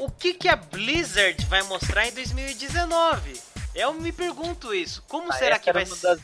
[0.00, 3.38] O que, que a Blizzard vai mostrar em 2019?
[3.74, 5.04] Eu me pergunto isso.
[5.06, 6.18] Como ah, será que vai ser?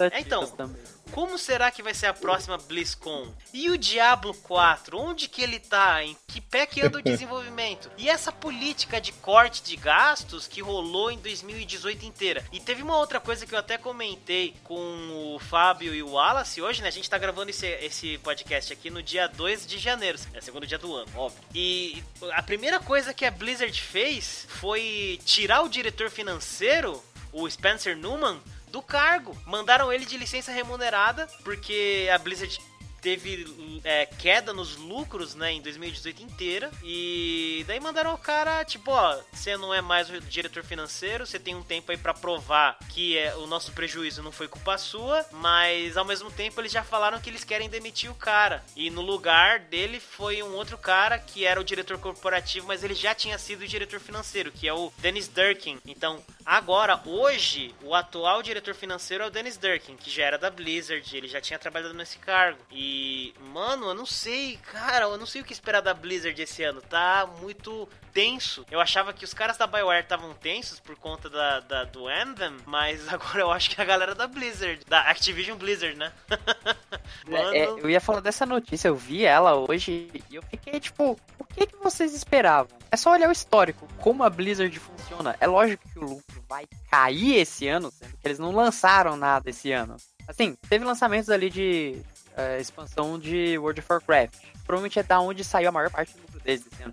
[0.00, 0.80] É, então, também.
[1.10, 3.34] Como será que vai ser a próxima BlizzCon?
[3.52, 4.96] E o Diablo 4?
[4.96, 6.02] Onde que ele tá?
[6.04, 7.90] Em que pé que anda o desenvolvimento?
[7.98, 12.44] E essa política de corte de gastos que rolou em 2018 inteira?
[12.52, 16.62] E teve uma outra coisa que eu até comentei com o Fábio e o Wallace
[16.62, 16.88] hoje, né?
[16.88, 20.18] A gente tá gravando esse, esse podcast aqui no dia 2 de janeiro.
[20.32, 21.42] É o segundo dia do ano, óbvio.
[21.54, 22.02] E
[22.32, 27.02] a primeira coisa que a Blizzard fez foi tirar o diretor financeiro,
[27.32, 28.40] o Spencer Newman,
[28.70, 29.36] do cargo.
[29.46, 32.60] Mandaram ele de licença remunerada, porque a Blizzard
[33.00, 36.70] teve é, queda nos lucros, né, em 2018 inteira.
[36.82, 41.38] E daí mandaram o cara, tipo, ó, você não é mais o diretor financeiro, você
[41.38, 45.24] tem um tempo aí para provar que é, o nosso prejuízo não foi culpa sua,
[45.32, 48.62] mas ao mesmo tempo eles já falaram que eles querem demitir o cara.
[48.76, 52.94] E no lugar dele foi um outro cara que era o diretor corporativo, mas ele
[52.94, 55.78] já tinha sido o diretor financeiro, que é o Dennis Durkin.
[55.86, 60.50] Então, agora, hoje, o atual diretor financeiro é o Dennis Durkin, que já era da
[60.50, 62.58] Blizzard, ele já tinha trabalhado nesse cargo.
[62.70, 66.62] E, mano, eu não sei, cara, eu não sei o que esperar da Blizzard esse
[66.62, 66.80] ano.
[66.82, 68.64] Tá muito tenso.
[68.70, 72.56] Eu achava que os caras da BioWare estavam tensos por conta da, da, do Anthem,
[72.66, 76.12] mas agora eu acho que a galera da Blizzard, da Activision Blizzard, né?
[77.26, 77.54] Mano...
[77.54, 81.44] É, eu ia falar dessa notícia, eu vi ela hoje e eu fiquei tipo, o
[81.54, 82.78] que, que vocês esperavam?
[82.90, 85.36] É só olhar o histórico, como a Blizzard funciona.
[85.40, 89.50] É lógico que o lucro vai cair esse ano, sendo que eles não lançaram nada
[89.50, 89.96] esse ano.
[90.26, 92.02] Assim, teve lançamentos ali de
[92.36, 94.34] uh, expansão de World of Warcraft.
[94.64, 96.92] Provavelmente é da onde saiu a maior parte do lucro deles esse ano,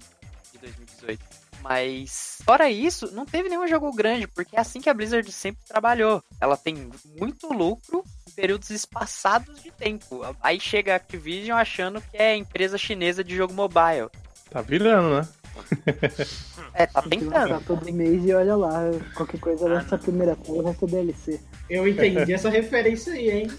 [0.52, 1.48] de 2018.
[1.62, 5.66] Mas, fora isso, não teve nenhum jogo grande, porque é assim que a Blizzard sempre
[5.68, 6.24] trabalhou.
[6.40, 6.90] Ela tem
[7.20, 10.22] muito lucro em períodos espaçados de tempo.
[10.42, 14.10] Aí chega a Activision achando que é empresa chinesa de jogo mobile.
[14.50, 15.28] Tá virando, né?
[16.74, 17.50] É, tá tentando.
[17.50, 18.82] Tá todo mês e olha lá,
[19.16, 21.40] qualquer coisa ah, primeira tela vai ser DLC.
[21.70, 23.52] Eu entendi essa referência aí, hein?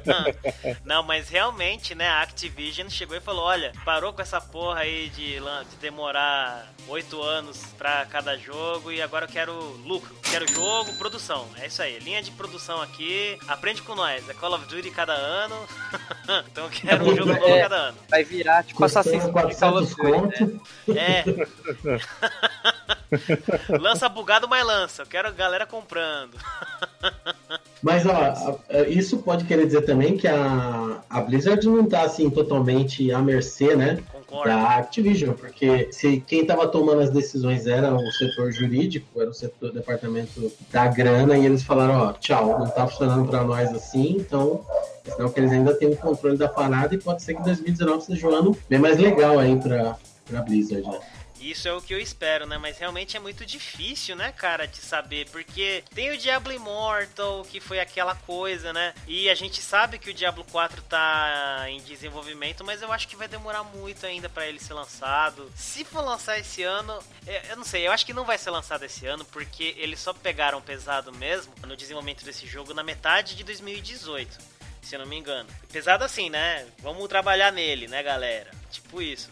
[0.84, 5.10] não, mas realmente, né, a Activision chegou e falou: olha, parou com essa porra aí
[5.10, 9.52] de, de demorar oito anos pra cada jogo e agora eu quero
[9.84, 10.14] lucro.
[10.22, 11.46] Quero jogo, produção.
[11.60, 13.36] É isso aí, linha de produção aqui.
[13.48, 14.28] Aprende com nós.
[14.28, 15.56] É Call of Duty cada ano.
[16.50, 17.98] então eu quero um jogo novo é, cada ano.
[18.08, 20.44] Vai virar tipo Assassin's Creed Call of Duty.
[20.88, 20.96] Né?
[20.96, 21.15] É.
[23.80, 25.02] lança bugado, mas lança.
[25.02, 26.36] Eu quero galera comprando.
[27.82, 33.12] Mas, ó, isso pode querer dizer também que a, a Blizzard não tá, assim, totalmente
[33.12, 34.02] à mercê, né?
[34.12, 34.48] Concordo.
[34.48, 39.34] Da Activision, porque se quem tava tomando as decisões era o setor jurídico, era o
[39.34, 43.72] setor, o departamento da grana, e eles falaram, ó, tchau, não tá funcionando pra nós
[43.72, 44.64] assim, então
[45.14, 48.26] Senão que eles ainda têm o controle da parada e pode ser que 2019 seja
[48.26, 51.00] um ano bem mais legal aí pra, pra Blizzard, né?
[51.40, 52.58] Isso é o que eu espero, né?
[52.58, 55.28] Mas realmente é muito difícil, né, cara, de saber.
[55.30, 58.94] Porque tem o Diablo Immortal, que foi aquela coisa, né?
[59.06, 63.16] E a gente sabe que o Diablo 4 tá em desenvolvimento, mas eu acho que
[63.16, 65.50] vai demorar muito ainda para ele ser lançado.
[65.54, 66.98] Se for lançar esse ano,
[67.48, 70.12] eu não sei, eu acho que não vai ser lançado esse ano, porque eles só
[70.12, 75.16] pegaram pesado mesmo no desenvolvimento desse jogo na metade de 2018 se eu não me
[75.16, 75.48] engano.
[75.72, 76.64] Pesado assim, né?
[76.78, 78.52] Vamos trabalhar nele, né, galera?
[78.70, 79.28] Tipo isso.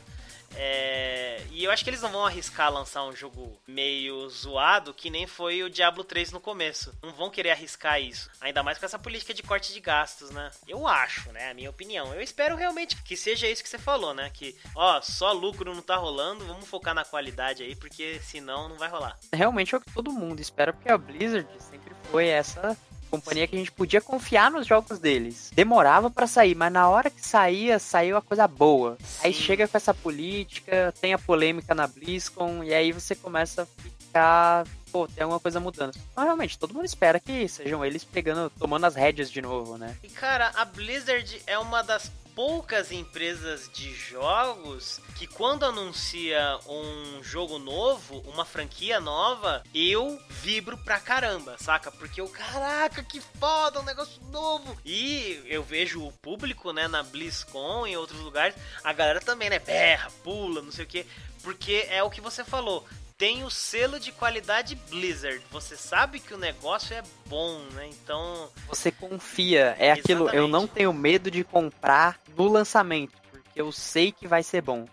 [0.55, 1.43] É...
[1.51, 5.27] E eu acho que eles não vão arriscar lançar um jogo meio zoado, que nem
[5.27, 6.93] foi o Diablo 3 no começo.
[7.03, 8.31] Não vão querer arriscar isso.
[8.41, 10.51] Ainda mais com essa política de corte de gastos, né?
[10.67, 11.51] Eu acho, né?
[11.51, 12.13] A minha opinião.
[12.13, 14.31] Eu espero realmente que seja isso que você falou, né?
[14.33, 18.77] Que, ó, só lucro não tá rolando, vamos focar na qualidade aí, porque senão não
[18.77, 19.19] vai rolar.
[19.33, 22.77] Realmente é o que todo mundo espera, porque a Blizzard sempre foi essa
[23.15, 25.51] companhia que a gente podia confiar nos jogos deles.
[25.55, 28.97] Demorava para sair, mas na hora que saía, saiu a coisa boa.
[29.23, 33.67] Aí chega com essa política, tem a polêmica na BlizzCon, e aí você começa a
[33.67, 35.99] ficar pô, tem alguma coisa mudando.
[36.15, 39.97] Mas realmente, todo mundo espera que sejam eles pegando, tomando as rédeas de novo, né?
[40.05, 47.21] E cara, a Blizzard é uma das poucas empresas de jogos que quando anuncia um
[47.25, 51.91] jogo novo, uma franquia nova, eu vibro pra caramba, saca?
[51.91, 54.77] Porque eu, caraca, que foda, um negócio novo.
[54.85, 58.55] E eu vejo o público, né, na BlizzCon e outros lugares,
[58.85, 61.05] a galera também, né, berra, pula, não sei o que,
[61.43, 62.87] porque é o que você falou
[63.17, 65.41] tem o selo de qualidade Blizzard.
[65.51, 67.89] Você sabe que o negócio é bom, né?
[67.89, 68.51] Então.
[68.69, 69.77] Você confia.
[69.79, 70.01] É Exatamente.
[70.01, 74.63] aquilo, eu não tenho medo de comprar no lançamento, porque eu sei que vai ser
[74.63, 74.89] bom.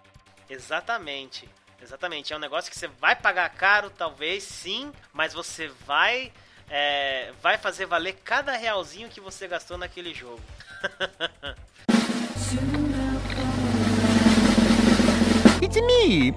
[0.49, 1.49] Exatamente.
[1.81, 2.31] Exatamente.
[2.31, 6.31] É um negócio que você vai pagar caro, talvez, sim, mas você vai.
[6.69, 10.41] É, vai fazer valer cada realzinho que você gastou naquele jogo.
[15.61, 16.33] It's me!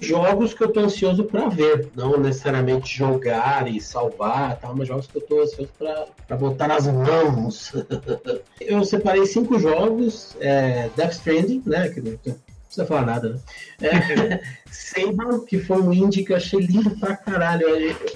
[0.00, 5.06] Jogos que eu tô ansioso para ver, não necessariamente jogar e salvar, tal, mas jogos
[5.06, 7.72] que eu tô ansioso para botar nas mãos.
[8.60, 12.34] eu separei cinco jogos, é, Death Stranding, né, que
[12.68, 13.40] precisa falar nada, né?
[13.80, 14.40] É,
[14.70, 17.66] Sable, que foi um indie que eu achei lindo pra caralho.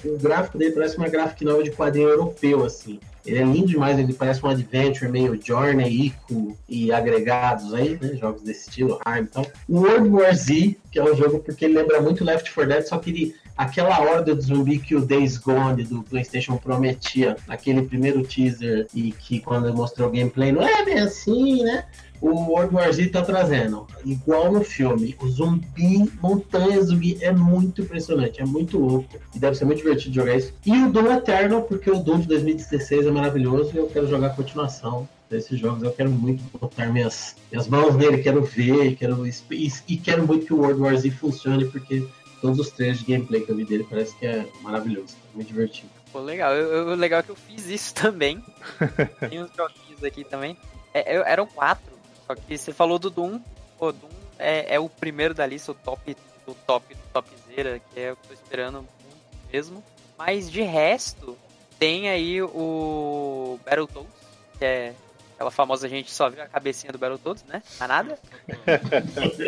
[0.05, 3.01] O gráfico dele parece uma graphic nova de quadrinho europeu, assim.
[3.25, 8.17] Ele é lindo demais, ele parece um adventure meio Journey, Ico e agregados aí, né?
[8.17, 9.47] Jogos desse estilo, Harm e tal.
[9.69, 12.99] World War Z, que é um jogo porque ele lembra muito Left 4 Dead, só
[12.99, 18.23] que ele, aquela horda de zumbi que o Days Gone do PlayStation prometia naquele primeiro
[18.25, 21.85] teaser e que quando mostrou o gameplay não é bem assim, né?
[22.23, 23.85] O World War Z tá trazendo.
[24.05, 29.19] Igual no filme, o zumbi, montanha zumbi, é muito impressionante, é muito louco.
[29.35, 30.55] E deve ser muito divertido jogar isso.
[30.65, 34.29] E o Doom Eternal, porque o Doom de 2016 é maravilhoso e eu quero jogar
[34.29, 35.83] a continuação desses jogos.
[35.83, 40.47] Eu quero muito botar minhas, minhas mãos nele, quero ver, quero e, e quero muito
[40.47, 42.07] que o World War Z funcione, porque
[42.41, 45.49] todos os trailers de gameplay que eu vi dele parece que é maravilhoso, é muito
[45.49, 45.91] divertido.
[46.13, 46.53] Pô, legal.
[46.53, 48.41] O legal é que eu fiz isso também.
[49.29, 50.57] Tem uns joguinhos aqui também.
[50.95, 51.92] É, eu, eram quatro.
[52.33, 53.41] Só que você falou do Doom.
[53.79, 58.01] Pô, Doom é, é o primeiro da lista, o top do top do topzera, que
[58.01, 59.85] é o que eu tô esperando muito mesmo.
[60.19, 61.37] Mas de resto,
[61.79, 64.11] tem aí o Battletoads,
[64.59, 64.95] que é
[65.35, 67.63] aquela famosa gente só viu a cabecinha do Battletoads, né?
[67.79, 68.19] Não nada.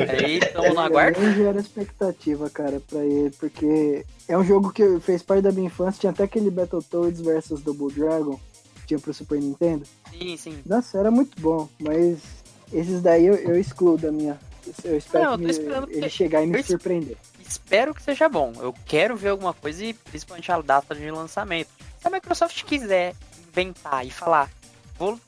[0.08, 1.20] aí estamos no aguardo.
[1.20, 5.66] Eu gera expectativa, cara, pra ele, porque é um jogo que fez parte da minha
[5.66, 6.00] infância.
[6.00, 8.38] Tinha até aquele Battletoads versus Double Dragon,
[8.76, 9.86] que tinha pro Super Nintendo.
[10.12, 10.58] Sim, sim.
[10.66, 12.43] Nossa, era muito bom, mas
[12.74, 14.38] esses daí eu, eu excluo da minha.
[14.82, 17.16] Eu espero Não, eu que ele chegar e me surpreender.
[17.46, 18.52] Espero que seja bom.
[18.58, 21.68] Eu quero ver alguma coisa e principalmente a data de lançamento.
[22.00, 23.14] Se a Microsoft quiser
[23.46, 24.50] inventar e falar,
[24.98, 25.20] vou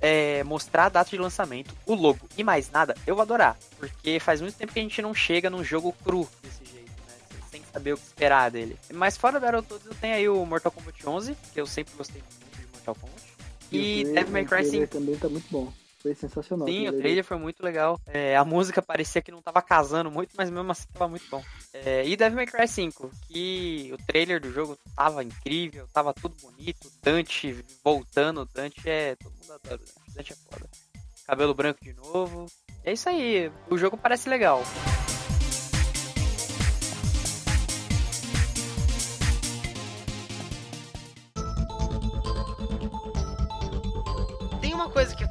[0.00, 3.56] é, mostrar a data de lançamento, o logo e mais nada, eu vou adorar.
[3.78, 7.14] Porque faz muito tempo que a gente não chega num jogo cru desse jeito, né?
[7.50, 8.78] Sem saber o que esperar dele.
[8.92, 12.56] Mas fora Battletoads eu tenho aí o Mortal Kombat 11, que eu sempre gostei muito
[12.56, 13.22] de Mortal Kombat.
[13.72, 14.86] E, e Devil May Cry 5.
[14.88, 15.72] também tá muito bom.
[16.04, 16.68] Foi sensacional.
[16.68, 17.98] Sim, o trailer foi muito legal.
[18.06, 21.42] É, a música parecia que não tava casando muito, mas mesmo assim tava muito bom.
[21.72, 26.36] É, e Devil May Cry 5, que o trailer do jogo tava incrível, tava tudo
[26.42, 29.16] bonito, Dante voltando, Dante é.
[29.16, 30.68] Todo mundo adora, Dante, Dante é foda.
[31.26, 32.44] Cabelo branco de novo.
[32.84, 34.62] É isso aí, o jogo parece legal.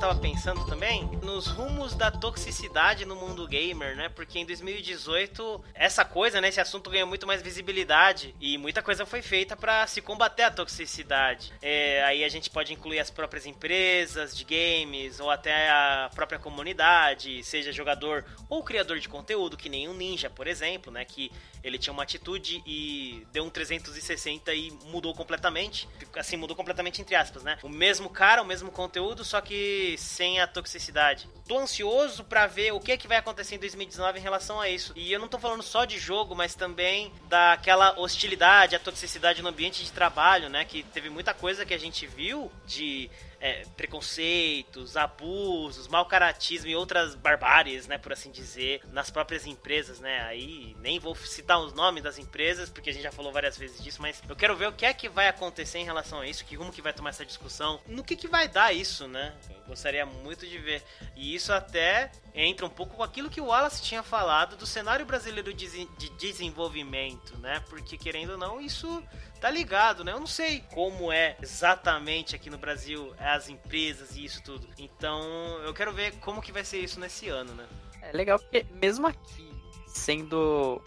[0.03, 4.09] Tava pensando também, nos rumos da toxicidade no mundo gamer, né?
[4.09, 6.49] Porque em 2018, essa coisa, né?
[6.49, 10.51] Esse assunto ganhou muito mais visibilidade e muita coisa foi feita para se combater a
[10.51, 11.53] toxicidade.
[11.61, 16.37] É, aí a gente pode incluir as próprias empresas de games ou até a própria
[16.37, 21.05] comunidade, seja jogador ou criador de conteúdo, que nem o Ninja, por exemplo, né?
[21.05, 21.31] Que
[21.63, 25.87] ele tinha uma atitude e deu um 360 e mudou completamente.
[26.15, 27.57] Assim, mudou completamente entre aspas, né?
[27.63, 31.27] O mesmo cara, o mesmo conteúdo, só que sem a toxicidade.
[31.47, 34.69] Tô ansioso para ver o que é que vai acontecer em 2019 em relação a
[34.69, 34.93] isso.
[34.95, 39.49] E eu não tô falando só de jogo, mas também daquela hostilidade, a toxicidade no
[39.49, 40.65] ambiente de trabalho, né?
[40.65, 43.09] Que teve muita coisa que a gente viu de
[43.43, 49.99] é, preconceitos, abusos, mau caratismo e outras barbáries, né, por assim dizer, nas próprias empresas,
[49.99, 50.21] né?
[50.21, 53.83] Aí nem vou citar os nomes das empresas, porque a gente já falou várias vezes
[53.83, 56.45] disso, mas eu quero ver o que é que vai acontecer em relação a isso,
[56.45, 59.33] que rumo que vai tomar essa discussão, no que que vai dar isso, né?
[59.67, 60.83] Gostaria muito de ver.
[61.15, 65.05] E isso até entra um pouco com aquilo que o Wallace tinha falado do cenário
[65.05, 65.87] brasileiro de
[66.19, 67.63] desenvolvimento, né?
[67.69, 69.03] Porque querendo ou não, isso
[69.39, 70.11] tá ligado, né?
[70.11, 74.67] Eu não sei como é exatamente aqui no Brasil as empresas e isso tudo.
[74.77, 75.21] Então,
[75.63, 77.65] eu quero ver como que vai ser isso nesse ano, né?
[78.01, 79.49] É legal porque mesmo aqui
[79.87, 80.81] sendo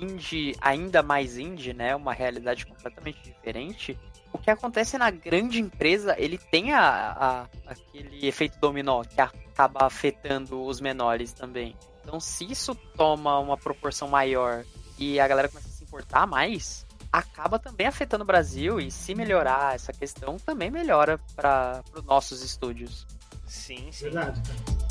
[0.00, 3.98] indie ainda mais indie, né, uma realidade completamente diferente,
[4.32, 9.86] o que acontece na grande empresa, ele tem a, a, aquele efeito dominó que acaba
[9.86, 11.74] afetando os menores também.
[12.02, 14.64] Então, se isso toma uma proporção maior
[14.98, 19.14] e a galera começa a se importar mais, acaba também afetando o Brasil e se
[19.14, 23.06] melhorar essa questão, também melhora para os nossos estúdios.
[23.46, 24.04] Sim, sim.
[24.04, 24.87] Verdade, cara.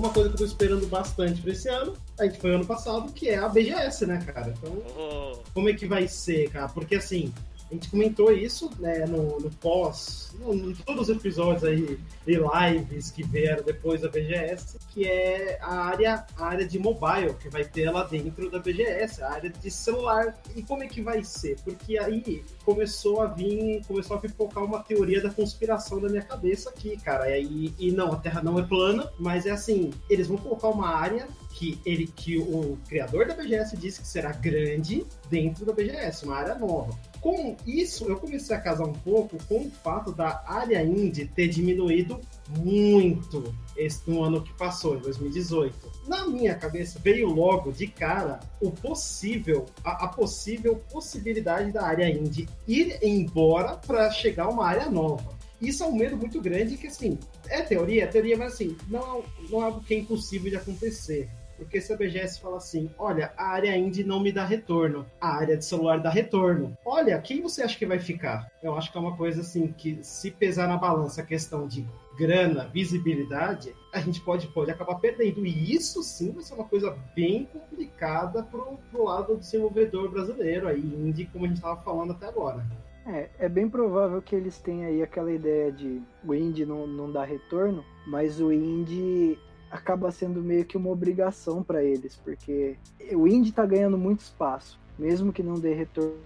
[0.00, 3.12] Uma coisa que eu tô esperando bastante pra esse ano, a gente foi ano passado,
[3.12, 4.54] que é a BGS, né, cara?
[4.56, 6.70] Então, Oh, como é que vai ser, cara?
[6.70, 7.30] Porque assim,
[7.70, 13.10] a gente comentou isso né, no, no pós, em todos os episódios aí de lives
[13.12, 17.64] que vieram depois da BGS, que é a área, a área de mobile que vai
[17.64, 20.36] ter lá dentro da BGS, a área de celular.
[20.56, 21.60] E como é que vai ser?
[21.62, 26.70] Porque aí começou a vir, começou a pipocar uma teoria da conspiração da minha cabeça
[26.70, 27.38] aqui, cara.
[27.38, 30.88] E, e não, a Terra não é plana, mas é assim, eles vão colocar uma
[30.88, 36.24] área que ele que o criador da BGS disse que será grande dentro da BGS,
[36.24, 36.96] uma área nova.
[37.20, 41.48] Com isso, eu comecei a casar um pouco com o fato da área indie ter
[41.48, 42.18] diminuído
[42.58, 45.74] muito esse, no ano que passou, em 2018.
[46.08, 52.08] Na minha cabeça veio logo de cara o possível, a, a possível possibilidade da área
[52.08, 55.38] indie ir embora para chegar uma área nova.
[55.60, 57.18] Isso é um medo muito grande que, assim,
[57.48, 61.28] é teoria, é teoria, mas assim, não, não é algo que é impossível de acontecer.
[61.60, 65.36] Porque se a BGS fala assim, olha, a área indie não me dá retorno, a
[65.36, 66.76] área de celular dá retorno.
[66.86, 68.50] Olha, quem você acha que vai ficar?
[68.62, 71.86] Eu acho que é uma coisa assim que se pesar na balança a questão de
[72.18, 75.44] grana, visibilidade, a gente pode, pode acabar perdendo.
[75.44, 80.66] E isso sim vai ser uma coisa bem complicada pro, pro lado do desenvolvedor brasileiro
[80.66, 82.64] aí, indie, como a gente estava falando até agora.
[83.06, 87.10] É, é bem provável que eles tenham aí aquela ideia de o indie não, não
[87.10, 89.38] dá retorno, mas o indie
[89.70, 92.76] acaba sendo meio que uma obrigação para eles, porque
[93.12, 96.16] o indie tá ganhando muito espaço, mesmo que não dê retorno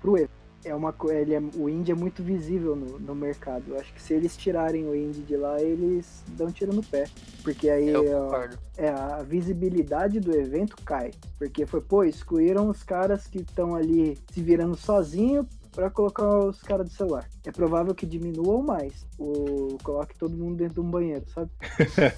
[0.00, 0.46] pro evento.
[0.64, 3.62] É uma, ele é, o indie é muito visível no, no mercado.
[3.68, 6.82] Eu acho que se eles tirarem o indie de lá, eles dão um tiro no
[6.82, 7.04] pé.
[7.44, 11.12] Porque aí ó, é, a visibilidade do evento cai.
[11.38, 15.46] Porque foi, pô, excluíram os caras que estão ali se virando sozinho
[15.76, 17.28] para colocar os caras do celular.
[17.44, 19.06] É provável que diminuam mais.
[19.18, 21.50] O coloque todo mundo dentro de um banheiro, sabe?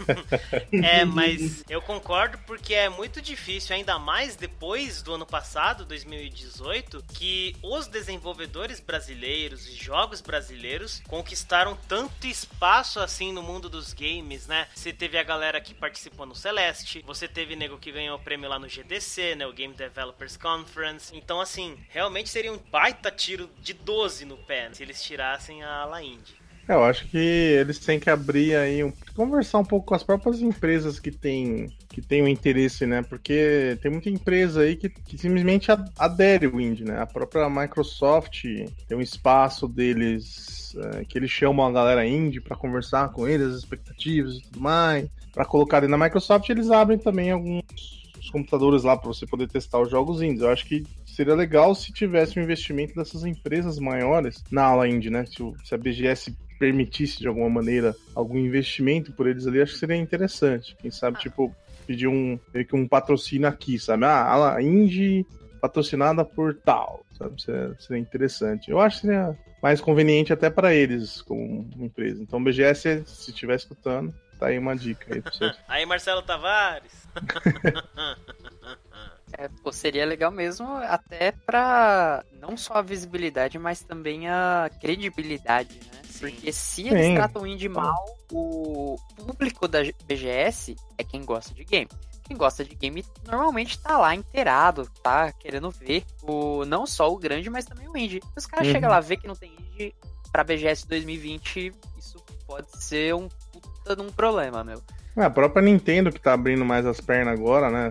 [0.72, 7.02] é, mas eu concordo porque é muito difícil, ainda mais depois do ano passado, 2018,
[7.08, 14.46] que os desenvolvedores brasileiros e jogos brasileiros conquistaram tanto espaço assim no mundo dos games,
[14.46, 14.68] né?
[14.72, 18.48] Você teve a galera que participou no Celeste, você teve nego que ganhou o prêmio
[18.48, 19.46] lá no GDC, né?
[19.48, 21.14] O Game Developers Conference.
[21.16, 25.82] Então, assim, realmente seria um baita tiro de 12 no pé, se eles tirassem a
[25.82, 26.36] ala indie.
[26.68, 30.02] É, eu acho que eles têm que abrir aí, um, conversar um pouco com as
[30.02, 33.02] próprias empresas que têm que tem o interesse, né?
[33.02, 35.68] Porque tem muita empresa aí que, que simplesmente
[35.98, 37.00] adere o indie, né?
[37.00, 38.42] A própria Microsoft
[38.86, 43.48] tem um espaço deles é, que eles chamam a galera indie para conversar com eles,
[43.48, 45.08] as expectativas e tudo mais.
[45.32, 47.62] Para colocar na Microsoft, eles abrem também alguns
[48.30, 50.42] computadores lá para você poder testar os jogos indies.
[50.42, 50.84] Eu acho que
[51.18, 55.26] seria legal se tivesse um investimento dessas empresas maiores na ala indie, né?
[55.26, 59.80] Se, se a BGS permitisse de alguma maneira algum investimento por eles ali, acho que
[59.80, 60.76] seria interessante.
[60.80, 61.20] Quem sabe, ah.
[61.20, 61.52] tipo,
[61.88, 62.38] pedir um,
[62.72, 64.04] um patrocínio aqui, sabe?
[64.04, 65.26] Ah, a indie
[65.60, 67.42] patrocinada por tal, sabe?
[67.42, 68.70] Seria, seria interessante.
[68.70, 72.22] Eu acho que seria mais conveniente até para eles como uma empresa.
[72.22, 75.50] Então, BGS, se estiver escutando, tá aí uma dica aí pra você.
[75.66, 77.08] aí, Marcelo Tavares.
[79.32, 85.80] É, pô, seria legal mesmo até pra não só a visibilidade, mas também a credibilidade,
[85.92, 86.02] né?
[86.18, 87.14] Porque se eles Sim.
[87.14, 91.88] tratam o indie mal, o público da BGS é quem gosta de game.
[92.24, 97.16] Quem gosta de game normalmente tá lá inteirado, tá querendo ver o não só o
[97.16, 98.20] grande, mas também o indie.
[98.36, 98.72] Os caras uhum.
[98.72, 99.94] chegam lá ver que não tem indie
[100.30, 104.82] pra BGS 2020, isso pode ser um puta de um problema, meu.
[105.18, 107.90] É, a própria Nintendo que tá abrindo mais as pernas agora, né?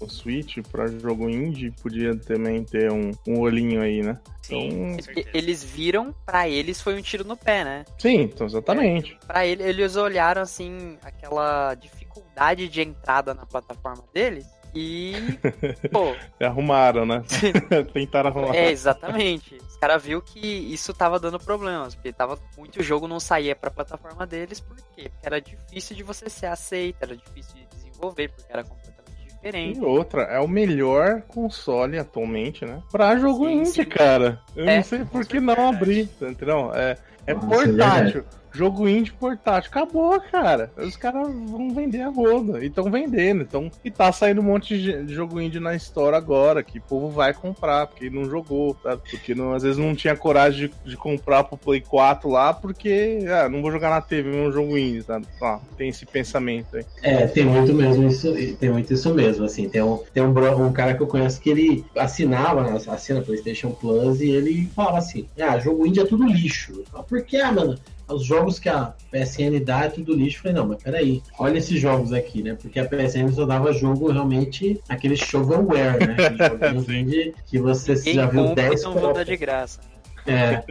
[0.00, 4.16] O Switch para jogo indie podia também ter um, um olhinho aí, né?
[4.42, 5.24] Sim, então...
[5.34, 7.84] eles viram, para eles foi um tiro no pé, né?
[7.98, 9.18] Sim, então, exatamente.
[9.20, 14.46] É, para ele, eles olharam assim aquela dificuldade de entrada na plataforma deles
[14.78, 15.12] e.
[15.90, 16.14] Pô.
[16.40, 17.22] Arrumaram, né?
[17.92, 18.54] Tentaram arrumar.
[18.54, 19.56] É, exatamente.
[19.56, 23.70] Os caras viu que isso tava dando problemas, porque tava muito jogo não saía pra
[23.70, 25.10] plataforma deles, por quê?
[25.10, 29.80] Porque era difícil de você ser aceito, era difícil de desenvolver, porque era completamente diferente.
[29.80, 32.82] E outra, é o melhor console atualmente, né?
[32.90, 33.84] Pra jogo sim, indie, sim.
[33.84, 34.40] cara.
[34.54, 36.72] Eu é, não sei por que não abrir, entendeu?
[36.74, 36.96] É,
[37.26, 38.20] é Nossa, portátil.
[38.20, 39.70] É Jogo indie portátil.
[39.70, 40.70] Acabou, cara.
[40.76, 42.62] Os caras vão vender a roda.
[42.62, 43.42] E estão vendendo.
[43.42, 47.08] Então, e tá saindo um monte de jogo indie na Store agora, que o povo
[47.08, 49.02] vai comprar, porque não jogou, sabe?
[49.10, 53.20] Porque não, às vezes não tinha coragem de, de comprar pro Play 4 lá, porque
[53.28, 55.04] ah, não vou jogar na TV um jogo indie?
[55.42, 56.84] Ah, tem esse pensamento aí.
[57.02, 59.68] É, tem muito mesmo isso, tem muito isso mesmo, assim.
[59.68, 64.20] Tem um, tem um, um cara que eu conheço que ele assinava, assina PlayStation Plus
[64.20, 66.84] e ele fala assim: ah, jogo indie é tudo lixo.
[67.08, 67.78] Por que, mano?
[68.08, 70.38] Os jogos que a PSN dá é tudo lixo.
[70.38, 72.56] Eu falei, não, mas peraí, olha esses jogos aqui, né?
[72.60, 76.16] Porque a PSN só dava jogo realmente, aquele shovelware, né?
[76.68, 79.80] Aquele que você Quem já viu 10 não de graça.
[80.26, 80.62] É,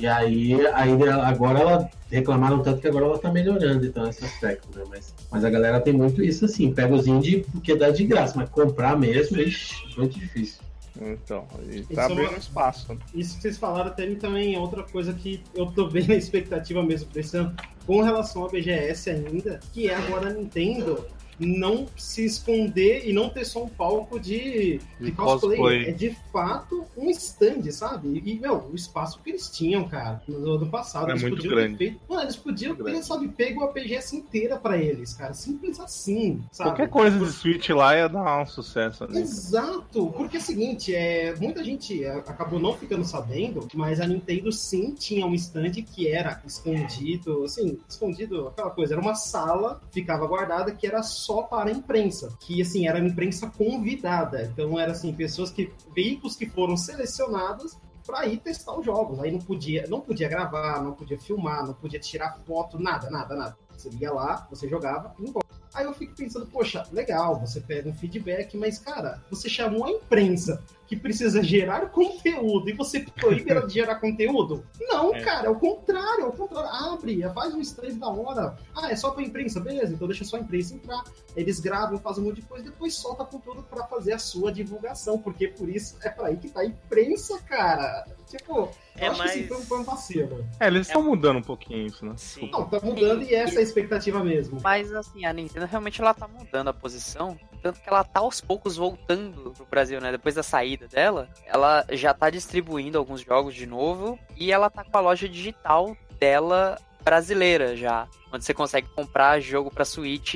[0.00, 0.92] e aí, aí
[1.24, 4.84] agora ela reclamaram tanto que agora ela tá melhorando então esse aspecto, né?
[4.88, 8.34] Mas, mas a galera tem muito isso assim, pega os indie porque dá de graça,
[8.36, 10.62] mas comprar mesmo, ixi, muito difícil.
[11.00, 12.92] Então, e tá isso abrindo é espaço.
[12.92, 12.98] Né?
[13.14, 17.08] Isso que vocês falaram tem também outra coisa que eu tô bem na expectativa mesmo
[17.10, 17.54] pra esse ano,
[17.86, 21.06] com relação à BGS ainda, que é agora a Nintendo
[21.46, 25.56] não se esconder e não ter só um palco de, de, cosplay.
[25.56, 25.88] cosplay.
[25.88, 28.22] É de fato um stand, sabe?
[28.24, 31.08] E, meu, o espaço que eles tinham, cara, no ano passado.
[31.08, 31.76] É eles muito podiam grande.
[31.76, 32.00] ter feito.
[32.08, 33.06] Mano, eles podiam Muito ter, grande.
[33.06, 35.32] sabe, pego a PGS inteira pra eles, cara.
[35.32, 36.70] Simples assim, sabe?
[36.70, 39.18] Qualquer coisa de Switch lá ia dar um sucesso ali.
[39.18, 44.06] Exato, porque é o seguinte, é, muita gente é, acabou não ficando sabendo, mas a
[44.06, 49.80] Nintendo sim tinha um stand que era escondido, assim, escondido, aquela coisa, era uma sala,
[49.90, 54.78] ficava guardada, que era só para a imprensa, que assim, era a imprensa convidada, então
[54.78, 57.76] era assim, pessoas que, veículos que foram selecionados
[58.06, 61.74] para ir testar os jogos, aí não podia, não podia gravar, não podia filmar, não
[61.74, 63.56] podia tirar foto, nada, nada, nada.
[63.76, 65.32] Você ia lá, você jogava e.
[65.72, 69.90] Aí eu fico pensando, poxa, legal, você pega um feedback, mas, cara, você chamou a
[69.90, 74.66] imprensa que precisa gerar conteúdo e você proíbe ela de gerar conteúdo?
[74.80, 75.20] Não, É.
[75.20, 76.68] cara, é o contrário, é o contrário.
[76.68, 78.56] Abre, faz um stand da hora.
[78.74, 81.04] Ah, é só pra imprensa, beleza, então deixa só a imprensa entrar.
[81.36, 85.16] Eles gravam, fazem um monte de coisa, depois solta conteúdo pra fazer a sua divulgação,
[85.16, 88.04] porque por isso é pra aí que tá a imprensa, cara.
[88.28, 90.44] Tipo, eu É acho que assim, mais- foi um, foi um vacilo.
[90.58, 92.14] É, eles estão mudando um pouquinho isso, né?
[92.16, 92.50] Sim.
[92.50, 94.58] Não, tá mudando e essa é a expectativa mesmo.
[94.60, 98.40] Mas assim, a Nintendo realmente ela tá mudando a posição, tanto que ela tá aos
[98.40, 100.10] poucos voltando pro Brasil, né?
[100.10, 104.84] Depois da saída dela, ela já tá distribuindo alguns jogos de novo e ela tá
[104.84, 110.34] com a loja digital dela brasileira já, onde você consegue comprar jogo pra Switch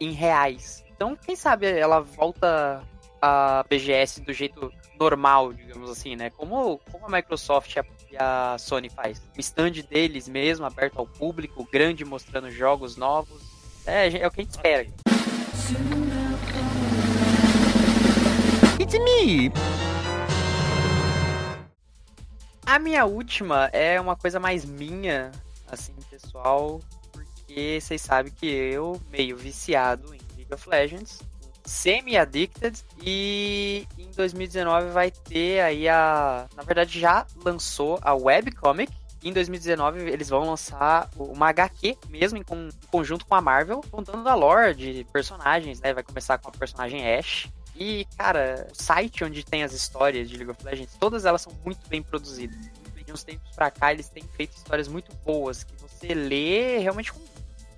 [0.00, 0.84] em reais.
[0.94, 2.82] Então, quem sabe ela volta
[3.20, 6.30] a BGS do jeito normal, digamos assim, né?
[6.30, 9.20] Como, como a Microsoft e a, Sony faz.
[9.36, 13.42] O stand deles mesmo, aberto ao público, grande, mostrando jogos novos.
[13.86, 14.86] É, é o que a gente espera.
[18.84, 19.50] It's me!
[22.66, 25.32] A minha última é uma coisa mais minha,
[25.72, 31.22] assim, pessoal, porque vocês sabem que eu, meio viciado em League of Legends,
[31.64, 36.46] semi-addicted, e em 2019 vai ter aí a.
[36.54, 38.92] Na verdade, já lançou a webcomic.
[39.22, 43.80] Em 2019 eles vão lançar uma HQ mesmo em, con- em conjunto com a Marvel,
[43.90, 45.94] contando a lore de personagens, né?
[45.94, 47.48] Vai começar com a personagem Ash.
[47.74, 51.52] E, cara, o site onde tem as histórias de League of Legends, todas elas são
[51.64, 52.58] muito bem produzidas.
[53.04, 57.12] De uns tempos pra cá, eles têm feito histórias muito boas, que você lê realmente
[57.12, 57.20] com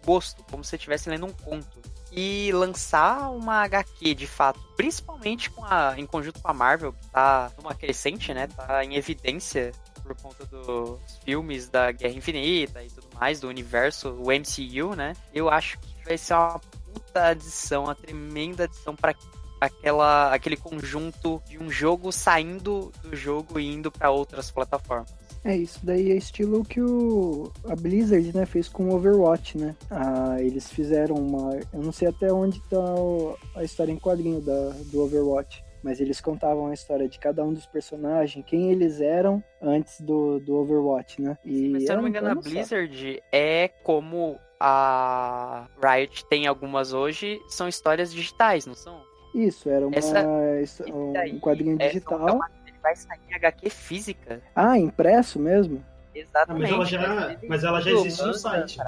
[0.06, 1.80] gosto, como se você estivesse lendo um conto.
[2.12, 7.06] E lançar uma HQ, de fato, principalmente com a, em conjunto com a Marvel, que
[7.08, 8.46] tá numa crescente, né?
[8.46, 14.10] Tá em evidência por conta dos filmes da Guerra Infinita e tudo mais, do universo,
[14.10, 15.14] o MCU, né?
[15.34, 19.12] Eu acho que vai ser uma puta adição, uma tremenda adição para
[19.60, 25.14] aquela aquele conjunto de um jogo saindo do jogo e indo para outras plataformas.
[25.44, 29.76] É, isso daí é estilo que o, a Blizzard, né, fez com o Overwatch, né?
[29.88, 31.54] Ah, eles fizeram uma...
[31.72, 36.00] Eu não sei até onde tá o- a história em quadrinho da, do Overwatch, mas
[36.00, 40.56] eles contavam a história de cada um dos personagens, quem eles eram antes do, do
[40.56, 41.38] Overwatch, né?
[41.44, 42.40] E Mas se eu não me engano, a só.
[42.40, 49.00] Blizzard é como a Riot tem algumas hoje, são histórias digitais, não são?
[49.36, 50.24] Isso, era uma, Essa-
[50.62, 52.28] isso- um daí quadrinho é- digital.
[52.28, 54.40] é uma- ele vai sair em HQ física.
[54.54, 55.84] Ah, impresso mesmo?
[56.14, 56.62] Exatamente.
[56.62, 58.78] Mas ela já- mas ela já existe no site.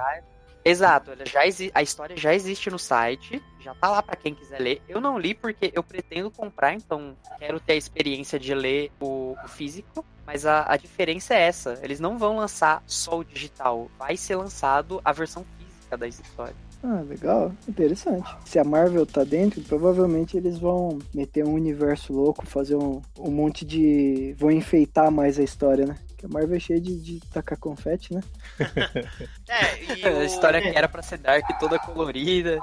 [0.65, 4.35] Exato, ela já exi- a história já existe no site, já tá lá pra quem
[4.35, 4.83] quiser ler.
[4.89, 9.37] Eu não li porque eu pretendo comprar, então quero ter a experiência de ler o,
[9.45, 10.05] o físico.
[10.27, 14.37] Mas a, a diferença é essa: eles não vão lançar só o digital, vai ser
[14.37, 16.55] lançado a versão física da história.
[16.82, 18.30] Ah, legal, interessante.
[18.44, 23.30] Se a Marvel tá dentro, provavelmente eles vão meter um universo louco, fazer um, um
[23.30, 24.34] monte de.
[24.38, 25.98] vão enfeitar mais a história, né?
[26.09, 28.22] Porque a Marvel é cheia de, de tacar confete, né?
[29.48, 32.59] É, e A o, história que era pra ser dark, toda colorida.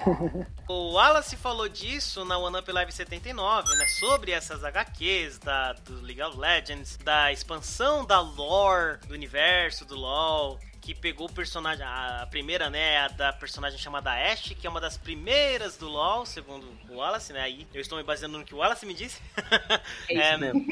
[0.68, 3.86] o Wallace falou disso na One Up Live 79, né?
[3.98, 9.96] Sobre essas HQs da, do League of Legends, da expansão da lore do universo do
[9.96, 10.58] LoL.
[10.80, 14.80] Que pegou o personagem, a primeira, né, a da personagem chamada Ashe, que é uma
[14.80, 17.40] das primeiras do LoL, segundo o Wallace, né?
[17.42, 19.20] Aí eu estou me baseando no que o Wallace me disse.
[20.08, 20.66] É isso É, mesmo.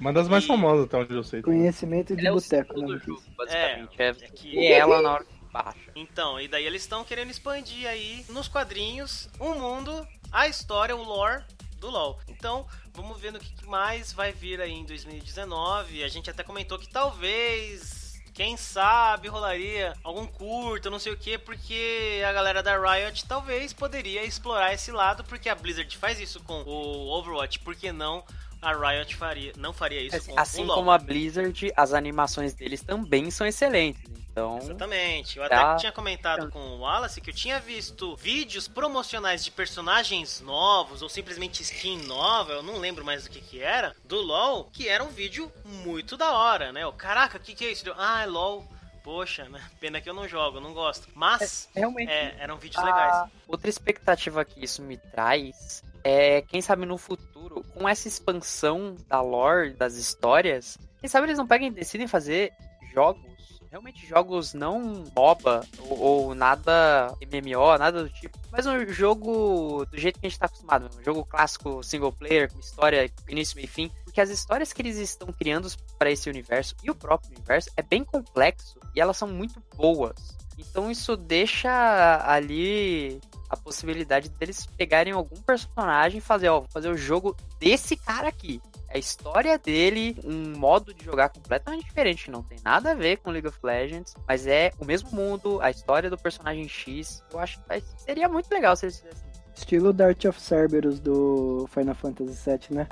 [0.00, 1.42] Uma das mais E- famosas, até onde eu sei.
[1.42, 2.86] Conhecimento de é o boteco, né?
[2.86, 3.94] do jogo, basicamente.
[3.98, 5.78] É, é que- e ela na hora que baixa.
[5.94, 11.02] Então, e daí eles estão querendo expandir aí nos quadrinhos o mundo, a história, o
[11.04, 11.42] lore
[11.78, 12.18] do LoL.
[12.28, 16.02] Então, vamos ver no que mais vai vir aí em 2019.
[16.02, 17.95] A gente até comentou que talvez,
[18.36, 23.72] quem sabe, rolaria algum curto, não sei o que, porque a galera da Riot talvez
[23.72, 28.22] poderia explorar esse lado, porque a Blizzard faz isso com o Overwatch, por que não
[28.62, 30.76] a Riot faria, não faria isso Assim, com assim o LoL.
[30.76, 34.02] como a Blizzard, as animações deles também são excelentes.
[34.30, 35.38] Então, Exatamente.
[35.38, 35.72] Eu Tá.
[35.72, 41.00] até tinha comentado com o Wallace que eu tinha visto vídeos promocionais de personagens novos
[41.00, 44.88] ou simplesmente skin nova, eu não lembro mais do que que era, do LoL, que
[44.88, 46.84] era um vídeo muito da hora, né?
[46.86, 47.84] O caraca, o que que é isso?
[47.96, 48.66] Ah, é LoL.
[49.02, 49.62] Poxa, né?
[49.80, 51.06] Pena que eu não jogo, eu não gosto.
[51.14, 53.30] Mas realmente, é, eram vídeos a- legais.
[53.46, 59.20] outra expectativa que isso me traz é, quem sabe no futuro, com essa expansão da
[59.20, 62.52] lore, das histórias, quem sabe eles não pegam e decidem fazer
[62.94, 69.84] jogos, realmente jogos não MOBA ou, ou nada MMO, nada do tipo, mas um jogo
[69.86, 73.56] do jeito que a gente tá acostumado, um jogo clássico single player, com história, início,
[73.56, 75.68] meio e fim, porque as histórias que eles estão criando
[75.98, 80.36] para esse universo e o próprio universo é bem complexo e elas são muito boas.
[80.56, 86.88] Então isso deixa ali a possibilidade deles pegarem algum personagem e fazer, ó, vou fazer
[86.88, 88.60] o jogo desse cara aqui.
[88.88, 93.30] A história dele, um modo de jogar completamente diferente, não tem nada a ver com
[93.30, 97.22] League of Legends, mas é o mesmo mundo, a história do personagem X.
[97.32, 99.26] Eu acho que seria muito legal se eles fizessem.
[99.54, 102.88] Estilo Dart of Cerberus do Final Fantasy VII, né?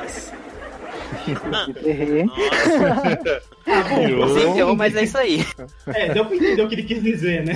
[0.00, 0.37] Nossa.
[1.74, 2.26] Terror.
[2.26, 3.42] Nossa.
[4.34, 5.44] Você entendeu, mas é isso aí.
[5.86, 7.54] É, deu pra entender o que ele quis dizer, né?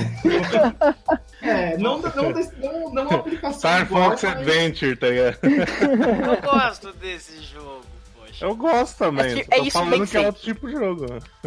[1.42, 5.38] É, não, não, não, não, não aplicação Star igual, Fox mas- Adventure, tá ligado?
[5.42, 7.82] Eu gosto desse jogo,
[8.16, 8.44] poxa.
[8.44, 9.40] Eu gosto também.
[9.40, 11.06] É tô é isso falando que é outro tipo de jogo.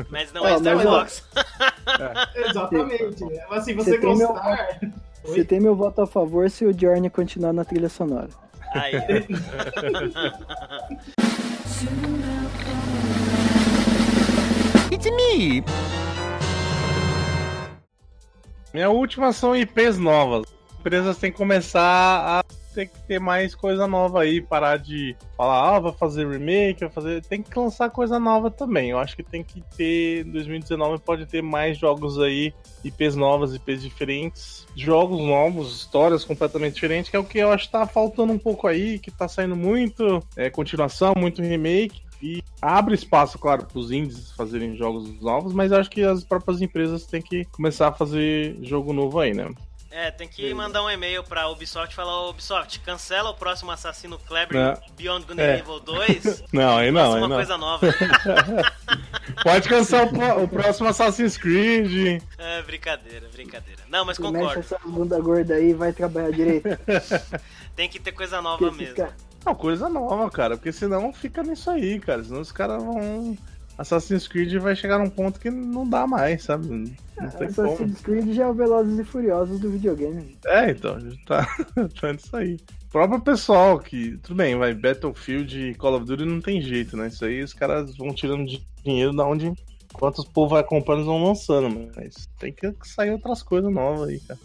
[0.10, 1.24] Mas não Ó, é Star mas, Fox.
[2.36, 3.24] Exatamente.
[3.50, 4.80] Assim, você, Você tem meu- gostar.
[5.24, 8.30] Você tem meu voto a favor se o Journey continuar na trilha sonora.
[8.74, 8.94] Aí.
[18.74, 20.46] Minha última são IPs novas.
[20.80, 22.44] Empresas têm que começar a
[22.76, 26.90] ter que ter mais coisa nova aí, parar de falar, ah, vai fazer remake, vai
[26.90, 27.24] fazer.
[27.24, 28.90] Tem que lançar coisa nova também.
[28.90, 30.26] Eu acho que tem que ter.
[30.26, 32.54] Em 2019 pode ter mais jogos aí,
[32.84, 37.66] IPs novas, IPs diferentes, jogos novos, histórias completamente diferentes, que é o que eu acho
[37.66, 42.04] que tá faltando um pouco aí, que tá saindo muito é, continuação, muito remake.
[42.22, 46.62] E abre espaço, claro, para os indies fazerem jogos novos, mas acho que as próprias
[46.62, 49.50] empresas têm que começar a fazer jogo novo aí, né?
[49.98, 53.72] É, tem que mandar um e-mail pra Ubisoft e falar, "Ô, Ubisoft, cancela o próximo
[53.72, 54.78] Assassino Kleber É.
[54.98, 55.60] Beyond Good É.
[55.60, 56.44] Evil 2.
[56.52, 57.36] Não, aí não, aí uma não.
[57.38, 57.88] coisa nova.
[59.42, 62.22] Pode cancelar o, próximo Assassin's Creed.
[62.38, 63.82] É, brincadeira, brincadeira.
[63.90, 64.60] Não, mas Se mexe concordo.
[64.60, 66.68] essa bunda gorda aí vai trabalhar direito.
[67.76, 68.96] Tem que ter coisa nova mesmo.
[68.96, 69.14] caras-
[69.46, 72.24] Não, coisa nova, cara, porque senão fica nisso aí, cara.
[72.24, 73.38] Senão os caras vão.
[73.78, 76.68] Assassin's Creed vai chegar num ponto que não dá mais, sabe?
[76.68, 77.68] Não tem como.
[77.74, 80.38] Assassin's Creed já é o Velozes e Furiosos do videogame.
[80.46, 81.46] É, então, tá,
[82.00, 82.58] tá nisso aí.
[82.88, 84.18] O próprio pessoal que.
[84.24, 87.08] Tudo bem, vai, Battlefield e Call of Duty não tem jeito, né?
[87.08, 89.52] Isso aí os caras vão tirando di- dinheiro da onde.
[89.94, 94.10] Enquanto os povo vai comprando, eles vão lançando, mas tem que sair outras coisas novas
[94.10, 94.40] aí, cara.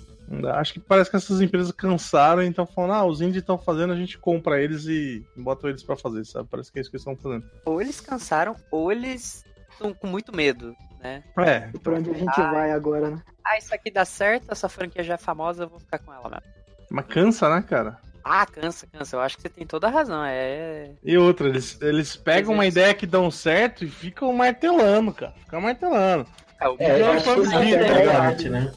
[0.55, 3.93] Acho que parece que essas empresas cansaram e estão falando, ah, os indies estão fazendo,
[3.93, 6.49] a gente compra eles e bota eles pra fazer, sabe?
[6.49, 7.45] Parece que é isso que eles estão fazendo.
[7.65, 11.25] Ou eles cansaram, ou eles estão com muito medo, né?
[11.39, 12.53] É, E pra onde a gente Ah.
[12.53, 13.23] vai agora, né?
[13.45, 16.29] Ah, isso aqui dá certo, essa franquia já é famosa, eu vou ficar com ela
[16.31, 16.45] mesmo.
[16.91, 17.99] mas cansa, né, cara?
[18.23, 19.17] Ah, cansa, cansa.
[19.17, 20.23] Eu acho que você tem toda a razão.
[20.25, 20.91] É.
[21.03, 25.33] E outra, eles, eles pegam uma ideia que dão certo e ficam martelando, cara.
[25.39, 26.27] Ficam martelando.
[26.61, 28.17] É, o É, eu acho que isso PUBG, é a ligado?
[28.19, 28.73] parte, né?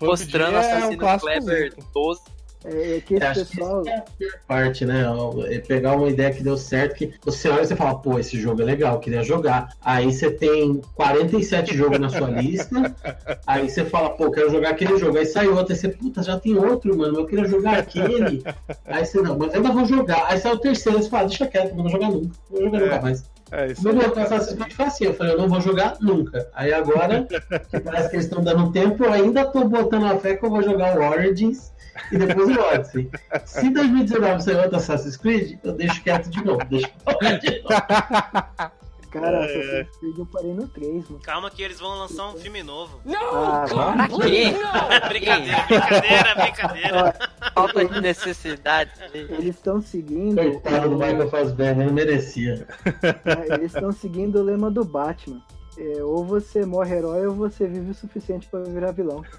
[0.00, 1.84] Mostrando é um Assassino clássico Kleber exemplo.
[1.94, 2.20] 12.
[2.64, 3.80] É, é que Eu esse acho que pessoal.
[3.80, 5.04] isso é a pior parte, né?
[5.48, 8.40] É pegar uma ideia que deu certo, que você olha e você fala, pô, esse
[8.40, 9.70] jogo é legal, eu queria jogar.
[9.84, 12.94] Aí você tem 47 jogos na sua lista,
[13.48, 15.18] aí você fala, pô, quero jogar aquele jogo.
[15.18, 18.44] Aí sai outro, aí você, puta, já tem outro, mano, eu queria jogar aquele.
[18.86, 20.26] Aí você, não, mas eu ainda vou jogar.
[20.28, 22.30] Aí sai o terceiro, você fala, deixa quieto, não vou jogar nunca.
[22.48, 22.84] Não vou jogar É.
[22.84, 23.24] nunca mais.
[23.52, 23.86] É isso.
[23.86, 26.48] No meu caso, Assassin's Creed foi assim, eu falei, eu não vou jogar nunca.
[26.54, 27.26] Aí agora,
[27.68, 30.50] que parece que eles estão dando tempo, eu ainda tô botando a fé que eu
[30.50, 31.70] vou jogar o Origins
[32.10, 33.10] e depois o Odyssey.
[33.44, 36.64] Se 2019 sair outro Assassin's Creed, eu deixo quieto de novo.
[36.64, 36.88] Deixo
[37.40, 38.72] de novo.
[39.12, 39.44] Cara, É.
[39.44, 41.20] Assassin's Creed eu parei no 3, mano.
[41.22, 43.00] Calma que eles vão lançar um filme novo.
[43.06, 44.52] Ah, Pra quê?
[45.08, 47.14] brincadeira, brincadeira, brincadeira.
[47.54, 48.90] Falta de necessidade.
[49.12, 50.36] eles estão seguindo.
[50.36, 52.66] Coitado do Michael Fassbender, não merecia.
[53.24, 55.42] É, eles estão seguindo o lema do Batman.
[55.78, 59.24] É, ou você morre herói ou você vive o suficiente pra virar vilão.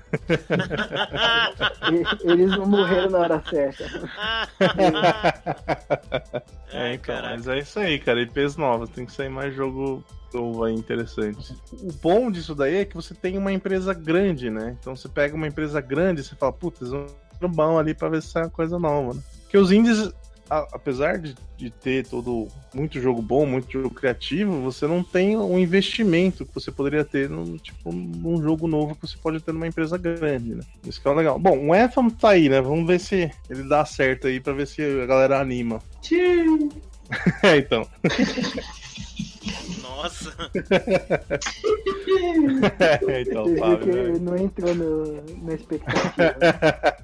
[1.91, 3.84] E- eles não morreram na hora certa.
[6.73, 8.22] É, então, mas é isso aí, cara.
[8.22, 10.03] IPs novas, tem que sair mais jogo
[10.34, 11.55] novo aí interessante.
[11.72, 14.76] O bom disso daí é que você tem uma empresa grande, né?
[14.80, 18.10] Então você pega uma empresa grande e você fala, putz, eles vão bom ali pra
[18.10, 19.22] ver se sai uma coisa nova, né?
[19.43, 20.11] Porque os indies,
[20.49, 25.38] a- apesar de, de ter todo muito jogo bom, muito jogo criativo, você não tem
[25.38, 29.52] um investimento que você poderia ter num, tipo, num jogo novo que você pode ter
[29.53, 30.64] numa empresa grande, né?
[30.86, 31.40] Isso que é legal.
[31.40, 32.61] Bom, o Anthem tá aí, né?
[32.61, 35.80] Vamos ver se ele dá certo aí pra ver se a galera anima.
[37.44, 37.88] é, então.
[40.03, 40.34] Nossa.
[43.09, 43.93] É, então, Fábio.
[43.95, 44.01] né?
[44.09, 46.13] ele não entrou no, na expectativa.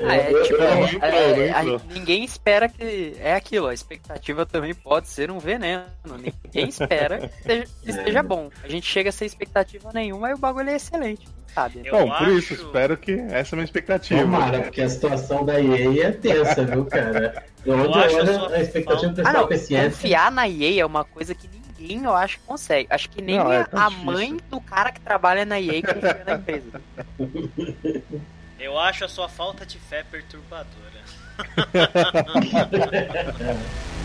[0.00, 1.80] Ah, é, Eu- tipo, eu- é, entrou, é, não a- entrou.
[1.92, 3.14] ninguém espera que.
[3.18, 5.84] É aquilo, a expectativa também pode ser um veneno.
[6.04, 8.48] Ninguém espera que esteja, que esteja bom.
[8.62, 11.82] A gente chega sem expectativa nenhuma e o bagulho é excelente, sabe?
[11.84, 14.20] Eu Bom, por isso, acho- espero que essa é a minha expectativa.
[14.22, 17.44] Tomara, porque a situação da EA é tensa, viu, cara?
[17.66, 21.04] Onde Eu acho a sua a expectativa falta- Ah, não, confiar na EA é uma
[21.04, 21.48] coisa que
[21.78, 22.88] ninguém, eu acho, consegue.
[22.90, 24.04] Acho que nem Não, é, a, difícil.
[24.04, 26.80] mãe do cara que trabalha na EA confia na empresa.
[28.58, 30.98] Eu acho a sua falta de fé perturbadora.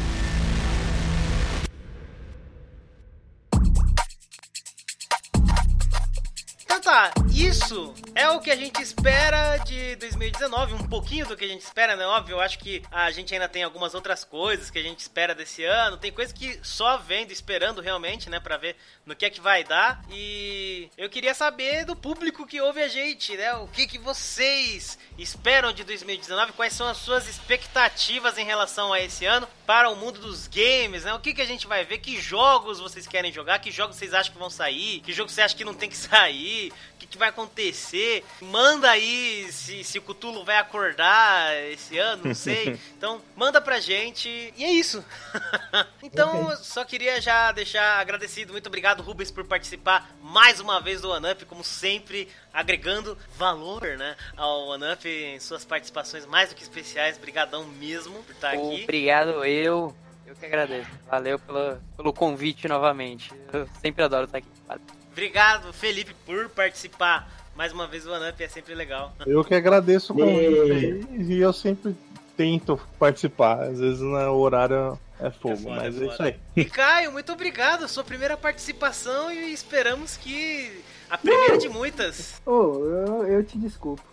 [6.63, 11.45] Então tá, isso é o que a gente espera de 2019, um pouquinho do que
[11.45, 12.05] a gente espera, né?
[12.05, 15.35] Óbvio, eu acho que a gente ainda tem algumas outras coisas que a gente espera
[15.35, 18.75] desse ano, tem coisas que só vendo, esperando realmente, né, pra ver
[19.05, 20.01] no que é que vai dar.
[20.09, 23.53] E eu queria saber do público que ouve a gente, né?
[23.55, 26.53] O que que vocês esperam de 2019?
[26.53, 31.03] Quais são as suas expectativas em relação a esse ano para o mundo dos games,
[31.03, 31.13] né?
[31.13, 31.97] O que que a gente vai ver?
[31.99, 33.59] Que jogos vocês querem jogar?
[33.59, 35.01] Que jogos vocês acham que vão sair?
[35.01, 36.52] Que jogo você acha que não tem que sair?
[36.95, 38.23] O que, que vai acontecer?
[38.41, 42.79] Manda aí se, se o Cutulo vai acordar esse ano, não sei.
[43.03, 44.29] Então, manda pra gente.
[44.55, 45.03] E é isso.
[46.01, 46.55] então, Ok.
[46.61, 48.53] só queria já deixar agradecido.
[48.53, 54.15] Muito obrigado, Rubens, por participar mais uma vez do OneUp, como sempre, agregando valor, né,
[54.37, 57.17] ao OneUp em suas participações mais do que especiais.
[57.17, 58.83] Obrigadão mesmo por estar aqui.
[58.83, 59.93] Obrigado, eu.
[60.25, 60.89] Eu que agradeço.
[61.11, 63.31] Valeu pelo, pelo convite novamente.
[63.51, 64.47] Eu sempre adoro estar aqui.
[64.65, 65.02] Valeu.
[65.13, 68.41] Obrigado, Felipe, por participar mais uma vez do OneUp.
[68.41, 69.13] É sempre legal.
[69.27, 71.95] Eu que agradeço o convite e eu sempre
[72.35, 73.61] tento participar.
[73.61, 76.35] Às vezes né, o horário é fogo, É foda, mas é é isso aí.
[76.55, 77.87] E Caio, muito obrigado.
[77.87, 82.41] Sua primeira participação e esperamos que a primeira de muitas.
[82.43, 84.03] Ô, eu, eu te desculpo.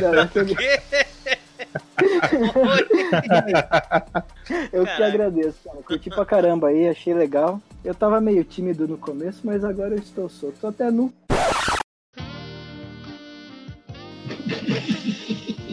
[0.00, 0.40] Não, eu, tô-
[4.72, 5.06] eu que Caraca.
[5.06, 5.82] agradeço, cara.
[5.82, 7.60] Curti pra caramba aí, achei legal.
[7.84, 10.58] Eu tava meio tímido no começo, mas agora eu estou solto.
[10.60, 11.12] Tô até nu.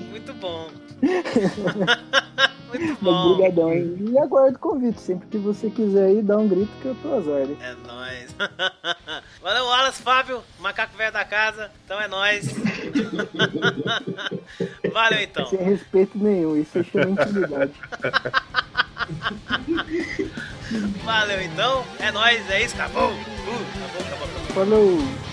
[0.10, 0.70] Muito bom.
[2.70, 3.32] Muito bom.
[3.32, 3.96] Obrigadão, hein?
[4.00, 5.02] E aguardo o convite.
[5.02, 7.58] Sempre que você quiser aí, dá um grito que eu tô às ordens.
[7.62, 8.36] É nóis.
[9.41, 11.72] Valeu, Wallace, Fábio, macaco velho da casa.
[11.86, 12.45] Então é nóis.
[14.91, 15.45] Valeu então.
[15.48, 17.72] Sem respeito nenhum, isso chama intimidade.
[21.03, 21.86] Valeu então.
[21.99, 22.76] É nóis, é isso.
[22.76, 23.11] Acabou.
[23.11, 24.53] Uh, acabou, acabou, acabou.
[24.53, 25.28] Falou!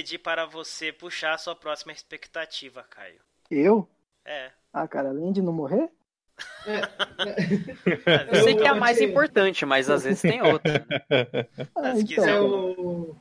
[0.00, 3.20] Pedir para você puxar a sua próxima expectativa, Caio.
[3.50, 3.86] Eu?
[4.24, 4.50] É.
[4.72, 5.90] Ah, cara, além de não morrer?
[8.32, 10.72] Eu sei que é a mais achei- importante, mas às vezes tem outra.
[11.10, 11.46] né?
[11.76, 12.46] Ah, Se então, quiser, É eu-
[12.78, 13.16] o.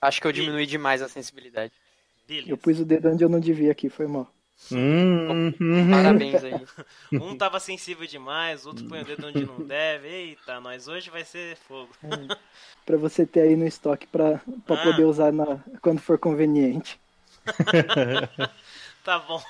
[0.00, 1.72] Acho que eu diminui demais a sensibilidade.
[2.26, 2.50] Beleza.
[2.50, 4.32] eu pus o dedo onde eu não devia aqui, foi mal.
[4.72, 6.52] Hum, hum, Parabéns aí.
[7.12, 10.08] Um tava sensível demais, outro põe o dedo onde não deve.
[10.08, 11.90] Eita, nós hoje vai ser fogo.
[12.88, 14.76] Pra você ter aí no estoque pra Ah.
[14.78, 16.98] poder usar na, quando for conveniente.
[19.04, 19.42] Tá bom.